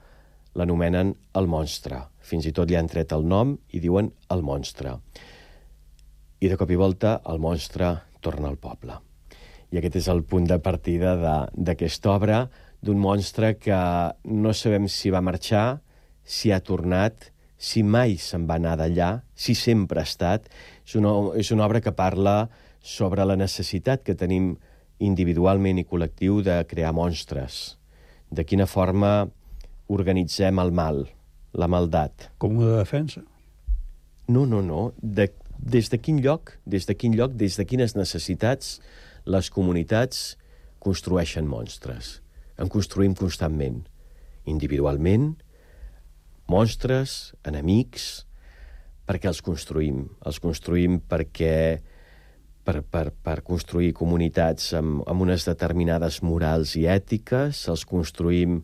l'anomenen 0.58 1.14
el 1.38 1.46
monstre. 1.50 2.00
Fins 2.20 2.46
i 2.46 2.54
tot 2.54 2.70
li 2.70 2.78
han 2.78 2.90
tret 2.90 3.12
el 3.16 3.26
nom 3.26 3.54
i 3.70 3.82
diuen 3.82 4.10
el 4.34 4.42
monstre. 4.46 4.96
I 6.40 6.48
de 6.48 6.56
cop 6.56 6.70
i 6.70 6.78
volta 6.80 7.20
el 7.30 7.40
monstre 7.42 7.92
torna 8.24 8.48
al 8.50 8.58
poble. 8.60 8.96
I 9.70 9.78
aquest 9.78 10.00
és 10.00 10.08
el 10.10 10.24
punt 10.26 10.48
de 10.50 10.58
partida 10.58 11.14
d'aquesta 11.54 12.10
obra, 12.10 12.40
d'un 12.82 12.98
monstre 12.98 13.54
que 13.60 13.78
no 14.24 14.54
sabem 14.56 14.88
si 14.88 15.12
va 15.14 15.22
marxar, 15.22 15.80
si 16.24 16.50
ha 16.50 16.60
tornat, 16.64 17.30
si 17.60 17.82
mai 17.84 18.16
se'n 18.16 18.46
va 18.48 18.56
anar 18.56 18.78
d'allà, 18.80 19.10
si 19.36 19.54
sempre 19.54 20.00
ha 20.00 20.08
estat. 20.08 20.48
És 20.86 20.96
una, 20.96 21.12
és 21.36 21.52
una 21.52 21.66
obra 21.68 21.82
que 21.84 21.92
parla 21.92 22.48
sobre 22.80 23.26
la 23.28 23.36
necessitat 23.36 24.02
que 24.06 24.16
tenim 24.16 24.54
individualment 25.00 25.80
i 25.80 25.84
col·lectiu 25.84 26.40
de 26.44 26.56
crear 26.68 26.94
monstres. 26.96 27.76
De 28.32 28.46
quina 28.48 28.66
forma 28.68 29.28
organitzem 29.92 30.60
el 30.62 30.72
mal, 30.72 31.04
la 31.52 31.68
maldat. 31.68 32.30
Com 32.40 32.56
una 32.62 32.78
defensa? 32.78 33.22
No, 34.30 34.46
no, 34.46 34.62
no. 34.64 34.90
De, 35.02 35.28
des 35.58 35.90
de 35.92 36.00
quin 36.00 36.22
lloc, 36.24 36.54
des 36.64 36.88
de 36.88 36.96
quin 36.96 37.16
lloc, 37.18 37.36
des 37.36 37.58
de 37.58 37.66
quines 37.68 37.96
necessitats 37.98 38.78
les 39.28 39.50
comunitats 39.52 40.38
construeixen 40.80 41.48
monstres. 41.48 42.20
En 42.56 42.72
construïm 42.72 43.16
constantment, 43.18 43.82
individualment, 44.48 45.34
monstres, 46.50 47.32
enemics, 47.46 48.26
perquè 49.06 49.30
els 49.30 49.40
construïm. 49.42 50.04
Els 50.26 50.38
construïm 50.42 51.00
perquè 51.10 51.80
per, 52.66 52.80
per, 52.82 53.10
per 53.10 53.40
construir 53.46 53.92
comunitats 53.96 54.72
amb, 54.78 55.02
amb 55.10 55.26
unes 55.26 55.46
determinades 55.48 56.20
morals 56.26 56.76
i 56.78 56.86
ètiques, 56.90 57.64
els 57.72 57.86
construïm 57.88 58.60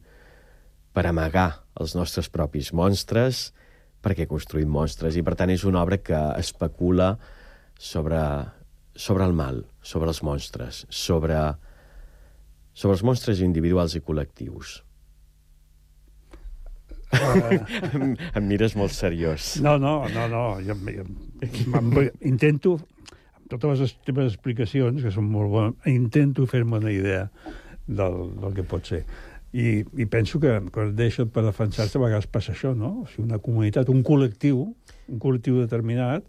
per 0.96 1.06
amagar 1.08 1.64
els 1.80 1.96
nostres 1.98 2.30
propis 2.32 2.72
monstres, 2.76 3.50
perquè 4.04 4.28
construïm 4.30 4.70
monstres, 4.70 5.16
i 5.18 5.24
per 5.26 5.34
tant 5.36 5.50
és 5.52 5.66
una 5.66 5.82
obra 5.82 5.98
que 5.98 6.20
especula 6.38 7.16
sobre, 7.78 8.22
sobre 8.94 9.26
el 9.26 9.34
mal, 9.36 9.64
sobre 9.82 10.12
els 10.12 10.22
monstres, 10.22 10.84
sobre, 10.88 11.40
sobre 12.72 12.96
els 12.96 13.04
monstres 13.04 13.42
individuals 13.44 13.98
i 13.98 14.04
col·lectius. 14.04 14.80
Em, 17.14 18.16
em 18.16 18.44
mires 18.46 18.74
molt 18.78 18.94
seriós. 18.94 19.56
No, 19.62 19.76
no, 19.78 20.00
no, 20.12 20.26
no. 20.32 20.42
Jo, 20.64 20.76
jo, 20.90 21.06
intento, 22.26 22.76
amb 23.36 23.46
totes 23.52 23.84
les 23.84 23.94
teves 24.06 24.32
explicacions, 24.32 25.02
que 25.04 25.12
són 25.14 25.28
molt 25.30 25.52
bones, 25.52 25.88
intento 25.92 26.46
fer-me 26.50 26.80
una 26.82 26.92
idea 26.92 27.28
del, 27.86 28.18
del 28.40 28.56
que 28.56 28.66
pot 28.66 28.90
ser. 28.90 29.04
I, 29.56 29.80
i 29.96 30.04
penso 30.10 30.40
que 30.42 30.58
quan 30.74 30.90
et 30.90 30.96
deixen 30.98 31.30
per 31.32 31.46
defensar-te 31.46 31.96
a 31.96 32.02
vegades 32.02 32.26
passa 32.28 32.52
això, 32.52 32.74
no? 32.76 33.04
O 33.04 33.06
sigui, 33.08 33.28
una 33.28 33.40
comunitat, 33.42 33.88
un 33.92 34.02
col·lectiu, 34.04 34.66
un 35.06 35.22
col·lectiu 35.22 35.62
determinat, 35.62 36.26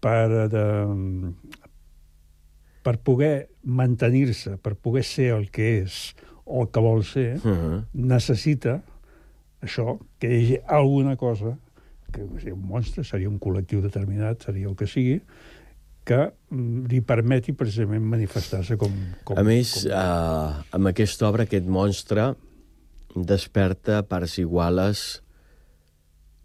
per, 0.00 0.46
de, 0.52 0.64
per 2.86 2.94
poder 3.04 3.48
mantenir-se, 3.66 4.56
per 4.62 4.76
poder 4.78 5.02
ser 5.04 5.32
el 5.34 5.50
que 5.52 5.72
és 5.82 5.98
o 6.46 6.62
el 6.62 6.70
que 6.72 6.80
vol 6.80 7.02
ser, 7.04 7.34
uh 7.42 7.50
-huh. 7.50 7.82
necessita 7.92 8.78
això, 9.64 9.98
que 10.20 10.30
hi 10.30 10.40
hagi 10.40 10.58
alguna 10.78 11.16
cosa, 11.16 11.56
que 12.12 12.24
sigui 12.40 12.54
un 12.54 12.66
monstre, 12.70 13.04
seria 13.04 13.30
un 13.30 13.38
col·lectiu 13.42 13.82
determinat, 13.84 14.48
seria 14.48 14.68
el 14.70 14.76
que 14.78 14.88
sigui, 14.88 15.18
que 16.08 16.20
li 16.88 17.02
permeti 17.04 17.52
precisament 17.52 18.04
manifestar-se 18.08 18.78
com, 18.80 18.94
com... 19.28 19.36
A 19.36 19.44
més, 19.44 19.74
com... 19.82 19.92
Uh, 19.92 20.62
amb 20.78 20.90
aquesta 20.92 21.28
obra, 21.28 21.44
aquest 21.44 21.68
monstre 21.68 22.30
desperta 23.14 24.00
parts 24.08 24.38
iguales 24.40 25.04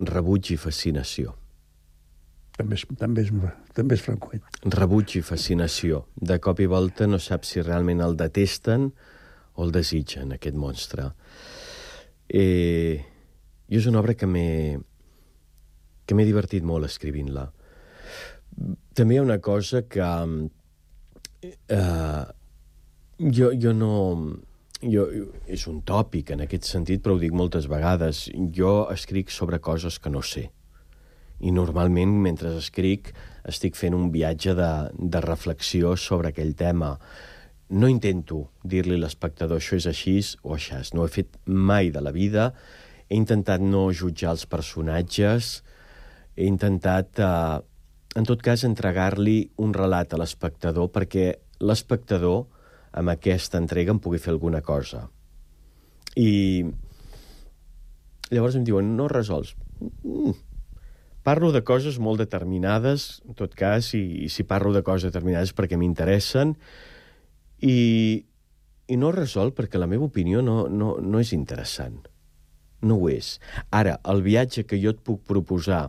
rebuig 0.04 0.52
i 0.52 0.60
fascinació. 0.60 1.38
També 2.54 2.78
és, 2.78 2.84
també, 3.00 3.24
és, 3.24 3.32
també 3.74 3.98
és 3.98 4.04
freqüent. 4.04 4.44
Rebuig 4.76 5.16
i 5.18 5.24
fascinació. 5.26 6.04
De 6.16 6.38
cop 6.44 6.60
i 6.62 6.68
volta 6.70 7.08
no 7.10 7.18
saps 7.22 7.56
si 7.56 7.64
realment 7.64 8.04
el 8.06 8.18
detesten 8.20 8.92
o 9.54 9.66
el 9.66 9.74
desitgen, 9.74 10.36
aquest 10.36 10.58
monstre. 10.60 11.10
Eh, 12.30 13.04
I 13.68 13.78
és 13.80 13.88
una 13.90 14.00
obra 14.00 14.16
que 14.16 14.28
m'he 14.30 14.80
que 16.06 16.16
m'he 16.16 16.28
divertit 16.28 16.66
molt 16.68 16.88
escrivint-la. 16.88 17.48
També 18.94 19.16
hi 19.16 19.22
ha 19.22 19.26
una 19.26 19.40
cosa 19.42 19.84
que 19.90 20.08
eh, 21.68 22.24
jo, 23.20 23.54
jo 23.60 23.78
no... 23.78 23.94
Jo, 24.84 25.06
és 25.48 25.62
un 25.72 25.78
tòpic 25.88 26.34
en 26.36 26.42
aquest 26.44 26.66
sentit, 26.68 27.00
però 27.00 27.16
ho 27.16 27.20
dic 27.22 27.32
moltes 27.32 27.70
vegades. 27.72 28.26
Jo 28.52 28.90
escric 28.92 29.32
sobre 29.32 29.62
coses 29.64 29.96
que 29.96 30.12
no 30.12 30.20
sé. 30.28 30.50
I 31.40 31.54
normalment, 31.56 32.18
mentre 32.26 32.52
escric, 32.60 33.14
estic 33.48 33.80
fent 33.80 33.96
un 33.96 34.10
viatge 34.12 34.52
de, 34.60 34.72
de 35.00 35.22
reflexió 35.24 35.96
sobre 35.96 36.34
aquell 36.34 36.52
tema. 36.60 36.98
No 37.70 37.88
intento 37.90 38.50
dir-li 38.64 38.98
a 38.98 39.04
l'espectador 39.06 39.62
això 39.62 39.78
és 39.80 39.88
així 39.90 40.16
o 40.44 40.56
això. 40.58 40.82
No 40.94 41.04
ho 41.04 41.08
he 41.08 41.14
fet 41.14 41.38
mai 41.46 41.92
de 41.92 42.02
la 42.04 42.12
vida. 42.12 42.52
He 43.10 43.16
intentat 43.16 43.62
no 43.62 43.88
jutjar 43.92 44.34
els 44.36 44.46
personatges. 44.46 45.64
He 46.36 46.46
intentat, 46.46 47.20
eh, 47.20 47.60
en 48.16 48.26
tot 48.26 48.42
cas, 48.42 48.64
entregar-li 48.64 49.52
un 49.58 49.74
relat 49.74 50.14
a 50.14 50.18
l'espectador 50.18 50.92
perquè 50.92 51.34
l'espectador, 51.60 52.46
amb 52.92 53.10
aquesta 53.10 53.58
entrega, 53.58 53.92
em 53.92 54.00
pugui 54.00 54.20
fer 54.20 54.32
alguna 54.34 54.62
cosa. 54.62 55.08
I 56.16 56.66
llavors 58.30 58.56
em 58.56 58.66
diuen, 58.66 58.96
no 58.98 59.08
resols. 59.08 59.56
Mm. 60.04 60.34
Parlo 61.24 61.54
de 61.56 61.64
coses 61.64 62.00
molt 62.04 62.20
determinades, 62.20 63.22
en 63.28 63.38
tot 63.40 63.54
cas, 63.56 63.94
i, 63.96 64.26
i 64.26 64.30
si 64.30 64.44
parlo 64.44 64.74
de 64.76 64.84
coses 64.84 65.08
determinades 65.08 65.54
perquè 65.56 65.80
m'interessen, 65.80 66.58
i, 67.64 68.26
i 68.92 69.00
no 69.00 69.12
resol 69.16 69.54
perquè 69.56 69.80
la 69.80 69.88
meva 69.88 70.10
opinió 70.10 70.44
no, 70.44 70.68
no, 70.68 70.98
no 71.00 71.22
és 71.24 71.32
interessant. 71.36 72.02
No 72.84 73.00
ho 73.00 73.10
és. 73.12 73.38
Ara, 73.72 73.98
el 74.12 74.24
viatge 74.26 74.66
que 74.68 74.80
jo 74.82 74.92
et 74.92 75.00
puc 75.08 75.24
proposar 75.28 75.86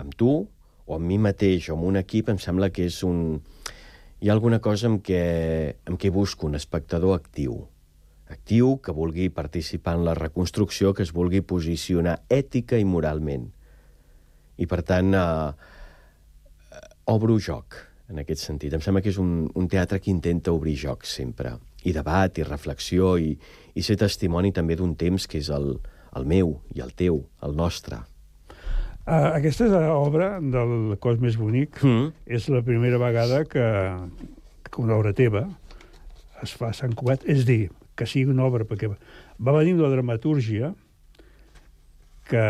amb 0.00 0.16
tu, 0.16 0.46
o 0.86 0.96
amb 0.96 1.08
mi 1.10 1.18
mateix, 1.20 1.68
o 1.68 1.76
amb 1.76 1.88
un 1.90 2.00
equip, 2.00 2.30
em 2.32 2.40
sembla 2.40 2.70
que 2.72 2.86
és 2.88 3.02
un... 3.04 3.40
Hi 4.22 4.30
ha 4.30 4.32
alguna 4.32 4.62
cosa 4.64 4.88
amb 4.88 5.02
què, 5.04 5.22
amb 5.84 6.00
què 6.00 6.08
busco 6.14 6.48
un 6.48 6.56
espectador 6.56 7.18
actiu. 7.18 7.58
Actiu, 8.32 8.78
que 8.82 8.94
vulgui 8.96 9.28
participar 9.30 9.98
en 9.98 10.06
la 10.06 10.14
reconstrucció, 10.16 10.94
que 10.96 11.04
es 11.04 11.12
vulgui 11.14 11.42
posicionar 11.44 12.22
ètica 12.32 12.80
i 12.80 12.86
moralment. 12.88 13.50
I, 14.56 14.64
per 14.70 14.80
tant, 14.88 15.12
eh, 15.12 16.80
obro 17.12 17.36
joc, 17.36 17.76
en 18.10 18.22
aquest 18.22 18.42
sentit. 18.44 18.74
Em 18.74 18.82
sembla 18.84 19.02
que 19.02 19.10
és 19.12 19.18
un, 19.22 19.46
un 19.54 19.68
teatre 19.70 20.00
que 20.02 20.12
intenta 20.12 20.54
obrir 20.54 20.76
joc 20.78 21.06
sempre, 21.08 21.56
i 21.86 21.94
debat, 21.94 22.38
i 22.38 22.46
reflexió, 22.46 23.16
i, 23.18 23.34
i 23.74 23.82
ser 23.82 23.98
testimoni 24.00 24.52
també 24.54 24.76
d'un 24.78 24.94
temps 24.98 25.26
que 25.26 25.40
és 25.42 25.50
el, 25.54 25.74
el 26.16 26.28
meu 26.28 26.56
i 26.74 26.82
el 26.84 26.94
teu, 26.98 27.24
el 27.46 27.56
nostre. 27.58 28.02
Uh, 29.06 29.36
aquesta 29.36 29.68
és 29.68 29.74
l'obra 29.74 30.32
del 30.42 30.96
cos 31.02 31.20
més 31.22 31.36
bonic. 31.38 31.78
Mm. 31.84 32.10
És 32.26 32.48
la 32.50 32.64
primera 32.66 32.98
vegada 32.98 33.44
que, 33.46 33.66
que 34.66 34.82
una 34.82 34.96
obra 34.98 35.14
teva 35.14 35.46
es 36.42 36.56
fa 36.58 36.72
a 36.72 36.76
Sant 36.76 36.96
Cugat. 36.98 37.22
És 37.30 37.46
dir, 37.46 37.68
que 37.96 38.08
sigui 38.10 38.34
una 38.34 38.48
obra, 38.48 38.66
perquè 38.66 38.90
va 38.90 39.54
venir 39.54 39.76
la 39.78 39.92
dramatúrgia 39.92 40.72
que 42.26 42.42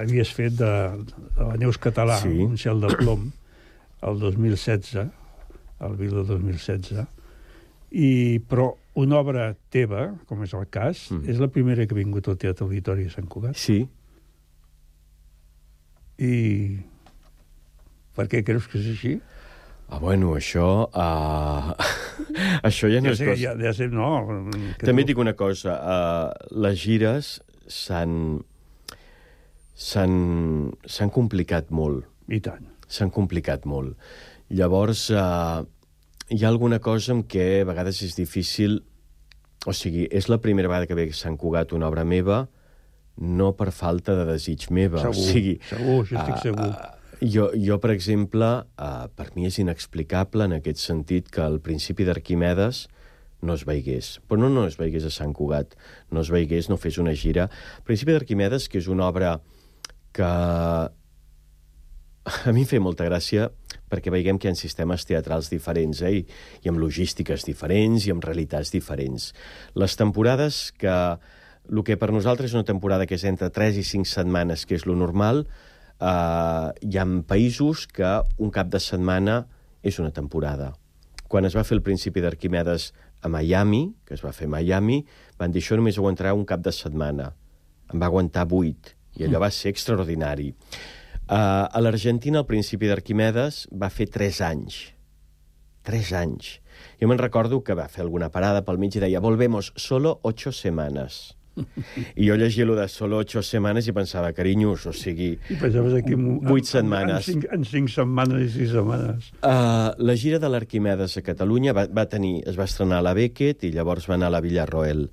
havies 0.00 0.32
fet 0.32 0.56
de, 0.56 0.72
de 1.36 1.44
la 1.44 1.58
Neus 1.60 1.76
Català, 1.76 2.16
sí. 2.22 2.32
un 2.46 2.56
cel 2.56 2.80
de 2.80 2.88
plom, 2.96 3.28
el 4.06 4.20
2016, 4.20 5.08
el 5.86 5.96
vil 5.98 6.14
del 6.14 6.26
2016, 6.28 7.06
i, 7.90 8.38
però 8.46 8.70
una 9.00 9.18
obra 9.18 9.48
teva, 9.72 10.10
com 10.28 10.44
és 10.44 10.54
el 10.54 10.66
cas, 10.72 11.08
mm. 11.10 11.26
és 11.30 11.40
la 11.42 11.50
primera 11.52 11.86
que 11.86 11.96
ha 11.96 11.98
vingut 11.98 12.28
al 12.30 12.38
Teatre 12.40 12.66
Auditori 12.66 13.08
de 13.08 13.14
Sant 13.14 13.28
Cugat. 13.30 13.58
Sí. 13.58 13.82
I 16.20 16.34
per 18.16 18.26
què 18.30 18.42
creus 18.46 18.68
que 18.70 18.78
és 18.80 18.90
així? 18.94 19.14
Ah, 19.90 19.98
bueno, 19.98 20.36
això... 20.38 20.86
Uh... 20.94 21.74
això 22.68 22.90
ja 22.92 23.00
no 23.02 23.10
ja 23.10 23.16
és 23.16 23.22
sé, 23.22 23.30
cosa... 23.32 23.40
Ja, 23.42 23.54
ja 23.58 23.74
sé, 23.74 23.88
no... 23.90 24.10
També 24.78 25.02
tu... 25.02 25.10
dic 25.10 25.22
una 25.22 25.34
cosa. 25.38 25.74
Uh, 25.80 26.52
les 26.62 26.78
gires 26.78 27.32
s'han... 27.66 28.14
s'han 29.74 31.14
complicat 31.16 31.74
molt. 31.74 32.06
I 32.30 32.38
tant. 32.44 32.69
S'han 32.90 33.12
complicat 33.14 33.66
molt. 33.70 33.96
Llavors, 34.50 35.08
uh, 35.14 35.62
hi 36.30 36.44
ha 36.44 36.48
alguna 36.50 36.80
cosa 36.82 37.14
en 37.14 37.24
què 37.30 37.60
a 37.62 37.68
vegades 37.68 38.02
és 38.06 38.16
difícil... 38.18 38.80
O 39.68 39.74
sigui, 39.76 40.06
és 40.08 40.30
la 40.32 40.38
primera 40.40 40.70
vegada 40.70 40.88
que 40.88 40.96
ve 40.96 41.10
Sant 41.12 41.34
Cugat 41.36 41.74
una 41.76 41.84
obra 41.90 42.00
meva, 42.08 42.46
no 43.20 43.50
per 43.58 43.68
falta 43.76 44.14
de 44.16 44.24
desig 44.30 44.70
meva. 44.72 45.02
Segur, 45.02 45.12
o 45.12 45.26
sigui, 45.34 45.52
segur, 45.68 45.98
això 46.00 46.16
estic 46.16 46.38
uh, 46.38 46.40
segur. 46.46 46.68
Uh, 46.70 47.26
jo, 47.34 47.50
jo, 47.60 47.76
per 47.82 47.90
exemple, 47.92 48.48
uh, 48.80 49.04
per 49.12 49.26
mi 49.34 49.44
és 49.50 49.58
inexplicable 49.60 50.48
en 50.48 50.56
aquest 50.56 50.80
sentit 50.80 51.28
que 51.28 51.44
el 51.44 51.60
principi 51.60 52.08
d'Arquimedes 52.08 52.86
no 53.44 53.56
es 53.56 53.66
veigués. 53.68 54.14
Però 54.28 54.40
no, 54.40 54.48
no 54.54 54.64
es 54.68 54.78
veigués 54.80 55.04
a 55.04 55.12
Sant 55.12 55.36
Cugat, 55.36 55.76
no 56.08 56.24
es 56.24 56.32
veigués, 56.32 56.70
no 56.72 56.80
fes 56.80 56.96
una 57.02 57.12
gira. 57.12 57.50
El 57.82 57.86
principi 57.88 58.16
d'Arquimedes, 58.16 58.70
que 58.72 58.80
és 58.80 58.88
una 58.88 59.10
obra 59.12 59.36
que 60.16 60.32
a 62.24 62.52
mi 62.52 62.64
em 62.64 62.68
feia 62.68 62.84
molta 62.84 63.06
gràcia 63.08 63.48
perquè 63.90 64.12
veiem 64.12 64.38
que 64.38 64.48
hi 64.48 64.52
ha 64.52 64.58
sistemes 64.58 65.04
teatrals 65.08 65.50
diferents, 65.50 66.02
eh? 66.06 66.20
I, 66.20 66.24
i 66.62 66.70
amb 66.70 66.78
logístiques 66.78 67.42
diferents 67.46 68.06
i 68.06 68.14
amb 68.14 68.24
realitats 68.24 68.72
diferents. 68.74 69.32
Les 69.74 69.98
temporades 69.98 70.70
que... 70.78 70.96
El 71.70 71.84
que 71.86 71.94
per 72.00 72.08
nosaltres 72.10 72.50
és 72.50 72.56
una 72.56 72.66
temporada 72.66 73.04
que 73.06 73.14
és 73.14 73.22
entre 73.28 73.46
3 73.52 73.76
i 73.78 73.82
5 73.86 74.08
setmanes, 74.08 74.64
que 74.66 74.74
és 74.74 74.86
lo 74.88 74.96
normal, 74.98 75.44
eh, 76.00 76.68
hi 76.82 76.96
ha 76.98 77.04
països 77.28 77.84
que 77.86 78.08
un 78.42 78.50
cap 78.50 78.70
de 78.72 78.80
setmana 78.82 79.44
és 79.86 80.00
una 80.02 80.10
temporada. 80.10 80.72
Quan 81.30 81.46
es 81.46 81.54
va 81.54 81.62
fer 81.62 81.76
el 81.76 81.84
principi 81.86 82.24
d'Arquimedes 82.24 82.88
a 83.22 83.30
Miami, 83.30 83.84
que 84.08 84.16
es 84.16 84.24
va 84.24 84.32
fer 84.34 84.48
a 84.48 84.54
Miami, 84.56 85.04
van 85.38 85.52
dir 85.54 85.62
això 85.62 85.78
només 85.78 86.00
aguantarà 86.00 86.32
un 86.34 86.46
cap 86.48 86.64
de 86.64 86.72
setmana. 86.74 87.28
Em 87.92 88.02
va 88.02 88.08
aguantar 88.08 88.48
8, 88.50 88.96
i 89.20 89.28
allò 89.28 89.44
va 89.44 89.52
ser 89.54 89.70
extraordinari. 89.70 90.50
Uh, 91.30 91.70
a 91.70 91.78
l'Argentina, 91.78 92.40
al 92.40 92.46
principi 92.48 92.88
d'Arquimedes, 92.90 93.68
va 93.70 93.86
fer 93.94 94.08
3 94.10 94.40
anys. 94.48 94.80
3 95.86 96.08
anys. 96.18 96.56
Jo 96.98 97.06
me'n 97.06 97.20
recordo 97.20 97.60
que 97.62 97.76
va 97.78 97.86
fer 97.88 98.02
alguna 98.02 98.32
parada 98.34 98.64
pel 98.66 98.80
mig 98.82 98.96
i 98.98 99.02
deia 99.04 99.22
«Volvemos 99.22 99.70
solo 99.78 100.18
8 100.26 100.50
semanas». 100.50 101.36
I 102.16 102.26
jo 102.26 102.36
llegia 102.38 102.64
lo 102.66 102.74
de 102.74 102.88
solo 102.88 103.18
8 103.22 103.42
setmanes 103.46 103.86
i 103.86 103.94
pensava, 103.94 104.32
carinyos, 104.34 104.86
o 104.90 104.92
sigui... 104.96 105.32
I 105.50 105.58
pensaves 105.60 105.94
aquí... 106.00 106.18
8 106.18 106.66
setmanes. 106.66 107.28
En 107.28 107.42
5, 107.42 107.50
en 107.54 107.66
5 107.68 107.94
setmanes 107.94 108.42
i 108.46 108.50
6 108.66 108.72
setmanes. 108.74 109.32
Uh, 109.38 109.90
la 110.02 110.16
gira 110.18 110.42
de 110.42 110.50
l'Arquimedes 110.50 111.18
a 111.20 111.22
Catalunya 111.26 111.74
va, 111.76 111.86
va 111.86 112.06
tenir, 112.10 112.40
es 112.48 112.58
va 112.58 112.66
estrenar 112.66 112.98
a 112.98 113.06
la 113.06 113.14
Beckett 113.18 113.68
i 113.68 113.74
llavors 113.76 114.10
va 114.10 114.18
anar 114.18 114.30
a 114.32 114.36
la 114.38 114.42
Villarroel 114.42 115.06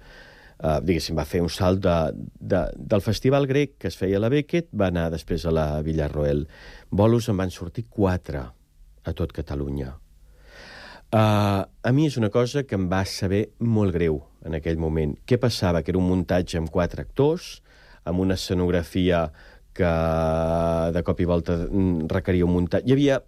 uh, 0.64 0.80
diguéssim, 0.84 1.18
va 1.18 1.28
fer 1.28 1.41
un 1.43 1.51
salt 1.53 1.84
de, 1.84 1.97
de, 2.39 2.64
del 2.78 3.03
festival 3.05 3.47
grec 3.49 3.78
que 3.82 3.91
es 3.91 3.97
feia 3.99 4.18
a 4.20 4.24
la 4.24 4.32
Beckett, 4.34 4.70
va 4.74 4.89
anar 4.91 5.10
després 5.14 5.45
a 5.45 5.53
la 5.53 5.68
Villarroel. 5.86 6.45
Bolos 6.89 7.30
en 7.30 7.39
van 7.39 7.53
sortir 7.53 7.88
quatre 7.89 8.43
a 9.08 9.16
tot 9.16 9.34
Catalunya. 9.36 9.93
Uh, 11.08 11.64
a 11.64 11.91
mi 11.95 12.10
és 12.10 12.18
una 12.20 12.28
cosa 12.30 12.66
que 12.68 12.76
em 12.76 12.89
va 12.91 13.05
saber 13.08 13.45
molt 13.64 13.95
greu 13.95 14.20
en 14.43 14.58
aquell 14.58 14.80
moment. 14.80 15.14
Què 15.24 15.39
passava? 15.39 15.82
Que 15.82 15.93
era 15.93 16.01
un 16.01 16.10
muntatge 16.10 16.60
amb 16.60 16.72
quatre 16.74 17.05
actors, 17.05 17.62
amb 18.08 18.20
una 18.24 18.36
escenografia 18.36 19.30
que 19.78 19.91
de 20.93 21.03
cop 21.05 21.22
i 21.22 21.28
volta 21.30 21.55
mm, 21.64 22.10
requeria 22.12 22.47
un 22.47 22.55
muntatge. 22.58 22.89
Hi 22.89 22.95
havia, 22.97 23.22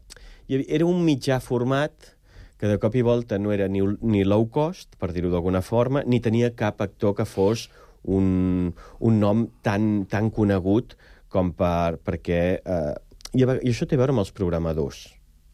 hi 0.49 0.57
havia, 0.57 0.69
era 0.79 0.87
un 0.89 1.03
mitjà 1.05 1.39
format 1.43 2.15
que 2.59 2.67
de 2.67 2.77
cop 2.79 2.95
i 2.99 3.03
volta 3.05 3.39
no 3.39 3.53
era 3.55 3.69
ni, 3.71 3.81
ni 4.01 4.25
low 4.27 4.49
cost, 4.51 4.97
per 4.99 5.13
dir-ho 5.15 5.31
d'alguna 5.31 5.61
forma, 5.63 6.03
ni 6.05 6.19
tenia 6.19 6.51
cap 6.55 6.81
actor 6.83 7.15
que 7.15 7.25
fos 7.25 7.69
un, 8.03 8.73
un 8.99 9.19
nom 9.19 9.45
tan, 9.63 10.05
tan 10.11 10.29
conegut 10.35 10.97
com 11.31 11.53
per, 11.55 11.99
perquè... 12.03 12.41
Eh, 12.59 12.95
i, 13.37 13.45
I 13.45 13.71
això 13.71 13.87
té 13.87 13.95
a 13.95 14.01
veure 14.01 14.15
amb 14.15 14.23
els 14.23 14.33
programadors, 14.35 15.03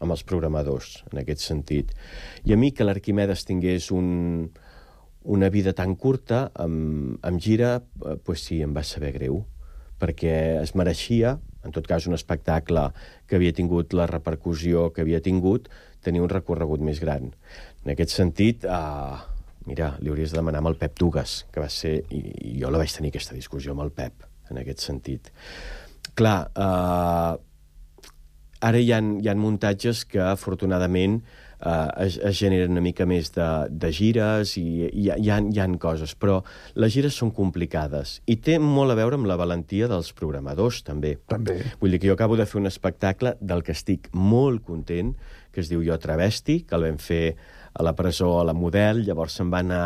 amb 0.01 0.15
els 0.15 0.23
programadors, 0.27 1.01
en 1.11 1.21
aquest 1.21 1.43
sentit. 1.43 1.91
I 2.47 2.55
a 2.55 2.59
mi 2.59 2.71
que 2.71 2.87
l'Arquimedes 2.87 3.45
tingués 3.45 3.91
un, 3.93 4.49
una 5.25 5.49
vida 5.53 5.75
tan 5.77 5.97
curta, 5.99 6.47
amb, 6.55 7.19
amb 7.25 7.41
gira, 7.41 7.75
eh, 8.01 8.15
pues 8.23 8.47
sí, 8.47 8.61
em 8.65 8.73
va 8.73 8.85
saber 8.87 9.13
greu, 9.17 9.43
perquè 10.01 10.35
es 10.61 10.73
mereixia, 10.75 11.37
en 11.65 11.73
tot 11.75 11.87
cas 11.89 12.05
un 12.07 12.15
espectacle 12.17 12.87
que 13.27 13.39
havia 13.39 13.53
tingut 13.57 13.93
la 13.97 14.07
repercussió 14.09 14.91
que 14.93 15.03
havia 15.03 15.21
tingut, 15.25 15.69
tenir 16.05 16.21
un 16.21 16.29
recorregut 16.31 16.83
més 16.85 17.01
gran. 17.01 17.31
En 17.83 17.93
aquest 17.93 18.13
sentit, 18.13 18.65
eh, 18.65 19.15
mira, 19.65 19.95
li 19.99 20.13
hauries 20.13 20.31
de 20.31 20.39
demanar 20.39 20.61
amb 20.61 20.71
el 20.73 20.77
Pep 20.81 20.99
Dugas, 21.01 21.43
que 21.51 21.63
va 21.63 21.69
ser... 21.73 21.97
I, 22.13 22.21
i 22.51 22.53
jo 22.61 22.71
la 22.71 22.81
vaig 22.81 22.93
tenir 22.93 23.11
aquesta 23.13 23.37
discussió 23.37 23.73
amb 23.73 23.85
el 23.85 23.91
Pep, 23.95 24.27
en 24.51 24.61
aquest 24.61 24.85
sentit. 24.85 25.31
Clar, 26.15 26.37
eh, 26.53 27.33
ara 28.69 28.81
hi 28.81 28.93
ha, 28.93 29.01
hi 29.01 29.29
ha 29.29 29.35
muntatges 29.39 30.05
que, 30.09 30.21
afortunadament, 30.23 31.19
es, 31.61 32.17
es 32.17 32.39
generen 32.39 32.75
una 32.75 32.83
mica 32.83 33.07
més 33.09 33.31
de, 33.35 33.47
de 33.69 33.91
gires 33.95 34.55
i 34.59 34.65
hi 34.87 35.09
ha, 35.09 35.17
hi, 35.17 35.29
ha, 35.31 35.39
hi 35.39 35.61
ha 35.61 35.67
coses, 35.81 36.15
però 36.15 36.41
les 36.75 36.93
gires 36.93 37.15
són 37.15 37.31
complicades 37.35 38.19
i 38.25 38.37
té 38.37 38.57
molt 38.61 38.93
a 38.93 38.99
veure 38.99 39.19
amb 39.19 39.29
la 39.29 39.37
valentia 39.39 39.89
dels 39.91 40.11
programadors, 40.15 40.83
també. 40.85 41.15
També. 41.31 41.59
Vull 41.81 41.95
dir 41.95 42.01
que 42.01 42.11
jo 42.11 42.17
acabo 42.17 42.37
de 42.37 42.45
fer 42.49 42.59
un 42.61 42.69
espectacle 42.71 43.35
del 43.41 43.63
que 43.63 43.75
estic 43.75 44.09
molt 44.13 44.65
content, 44.65 45.15
que 45.51 45.63
es 45.63 45.71
diu 45.71 45.83
Jo 45.85 45.97
Travesti, 46.01 46.61
que 46.67 46.75
el 46.75 46.89
vam 46.89 46.99
fer 46.99 47.35
a 47.75 47.83
la 47.83 47.95
presó 47.95 48.39
a 48.39 48.45
la 48.47 48.55
Model, 48.55 49.03
llavors 49.07 49.35
se'n 49.35 49.51
va 49.51 49.59
anar 49.63 49.85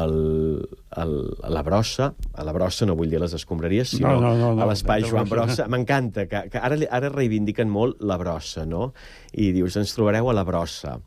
el, 0.00 0.68
el, 0.96 1.14
a 1.42 1.50
la 1.50 1.62
brossa, 1.62 2.10
a 2.34 2.44
la 2.46 2.54
brossa 2.56 2.86
no 2.88 2.96
vull 2.98 3.10
dir 3.12 3.20
les 3.22 3.34
escombraries, 3.36 3.94
sinó 3.96 4.14
No, 4.14 4.20
no, 4.20 4.32
no, 4.38 4.52
no, 4.56 4.62
a 4.62 4.68
l'espai 4.70 5.06
Joan 5.06 5.28
brossa. 5.30 5.68
M'encanta, 5.70 6.26
que, 6.30 6.46
que 6.52 6.62
ara, 6.62 6.78
ara 6.90 7.12
reivindiquen 7.12 7.70
molt 7.70 8.02
la 8.02 8.18
brossa, 8.20 8.66
no? 8.66 8.92
I 9.32 9.52
dius, 9.54 9.78
ens 9.80 9.94
trobareu 9.96 10.30
a 10.30 10.36
la 10.36 10.44
brossa. 10.46 10.98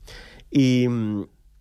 I, 0.55 0.67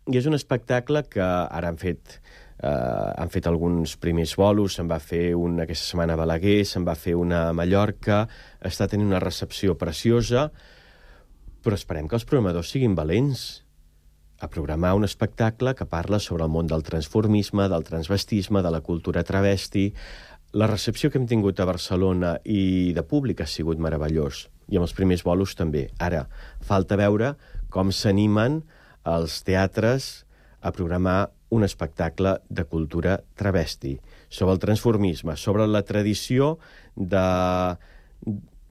i 0.07 0.19
és 0.21 0.31
un 0.31 0.39
espectacle 0.39 1.07
que 1.11 1.25
ara 1.25 1.73
han 1.73 1.81
fet 1.83 2.21
eh, 2.63 2.69
han 2.69 3.33
fet 3.33 3.47
alguns 3.51 3.97
primers 4.01 4.37
bolos, 4.39 4.79
se'n 4.79 4.89
va 4.91 5.01
fer 5.03 5.35
un 5.37 5.61
aquesta 5.65 5.93
setmana 5.93 6.17
a 6.17 6.23
Balaguer, 6.23 6.63
se'n 6.65 6.87
va 6.87 6.97
fer 6.99 7.17
una 7.19 7.49
a 7.51 7.53
Mallorca, 7.57 8.25
està 8.65 8.89
tenint 8.89 9.11
una 9.11 9.23
recepció 9.23 9.77
preciosa, 9.79 10.51
però 11.63 11.75
esperem 11.75 12.09
que 12.09 12.19
els 12.19 12.27
programadors 12.29 12.71
siguin 12.71 12.95
valents 12.95 13.66
a 14.41 14.49
programar 14.49 14.95
un 14.95 15.05
espectacle 15.05 15.75
que 15.75 15.87
parla 15.87 16.19
sobre 16.21 16.45
el 16.45 16.53
món 16.53 16.69
del 16.69 16.85
transformisme, 16.85 17.69
del 17.69 17.85
transvestisme, 17.85 18.63
de 18.63 18.71
la 18.71 18.81
cultura 18.81 19.25
travesti. 19.25 19.93
La 20.53 20.69
recepció 20.69 21.11
que 21.11 21.19
hem 21.19 21.27
tingut 21.27 21.61
a 21.61 21.69
Barcelona 21.69 22.37
i 22.45 22.93
de 22.97 23.05
públic 23.05 23.41
ha 23.41 23.49
sigut 23.51 23.81
meravellós, 23.81 24.47
i 24.69 24.77
amb 24.77 24.87
els 24.89 24.97
primers 24.97 25.25
bolos 25.25 25.57
també. 25.57 25.89
Ara, 25.99 26.27
falta 26.61 26.99
veure 27.01 27.35
com 27.73 27.93
s'animen 27.93 28.63
els 29.07 29.41
teatres 29.47 30.27
a 30.61 30.73
programar 30.73 31.31
un 31.49 31.63
espectacle 31.65 32.39
de 32.49 32.65
cultura 32.65 33.21
travesti, 33.39 33.97
sobre 34.29 34.57
el 34.57 34.61
transformisme, 34.61 35.37
sobre 35.37 35.67
la 35.67 35.83
tradició 35.87 36.57
de 36.97 37.77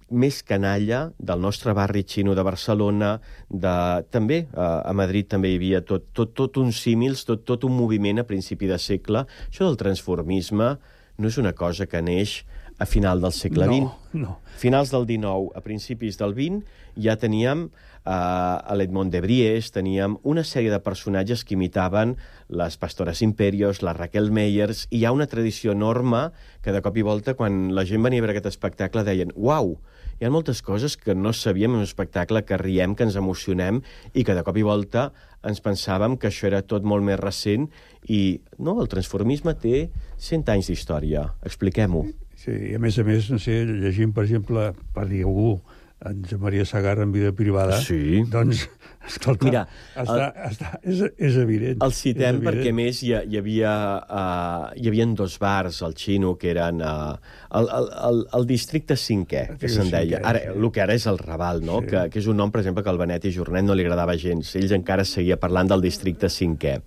més 0.10 0.42
canalla 0.46 1.12
del 1.18 1.40
nostre 1.42 1.74
barri 1.74 2.04
xino 2.06 2.36
de 2.38 2.44
Barcelona, 2.46 3.16
de, 3.50 3.76
també 4.14 4.44
eh, 4.46 4.50
a 4.60 4.94
Madrid 4.94 5.30
també 5.32 5.50
hi 5.54 5.58
havia 5.58 5.82
tot, 5.86 6.12
tot, 6.14 6.34
tot 6.38 6.58
uns 6.62 6.82
símils, 6.86 7.26
tot, 7.26 7.46
tot 7.46 7.64
un 7.66 7.74
moviment 7.78 8.22
a 8.22 8.28
principi 8.28 8.70
de 8.70 8.78
segle. 8.80 9.26
Això 9.50 9.66
del 9.66 9.80
transformisme 9.82 10.76
no 11.18 11.28
és 11.32 11.38
una 11.42 11.54
cosa 11.58 11.88
que 11.88 12.02
neix 12.04 12.44
a 12.78 12.86
final 12.86 13.22
del 13.24 13.32
segle 13.32 13.66
No, 13.66 13.74
XX. 13.74 14.20
no. 14.20 14.38
Finals 14.60 14.92
del 14.92 15.06
XIX, 15.08 15.52
a 15.56 15.62
principis 15.64 16.18
del 16.20 16.34
XX, 16.36 16.66
ja 17.00 17.16
teníem 17.16 17.70
eh, 17.70 18.12
a 18.12 18.76
l'Edmond 18.76 19.12
de 19.16 19.22
Bries, 19.24 19.72
teníem 19.72 20.18
una 20.28 20.44
sèrie 20.44 20.70
de 20.72 20.82
personatges 20.84 21.46
que 21.48 21.56
imitaven 21.56 22.18
les 22.50 22.76
Pastores 22.78 23.22
Imperios, 23.24 23.82
la 23.82 23.94
Raquel 23.96 24.30
Meyers, 24.30 24.86
i 24.92 25.00
hi 25.00 25.06
ha 25.06 25.14
una 25.16 25.28
tradició 25.32 25.72
enorme 25.72 26.30
que 26.62 26.76
de 26.76 26.84
cop 26.84 27.00
i 27.00 27.08
volta, 27.08 27.34
quan 27.40 27.72
la 27.74 27.88
gent 27.88 28.04
venia 28.04 28.20
a 28.20 28.28
veure 28.28 28.36
aquest 28.38 28.52
espectacle, 28.54 29.04
deien 29.08 29.32
«Uau, 29.36 29.78
hi 30.20 30.26
ha 30.28 30.32
moltes 30.32 30.62
coses 30.64 30.96
que 30.98 31.16
no 31.16 31.34
sabíem 31.36 31.74
en 31.74 31.82
un 31.82 31.88
espectacle, 31.88 32.46
que 32.48 32.60
riem, 32.62 32.96
que 32.96 33.04
ens 33.08 33.18
emocionem, 33.20 33.82
i 34.14 34.24
que 34.24 34.36
de 34.36 34.44
cop 34.48 34.58
i 34.58 34.66
volta 34.66 35.10
ens 35.46 35.62
pensàvem 35.62 36.16
que 36.18 36.32
això 36.32 36.48
era 36.50 36.64
tot 36.66 36.88
molt 36.88 37.06
més 37.06 37.20
recent, 37.20 37.68
i 38.08 38.40
no, 38.58 38.78
el 38.82 38.90
transformisme 38.92 39.54
té 39.60 39.90
100 40.18 40.54
anys 40.56 40.72
d'història. 40.72 41.28
Expliquem-ho. 41.46 42.06
Sí, 42.40 42.54
i 42.72 42.76
a 42.78 42.82
més 42.82 42.98
a 43.00 43.06
més, 43.08 43.30
no 43.32 43.40
sé, 43.42 43.64
llegint, 43.68 44.14
per 44.16 44.26
exemple, 44.26 44.72
per 44.96 45.08
dir 45.12 45.24
algú, 45.28 45.60
en 46.04 46.24
Josep 46.24 46.40
Maria 46.40 46.66
Sagarra 46.66 47.04
en 47.04 47.12
vida 47.12 47.32
privada, 47.32 47.80
Sí. 47.82 48.24
doncs, 48.30 48.70
escolta, 49.08 49.46
Mira, 49.46 49.68
està, 49.96 50.34
està, 50.50 50.80
és, 50.84 51.02
és 51.18 51.38
evident. 51.38 51.82
El 51.82 51.94
citem 51.94 52.36
evident. 52.36 52.44
perquè, 52.46 52.70
a 52.70 52.74
més, 52.74 53.02
hi, 53.02 53.14
hi 53.14 53.38
havia, 53.40 53.72
uh, 54.04 54.74
hi 54.76 54.88
havia 54.92 55.06
dos 55.16 55.38
bars 55.40 55.82
al 55.82 55.96
Xino 55.96 56.36
que 56.38 56.52
eren 56.52 56.82
uh, 56.82 57.16
el, 57.52 57.70
el, 57.80 57.90
el, 58.10 58.22
el 58.40 58.48
districte 58.50 58.98
cinquè, 59.00 59.58
que 59.58 59.70
se'n 59.70 59.90
deia. 59.90 60.20
Ara, 60.24 60.40
sí. 60.40 60.54
el 60.58 60.72
que 60.72 60.82
ara 60.82 60.94
és 60.94 61.08
el 61.08 61.18
Raval, 61.18 61.64
no? 61.66 61.80
Sí. 61.82 61.94
que, 61.94 62.10
que 62.12 62.20
és 62.20 62.28
un 62.28 62.38
nom, 62.38 62.52
per 62.52 62.62
exemple, 62.62 62.84
que 62.84 62.90
al 62.92 63.00
Benet 63.02 63.26
i 63.26 63.34
Jornet 63.34 63.66
no 63.66 63.74
li 63.74 63.86
agradava 63.88 64.18
gens. 64.18 64.56
Ells 64.60 64.76
encara 64.76 65.06
seguia 65.06 65.38
parlant 65.38 65.72
del 65.72 65.82
districte 65.82 66.30
cinquè. 66.30 66.82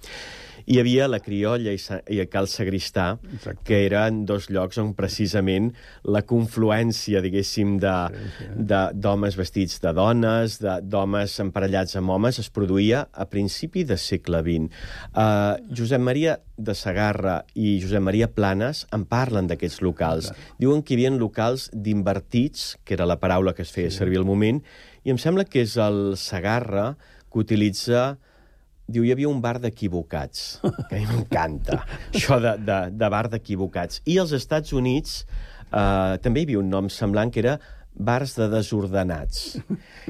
Hi 0.68 0.76
havia 0.82 1.06
la 1.08 1.20
Criolla 1.24 1.72
i, 1.72 1.78
Sa 1.80 2.02
i 2.12 2.18
Cal 2.28 2.48
Sagristà, 2.50 3.14
Exacte. 3.24 3.62
que 3.64 3.78
eren 3.86 4.24
dos 4.28 4.50
llocs 4.52 4.76
on 4.82 4.90
precisament 4.98 5.70
la 6.04 6.20
confluència, 6.28 7.22
diguéssim, 7.24 7.78
de, 7.80 7.94
de, 8.52 8.80
d'homes 8.92 9.38
vestits 9.38 9.80
de 9.80 9.94
dones, 9.96 10.58
d'homes 10.60 11.38
emparellats 11.40 11.96
amb 11.96 12.12
homes, 12.12 12.40
es 12.42 12.52
produïa 12.52 13.06
a 13.12 13.24
principi 13.32 13.86
de 13.88 13.96
segle 13.96 14.42
XX. 14.44 14.84
Uh, 15.14 15.56
Josep 15.72 16.04
Maria 16.04 16.36
de 16.58 16.76
Sagarra 16.76 17.38
i 17.56 17.78
Josep 17.80 18.04
Maria 18.04 18.28
Planes 18.28 18.84
en 18.92 19.08
parlen 19.08 19.48
d'aquests 19.48 19.80
locals. 19.86 20.34
Diuen 20.60 20.84
que 20.84 20.92
hi 20.92 21.00
havia 21.00 21.16
locals 21.16 21.70
d'invertits, 21.72 22.74
que 22.84 22.98
era 22.98 23.08
la 23.08 23.16
paraula 23.22 23.56
que 23.56 23.64
es 23.64 23.72
feia 23.72 23.94
servir 23.94 24.20
al 24.20 24.28
moment, 24.28 24.60
i 25.08 25.16
em 25.16 25.20
sembla 25.22 25.48
que 25.48 25.64
és 25.64 25.78
el 25.80 26.18
Sagarra 26.20 26.90
que 27.32 27.40
utilitza 27.40 28.18
Diu, 28.88 29.04
hi 29.04 29.12
havia 29.12 29.28
un 29.28 29.42
bar 29.44 29.58
d'equivocats, 29.60 30.62
que 30.62 30.96
a 30.96 31.00
mi 31.00 31.06
m'encanta, 31.10 31.82
això 32.16 32.38
de, 32.40 32.54
de, 32.64 32.78
de 32.96 33.10
bar 33.12 33.26
d'equivocats. 33.28 34.00
I 34.08 34.16
als 34.22 34.32
Estats 34.32 34.72
Units 34.72 35.18
eh, 35.24 36.16
també 36.24 36.40
hi 36.40 36.48
havia 36.48 36.62
un 36.62 36.72
nom 36.72 36.88
semblant, 36.88 37.28
que 37.34 37.42
era 37.44 37.58
bars 37.98 38.32
de 38.38 38.46
desordenats. 38.48 39.58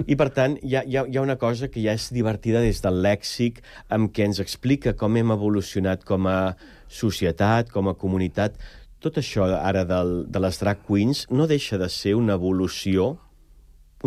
I, 0.04 0.14
per 0.14 0.28
tant, 0.36 0.54
hi 0.62 0.76
ha, 0.76 0.84
hi, 0.86 0.98
ha, 1.00 1.06
hi 1.08 1.18
ha 1.18 1.24
una 1.24 1.38
cosa 1.40 1.70
que 1.72 1.82
ja 1.82 1.96
és 1.98 2.10
divertida 2.14 2.62
des 2.62 2.78
del 2.84 3.02
lèxic, 3.02 3.62
amb 3.90 4.12
què 4.14 4.28
ens 4.28 4.38
explica 4.44 4.94
com 4.94 5.16
hem 5.18 5.32
evolucionat 5.34 6.04
com 6.06 6.28
a 6.30 6.38
societat, 6.86 7.72
com 7.74 7.90
a 7.90 7.96
comunitat. 7.98 8.60
Tot 9.02 9.18
això 9.18 9.48
ara 9.58 9.82
del, 9.88 10.20
de 10.30 10.42
les 10.42 10.58
drag 10.60 10.84
queens 10.86 11.26
no 11.30 11.50
deixa 11.50 11.78
de 11.80 11.88
ser 11.90 12.14
una 12.18 12.38
evolució 12.38 13.16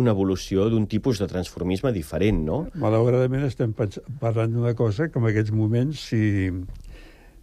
una 0.00 0.10
evolució 0.14 0.68
d'un 0.72 0.86
tipus 0.88 1.18
de 1.20 1.26
transformisme 1.28 1.92
diferent, 1.92 2.38
no? 2.46 2.62
Malauradament 2.80 3.44
estem 3.44 3.74
parlant 3.76 4.52
d'una 4.54 4.72
cosa 4.74 5.10
que 5.12 5.18
en 5.20 5.26
aquests 5.28 5.52
moments, 5.52 6.00
si, 6.08 6.48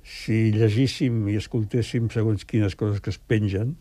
si 0.03 0.49
llegíssim 0.55 1.27
i 1.29 1.35
escoltéssim 1.37 2.09
segons 2.13 2.45
quines 2.49 2.75
coses 2.79 3.01
que 3.05 3.11
es 3.13 3.19
pengen, 3.19 3.75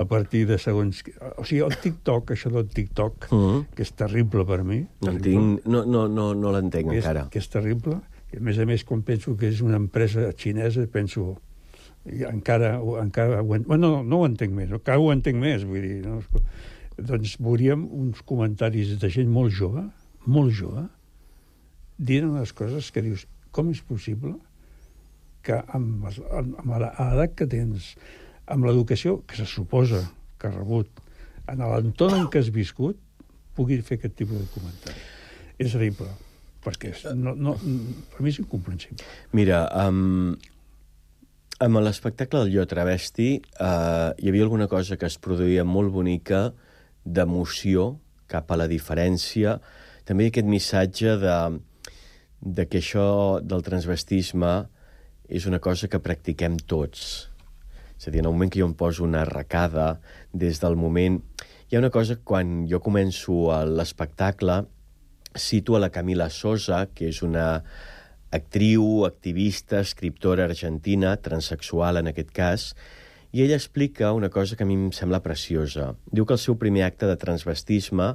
a 0.00 0.04
partir 0.08 0.46
de 0.48 0.56
segons... 0.58 1.02
O 1.36 1.44
sigui, 1.44 1.60
el 1.66 1.74
TikTok, 1.82 2.30
això 2.34 2.50
del 2.54 2.66
TikTok, 2.72 3.28
Mhm. 3.34 3.66
que 3.76 3.82
és 3.84 3.92
terrible 3.92 4.46
per 4.48 4.62
mi. 4.64 4.86
Terrible, 5.00 5.22
tinc, 5.26 5.66
no, 5.66 5.84
no, 5.84 6.06
no, 6.08 6.32
no 6.34 6.52
l'entenc 6.54 6.92
encara. 6.94 7.28
que 7.30 7.38
és 7.38 7.48
terrible. 7.48 8.00
I 8.32 8.38
a 8.38 8.40
més 8.40 8.58
a 8.58 8.64
més, 8.66 8.84
quan 8.86 9.02
penso 9.02 9.36
que 9.36 9.48
és 9.50 9.60
una 9.60 9.76
empresa 9.76 10.32
xinesa, 10.32 10.86
penso... 10.90 11.36
I 12.06 12.22
encara, 12.24 12.78
encara 13.02 13.42
ho, 13.42 13.54
en- 13.54 13.64
bueno, 13.68 13.90
no, 13.90 14.02
no 14.02 14.20
ho 14.22 14.26
entenc 14.26 14.54
més, 14.56 14.70
no? 14.70 14.78
cada 14.80 14.98
ho 14.98 15.10
entenc 15.12 15.36
més, 15.36 15.66
vull 15.68 15.82
dir, 15.84 15.98
no? 16.06 16.22
Doncs 17.06 17.36
veuríem 17.40 17.82
uns 17.96 18.22
comentaris 18.26 18.94
de 19.00 19.10
gent 19.12 19.30
molt 19.32 19.52
jove, 19.56 19.82
molt 20.26 20.52
jove, 20.56 20.86
dient 21.98 22.28
unes 22.30 22.52
coses 22.56 22.90
que 22.92 23.02
dius, 23.04 23.26
com 23.52 23.70
és 23.72 23.80
possible 23.84 24.34
que 25.44 25.56
amb, 25.74 26.04
les- 26.06 26.20
amb, 26.30 26.56
amb 26.60 26.74
l'edat 26.80 27.34
que 27.36 27.46
tens, 27.48 27.94
amb 28.46 28.64
l'educació 28.68 29.20
que 29.26 29.36
se 29.36 29.46
suposa 29.48 30.02
que 30.38 30.48
has 30.48 30.56
rebut, 30.56 30.88
en 31.50 31.58
l'entorn 31.64 32.20
en 32.20 32.28
què 32.32 32.40
has 32.40 32.50
viscut, 32.54 32.96
pugui 33.56 33.80
fer 33.82 33.98
aquest 33.98 34.14
tipus 34.16 34.38
de 34.38 34.46
comentari. 34.54 35.00
És 35.60 35.72
terrible, 35.74 36.08
perquè 36.64 36.92
és, 36.94 37.02
no, 37.16 37.34
no, 37.36 37.56
per 38.12 38.22
mi 38.24 38.30
és 38.32 38.38
incomprensible. 38.40 39.04
Mira, 39.36 39.64
um, 39.88 40.36
amb 41.60 41.82
l'espectacle 41.84 42.44
del 42.44 42.54
Jo 42.54 42.64
Travesti 42.70 43.34
uh, 43.60 44.12
hi 44.16 44.30
havia 44.30 44.46
alguna 44.46 44.68
cosa 44.72 44.96
que 44.96 45.08
es 45.10 45.18
produïa 45.20 45.64
molt 45.68 45.92
bonica 45.92 46.46
d'emoció 47.16 47.94
cap 48.30 48.50
a 48.50 48.58
la 48.60 48.68
diferència. 48.70 49.58
També 50.06 50.28
aquest 50.30 50.48
missatge 50.48 51.16
de, 51.20 51.38
de 52.40 52.66
que 52.70 52.80
això 52.80 53.40
del 53.42 53.64
transvestisme 53.66 54.54
és 55.30 55.46
una 55.46 55.60
cosa 55.62 55.88
que 55.90 56.02
practiquem 56.02 56.58
tots. 56.70 57.30
És 58.00 58.08
a 58.08 58.10
dir, 58.10 58.22
en 58.22 58.30
el 58.30 58.34
moment 58.34 58.50
que 58.50 58.62
jo 58.62 58.68
em 58.70 58.74
poso 58.74 59.04
una 59.04 59.24
arracada, 59.26 60.00
des 60.32 60.62
del 60.62 60.78
moment... 60.80 61.20
Hi 61.70 61.76
ha 61.76 61.82
una 61.84 61.92
cosa, 61.94 62.16
quan 62.26 62.64
jo 62.66 62.80
començo 62.82 63.44
l'espectacle, 63.68 64.64
cito 65.38 65.76
a 65.76 65.80
la 65.84 65.90
Camila 65.94 66.26
Sosa, 66.34 66.88
que 66.90 67.12
és 67.12 67.20
una 67.22 67.60
actriu, 68.34 69.04
activista, 69.06 69.78
escriptora 69.84 70.48
argentina, 70.48 71.14
transexual 71.22 72.00
en 72.00 72.10
aquest 72.10 72.32
cas, 72.34 72.66
i 73.32 73.42
ella 73.44 73.54
explica 73.54 74.12
una 74.12 74.30
cosa 74.30 74.56
que 74.56 74.64
a 74.64 74.66
mi 74.66 74.74
em 74.74 74.90
sembla 74.92 75.22
preciosa. 75.22 75.94
Diu 76.10 76.26
que 76.26 76.34
el 76.34 76.42
seu 76.42 76.58
primer 76.58 76.84
acte 76.86 77.06
de 77.06 77.16
transvestisme 77.16 78.14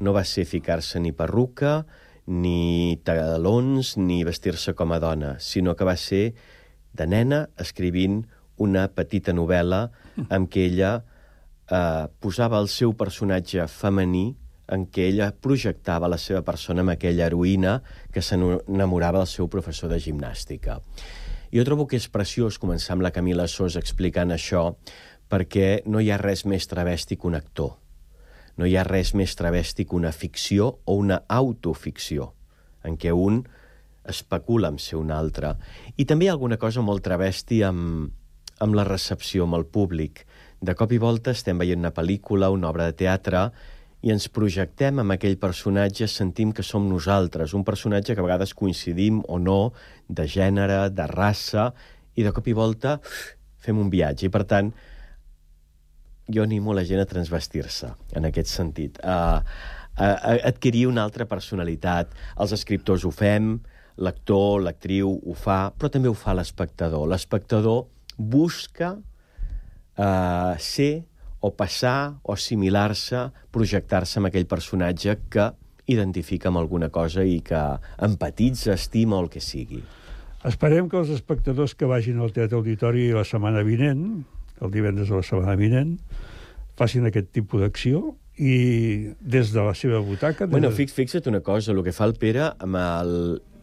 no 0.00 0.12
va 0.12 0.24
ser 0.24 0.44
ficar-se 0.44 1.00
ni 1.00 1.12
perruca, 1.12 1.84
ni 2.26 2.98
talons, 3.06 3.94
ni 3.96 4.24
vestir-se 4.26 4.74
com 4.74 4.92
a 4.92 4.98
dona, 4.98 5.36
sinó 5.38 5.76
que 5.76 5.86
va 5.86 5.94
ser 5.96 6.34
de 6.96 7.06
nena 7.06 7.46
escrivint 7.62 8.24
una 8.56 8.88
petita 8.88 9.34
novel·la 9.36 9.86
en 10.32 10.48
què 10.50 10.66
ella 10.72 10.90
eh, 11.70 12.08
posava 12.18 12.58
el 12.58 12.68
seu 12.72 12.96
personatge 12.98 13.68
femení 13.70 14.32
en 14.72 14.88
què 14.90 15.06
ella 15.12 15.30
projectava 15.30 16.10
la 16.10 16.18
seva 16.18 16.42
persona 16.42 16.82
amb 16.82 16.96
aquella 16.96 17.28
heroïna 17.28 17.78
que 18.12 18.24
s'enamorava 18.24 19.22
del 19.22 19.30
seu 19.30 19.46
professor 19.52 19.92
de 19.92 20.00
gimnàstica. 20.02 20.80
Jo 21.52 21.64
trobo 21.64 21.86
que 21.86 21.98
és 21.98 22.08
preciós 22.10 22.58
començar 22.58 22.96
amb 22.96 23.04
la 23.06 23.12
Camila 23.14 23.46
Sosa 23.46 23.78
explicant 23.78 24.34
això 24.34 24.72
perquè 25.30 25.82
no 25.86 26.00
hi 26.02 26.10
ha 26.10 26.18
res 26.18 26.44
més 26.46 26.66
travesti 26.66 27.16
que 27.16 27.28
un 27.28 27.36
actor. 27.38 27.76
No 28.56 28.66
hi 28.66 28.76
ha 28.76 28.86
res 28.86 29.12
més 29.14 29.34
travesti 29.36 29.84
que 29.84 29.96
una 29.98 30.12
ficció 30.12 30.78
o 30.84 30.96
una 30.96 31.22
autoficció, 31.28 32.32
en 32.82 32.96
què 32.96 33.12
un 33.12 33.44
especula 34.06 34.70
en 34.72 34.78
ser 34.78 34.98
un 34.98 35.10
altre. 35.10 35.54
I 35.96 36.06
també 36.06 36.26
hi 36.26 36.30
ha 36.30 36.36
alguna 36.36 36.58
cosa 36.62 36.82
molt 36.82 37.04
travesti 37.04 37.62
amb, 37.66 38.10
amb 38.62 38.78
la 38.78 38.86
recepció, 38.88 39.44
amb 39.44 39.58
el 39.58 39.66
públic. 39.66 40.24
De 40.60 40.74
cop 40.74 40.92
i 40.94 40.98
volta 40.98 41.34
estem 41.36 41.58
veient 41.58 41.82
una 41.82 41.94
pel·lícula, 41.94 42.50
una 42.54 42.70
obra 42.70 42.86
de 42.88 42.96
teatre, 43.04 43.50
i 44.06 44.12
ens 44.14 44.28
projectem 44.30 45.00
amb 45.02 45.16
aquell 45.16 45.34
personatge, 45.42 46.06
sentim 46.06 46.52
que 46.54 46.62
som 46.62 46.84
nosaltres, 46.86 47.56
un 47.58 47.64
personatge 47.66 48.14
que 48.14 48.22
a 48.22 48.26
vegades 48.26 48.52
coincidim 48.54 49.18
o 49.26 49.40
no, 49.42 49.72
de 50.06 50.28
gènere, 50.30 50.84
de 50.94 51.06
raça, 51.10 51.72
i 52.14 52.22
de 52.22 52.32
cop 52.32 52.46
i 52.46 52.54
volta 52.56 53.00
fem 53.66 53.80
un 53.82 53.90
viatge. 53.90 54.28
I, 54.28 54.32
per 54.32 54.44
tant, 54.46 54.70
jo 56.30 56.44
animo 56.46 56.74
la 56.74 56.84
gent 56.86 57.02
a 57.02 57.08
transvestir-se, 57.10 57.90
en 58.18 58.28
aquest 58.30 58.50
sentit, 58.52 59.00
a, 59.02 59.42
a, 59.96 60.06
a 60.06 60.36
adquirir 60.52 60.86
una 60.90 61.02
altra 61.02 61.26
personalitat. 61.26 62.14
Els 62.38 62.54
escriptors 62.54 63.04
ho 63.06 63.10
fem, 63.14 63.56
l'actor, 63.98 64.62
l'actriu 64.62 65.16
ho 65.18 65.34
fa, 65.34 65.72
però 65.74 65.90
també 65.90 66.10
ho 66.10 66.16
fa 66.16 66.36
l'espectador. 66.36 67.08
L'espectador 67.10 67.86
busca 68.16 68.94
eh, 69.98 70.54
ser 70.62 70.92
o 71.46 71.52
passar 71.54 72.18
o 72.24 72.34
assimilar-se, 72.34 73.28
projectar-se 73.54 74.18
amb 74.18 74.30
aquell 74.30 74.48
personatge 74.50 75.14
que 75.30 75.52
identifica 75.86 76.50
amb 76.50 76.58
alguna 76.58 76.90
cosa 76.90 77.22
i 77.22 77.38
que 77.46 77.60
empatitza, 78.02 78.74
estima 78.74 79.20
o 79.20 79.24
el 79.24 79.30
que 79.30 79.42
sigui. 79.44 79.82
Esperem 80.46 80.90
que 80.90 80.98
els 80.98 81.10
espectadors 81.14 81.74
que 81.78 81.88
vagin 81.90 82.18
al 82.22 82.34
Teatre 82.34 82.58
Auditori 82.58 83.08
la 83.14 83.24
setmana 83.26 83.62
vinent, 83.66 84.24
el 84.62 84.72
divendres 84.74 85.10
de 85.10 85.20
la 85.20 85.26
setmana 85.26 85.56
vinent, 85.58 85.96
facin 86.76 87.06
aquest 87.08 87.30
tipus 87.34 87.62
d'acció 87.62 88.16
i 88.36 89.14
des 89.20 89.52
de 89.54 89.62
la 89.64 89.74
seva 89.78 90.02
butaca... 90.04 90.44
Des 90.44 90.52
Bueno, 90.52 90.70
fix, 90.74 90.94
fixa't 90.94 91.30
una 91.30 91.40
cosa, 91.40 91.72
el 91.72 91.82
que 91.86 91.94
fa 91.94 92.08
el 92.10 92.16
Pere 92.20 92.50
amb 92.52 92.78
el 92.82 93.12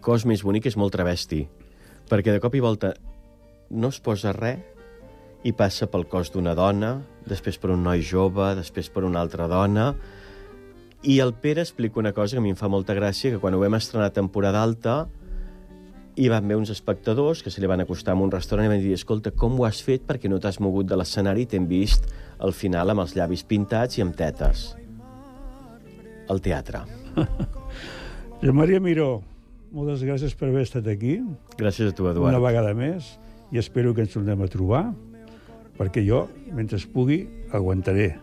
cos 0.03 0.25
més 0.27 0.43
bonic 0.43 0.71
és 0.71 0.79
molt 0.79 0.95
travesti, 0.95 1.43
perquè 2.09 2.35
de 2.35 2.43
cop 2.43 2.55
i 2.55 2.63
volta 2.63 2.95
no 3.73 3.91
es 3.93 3.99
posa 4.03 4.33
res 4.35 4.72
i 5.43 5.51
passa 5.51 5.89
pel 5.91 6.05
cos 6.07 6.31
d'una 6.33 6.53
dona, 6.55 6.95
després 7.27 7.59
per 7.59 7.73
un 7.73 7.83
noi 7.83 8.03
jove, 8.03 8.53
després 8.55 8.89
per 8.89 9.03
una 9.03 9.21
altra 9.23 9.47
dona, 9.51 9.91
i 11.03 11.19
el 11.19 11.33
Pere 11.35 11.61
explica 11.61 11.99
una 11.99 12.13
cosa 12.15 12.37
que 12.37 12.39
a 12.39 12.43
mi 12.43 12.53
em 12.53 12.59
fa 12.59 12.69
molta 12.71 12.95
gràcia, 12.95 13.33
que 13.33 13.41
quan 13.43 13.55
ho 13.55 13.59
vam 13.59 13.75
estrenar 13.75 14.07
a 14.07 14.15
temporada 14.15 14.61
alta, 14.63 15.01
hi 16.15 16.29
van 16.29 16.45
haver 16.45 16.59
uns 16.61 16.69
espectadors 16.69 17.41
que 17.43 17.51
se 17.51 17.59
li 17.59 17.67
van 17.67 17.81
acostar 17.83 18.13
a 18.13 18.21
un 18.21 18.31
restaurant 18.31 18.69
i 18.69 18.71
van 18.71 18.83
dir 18.83 18.93
escolta, 18.95 19.33
com 19.35 19.59
ho 19.59 19.65
has 19.67 19.81
fet 19.83 20.05
perquè 20.07 20.29
no 20.31 20.39
t'has 20.39 20.61
mogut 20.63 20.87
de 20.87 20.95
l'escenari 20.99 21.43
i 21.43 21.49
t'hem 21.49 21.67
vist 21.67 22.07
al 22.39 22.53
final 22.55 22.93
amb 22.93 23.03
els 23.03 23.17
llavis 23.17 23.43
pintats 23.43 23.97
i 23.97 24.05
amb 24.05 24.15
tetes. 24.15 24.69
Al 26.31 26.39
teatre. 26.39 26.85
Josep 28.43 28.55
Maria 28.55 28.79
Miró, 28.83 29.23
moltes 29.75 30.05
gràcies 30.05 30.37
per 30.37 30.49
haver 30.51 30.63
estat 30.67 30.87
aquí. 30.91 31.17
Gràcies 31.59 31.91
a 31.91 31.95
tu, 31.95 32.07
Eduard. 32.07 32.31
Una 32.31 32.43
vegada 32.43 32.73
més, 32.77 33.17
i 33.51 33.59
espero 33.59 33.93
que 33.95 34.05
ens 34.05 34.13
tornem 34.13 34.43
a 34.43 34.49
trobar, 34.51 34.85
perquè 35.77 36.03
jo, 36.05 36.27
mentre 36.53 36.79
es 36.81 36.85
pugui, 36.89 37.23
aguantaré. 37.53 38.13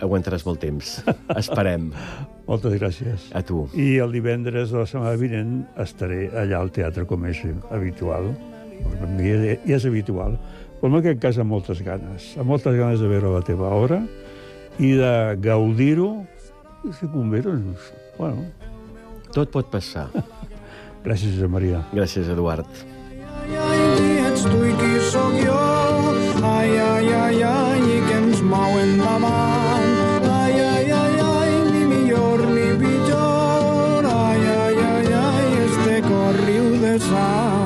Aguantaràs 0.00 0.46
molt 0.46 0.62
temps. 0.62 0.94
Esperem. 1.36 1.90
Moltes 2.50 2.74
gràcies. 2.80 3.28
A 3.36 3.42
tu. 3.46 3.66
I 3.78 4.00
el 4.02 4.14
divendres 4.16 4.72
de 4.72 4.80
la 4.80 4.86
setmana 4.88 5.18
vinent 5.20 5.60
estaré 5.78 6.24
allà 6.34 6.62
al 6.62 6.72
teatre, 6.74 7.04
com 7.06 7.26
és 7.28 7.42
habitual. 7.70 8.32
Ja 9.20 9.76
és 9.76 9.86
habitual. 9.86 10.38
Però 10.80 10.88
en 10.88 10.98
aquest 11.02 11.20
cas 11.20 11.38
amb 11.38 11.52
moltes 11.52 11.82
ganes. 11.84 12.32
Amb 12.40 12.48
moltes 12.50 12.74
ganes 12.78 13.02
de 13.02 13.10
veure 13.10 13.34
la 13.34 13.44
teva 13.44 13.68
obra 13.76 14.00
i 14.80 14.94
de 14.96 15.12
gaudir-ho. 15.44 16.14
I 16.88 16.94
si 16.96 17.10
convé, 17.12 17.42
doncs, 17.44 17.92
bueno... 18.16 18.48
Tot 19.30 19.52
pot 19.52 19.68
passar. 19.70 20.08
Gràcies, 21.04 21.36
Josep 21.36 21.52
Maria. 21.52 21.84
Gràcies, 21.92 22.32
Eduard. 22.32 22.80
Qui 23.44 24.16
ets 24.24 24.48
tu 24.48 24.64
i 24.66 24.74
qui 24.80 24.96
sóc 25.12 25.38
jo? 25.44 25.79
Ai, 26.42 26.78
ai, 26.78 27.12
ai, 27.12 27.42
ai, 27.42 28.02
que 28.08 28.14
ens 28.14 28.40
mou 28.40 28.78
endavant. 28.80 29.92
Ai, 30.24 30.60
ai, 30.60 30.90
ai, 30.90 31.20
ai, 31.20 31.52
ni 31.72 31.84
millor 31.92 32.40
ni 32.56 32.68
pitjor. 32.80 34.04
Ai, 34.08 34.42
ai, 34.64 34.76
ai, 34.92 35.12
ai, 35.12 35.48
este 35.64 36.00
cor 36.08 36.34
riu 36.46 36.76
de 36.80 36.98
sang. 36.98 37.59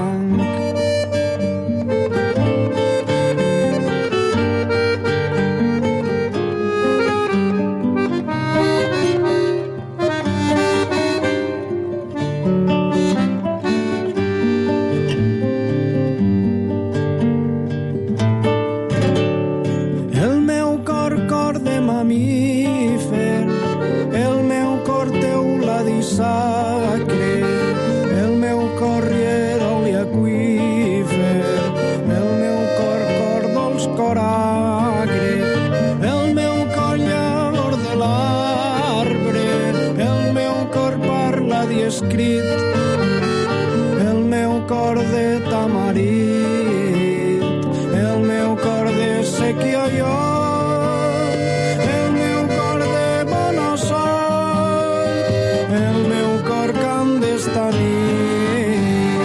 Nit. 57.70 59.20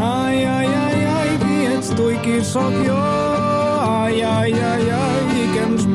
Ai, 0.00 0.44
ai, 0.44 0.66
ai, 0.66 1.04
ai, 1.16 1.30
qui 1.42 1.66
ets 1.74 1.88
tu 1.94 2.10
i 2.10 2.18
jo? 2.86 2.96
Ai, 2.96 4.22
ai, 4.22 4.52
ai, 4.52 4.90
ai, 4.90 5.42
i 5.42 5.46
que 5.52 5.62
ens. 5.66 5.88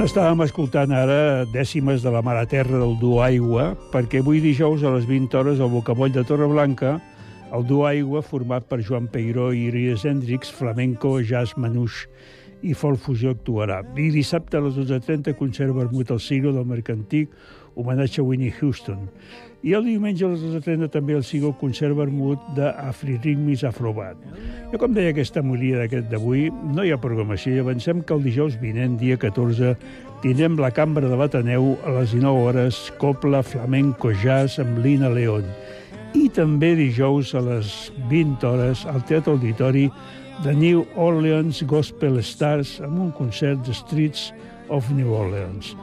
Bueno, 0.00 0.08
estàvem 0.08 0.40
escoltant 0.46 0.92
ara 0.96 1.44
dècimes 1.52 2.00
de 2.00 2.08
la 2.08 2.22
Mare 2.24 2.46
Terra 2.48 2.78
del 2.80 2.94
Duo 2.96 3.18
Aigua, 3.20 3.66
perquè 3.92 4.22
avui 4.22 4.38
dijous 4.40 4.80
a 4.80 4.94
les 4.94 5.04
20 5.04 5.36
hores 5.36 5.60
al 5.60 5.68
Bocamoll 5.68 6.14
de 6.14 6.22
Torreblanca 6.24 6.94
el 7.52 7.66
Duo 7.68 7.84
Aigua, 7.84 8.22
format 8.24 8.64
per 8.64 8.78
Joan 8.80 9.10
Peiró 9.12 9.50
i 9.52 9.66
Iris 9.68 10.06
Hendrix, 10.08 10.48
flamenco, 10.56 11.18
jazz, 11.20 11.52
manouche 11.60 12.08
i 12.64 12.72
folk 12.72 12.96
fusió 12.96 13.34
actuarà. 13.36 13.82
I 13.92 14.08
dissabte 14.14 14.56
a 14.56 14.64
les 14.64 14.80
12.30 14.80 15.36
concert 15.36 15.76
vermut 15.76 16.08
al 16.16 16.24
siglo 16.24 16.54
del 16.56 16.64
Mercantic, 16.64 17.36
homenatge 17.76 18.20
a 18.20 18.24
Winnie 18.24 18.54
Houston. 18.60 19.08
I 19.60 19.74
el 19.76 19.84
diumenge 19.84 20.24
a 20.24 20.30
les 20.32 20.40
12.30 20.40 20.88
també 20.88 21.12
el 21.18 21.24
sigo 21.26 21.50
concert 21.60 21.92
vermut 21.98 22.40
d'Afriritmis 22.56 23.60
Afrobat. 23.68 24.16
Jo, 24.72 24.78
com 24.80 24.94
deia 24.96 25.10
aquesta 25.12 25.42
molia 25.44 25.82
d'aquest 25.82 26.08
d'avui, 26.08 26.46
no 26.72 26.86
hi 26.86 26.94
ha 26.94 27.00
programació 27.02 27.52
i 27.58 27.60
avancem 27.60 28.00
que 28.00 28.16
el 28.16 28.24
dijous 28.24 28.56
vinent, 28.62 28.96
dia 29.02 29.18
14, 29.20 29.74
tindrem 30.24 30.56
la 30.56 30.72
cambra 30.72 31.10
de 31.10 31.18
l'Ateneu 31.20 31.74
a 31.84 31.92
les 31.98 32.14
19 32.16 32.46
hores, 32.46 32.80
Copla 33.02 33.42
Flamenco 33.44 34.14
Jazz 34.24 34.56
amb 34.64 34.80
Lina 34.80 35.12
León. 35.12 35.44
I 36.16 36.30
també 36.32 36.72
dijous 36.78 37.34
a 37.36 37.44
les 37.44 37.92
20 38.08 38.48
hores 38.48 38.86
al 38.88 39.04
Teatre 39.04 39.36
Auditori 39.36 39.90
de 40.40 40.56
New 40.56 40.86
Orleans 40.96 41.60
Gospel 41.68 42.16
Stars 42.24 42.78
amb 42.80 42.96
un 42.96 43.12
concert 43.12 43.60
de 43.68 43.76
Streets 43.76 44.30
of 44.72 44.88
New 44.96 45.12
Orleans. 45.12 45.74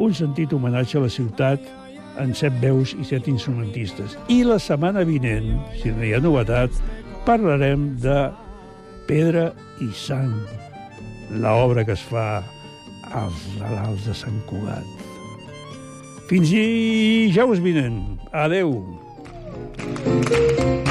Un 0.00 0.14
sentit 0.16 0.52
homenatge 0.52 0.98
a 0.98 1.04
la 1.04 1.10
ciutat 1.12 1.64
en 2.20 2.32
set 2.36 2.54
veus 2.62 2.94
i 2.98 3.04
set 3.08 3.28
instrumentistes. 3.30 4.16
I 4.32 4.42
la 4.48 4.58
setmana 4.60 5.04
vinent, 5.08 5.54
si 5.80 5.92
no 5.92 6.04
hi 6.04 6.12
ha 6.16 6.20
novetat, 6.22 6.74
parlarem 7.26 7.92
de 8.02 8.18
Pedra 9.08 9.50
i 9.82 9.90
Sang, 9.96 10.34
l'obra 11.42 11.84
que 11.84 11.96
es 11.96 12.04
fa 12.08 12.42
als 13.12 13.46
Lalals 13.60 14.06
de 14.08 14.16
Sant 14.16 14.40
Cugat. 14.48 15.08
Fins 16.30 16.52
i 16.56 17.30
ja 17.34 17.44
us 17.48 17.60
vinent. 17.60 18.04
Adeu. 18.32 18.76
Adeu. 19.92 20.81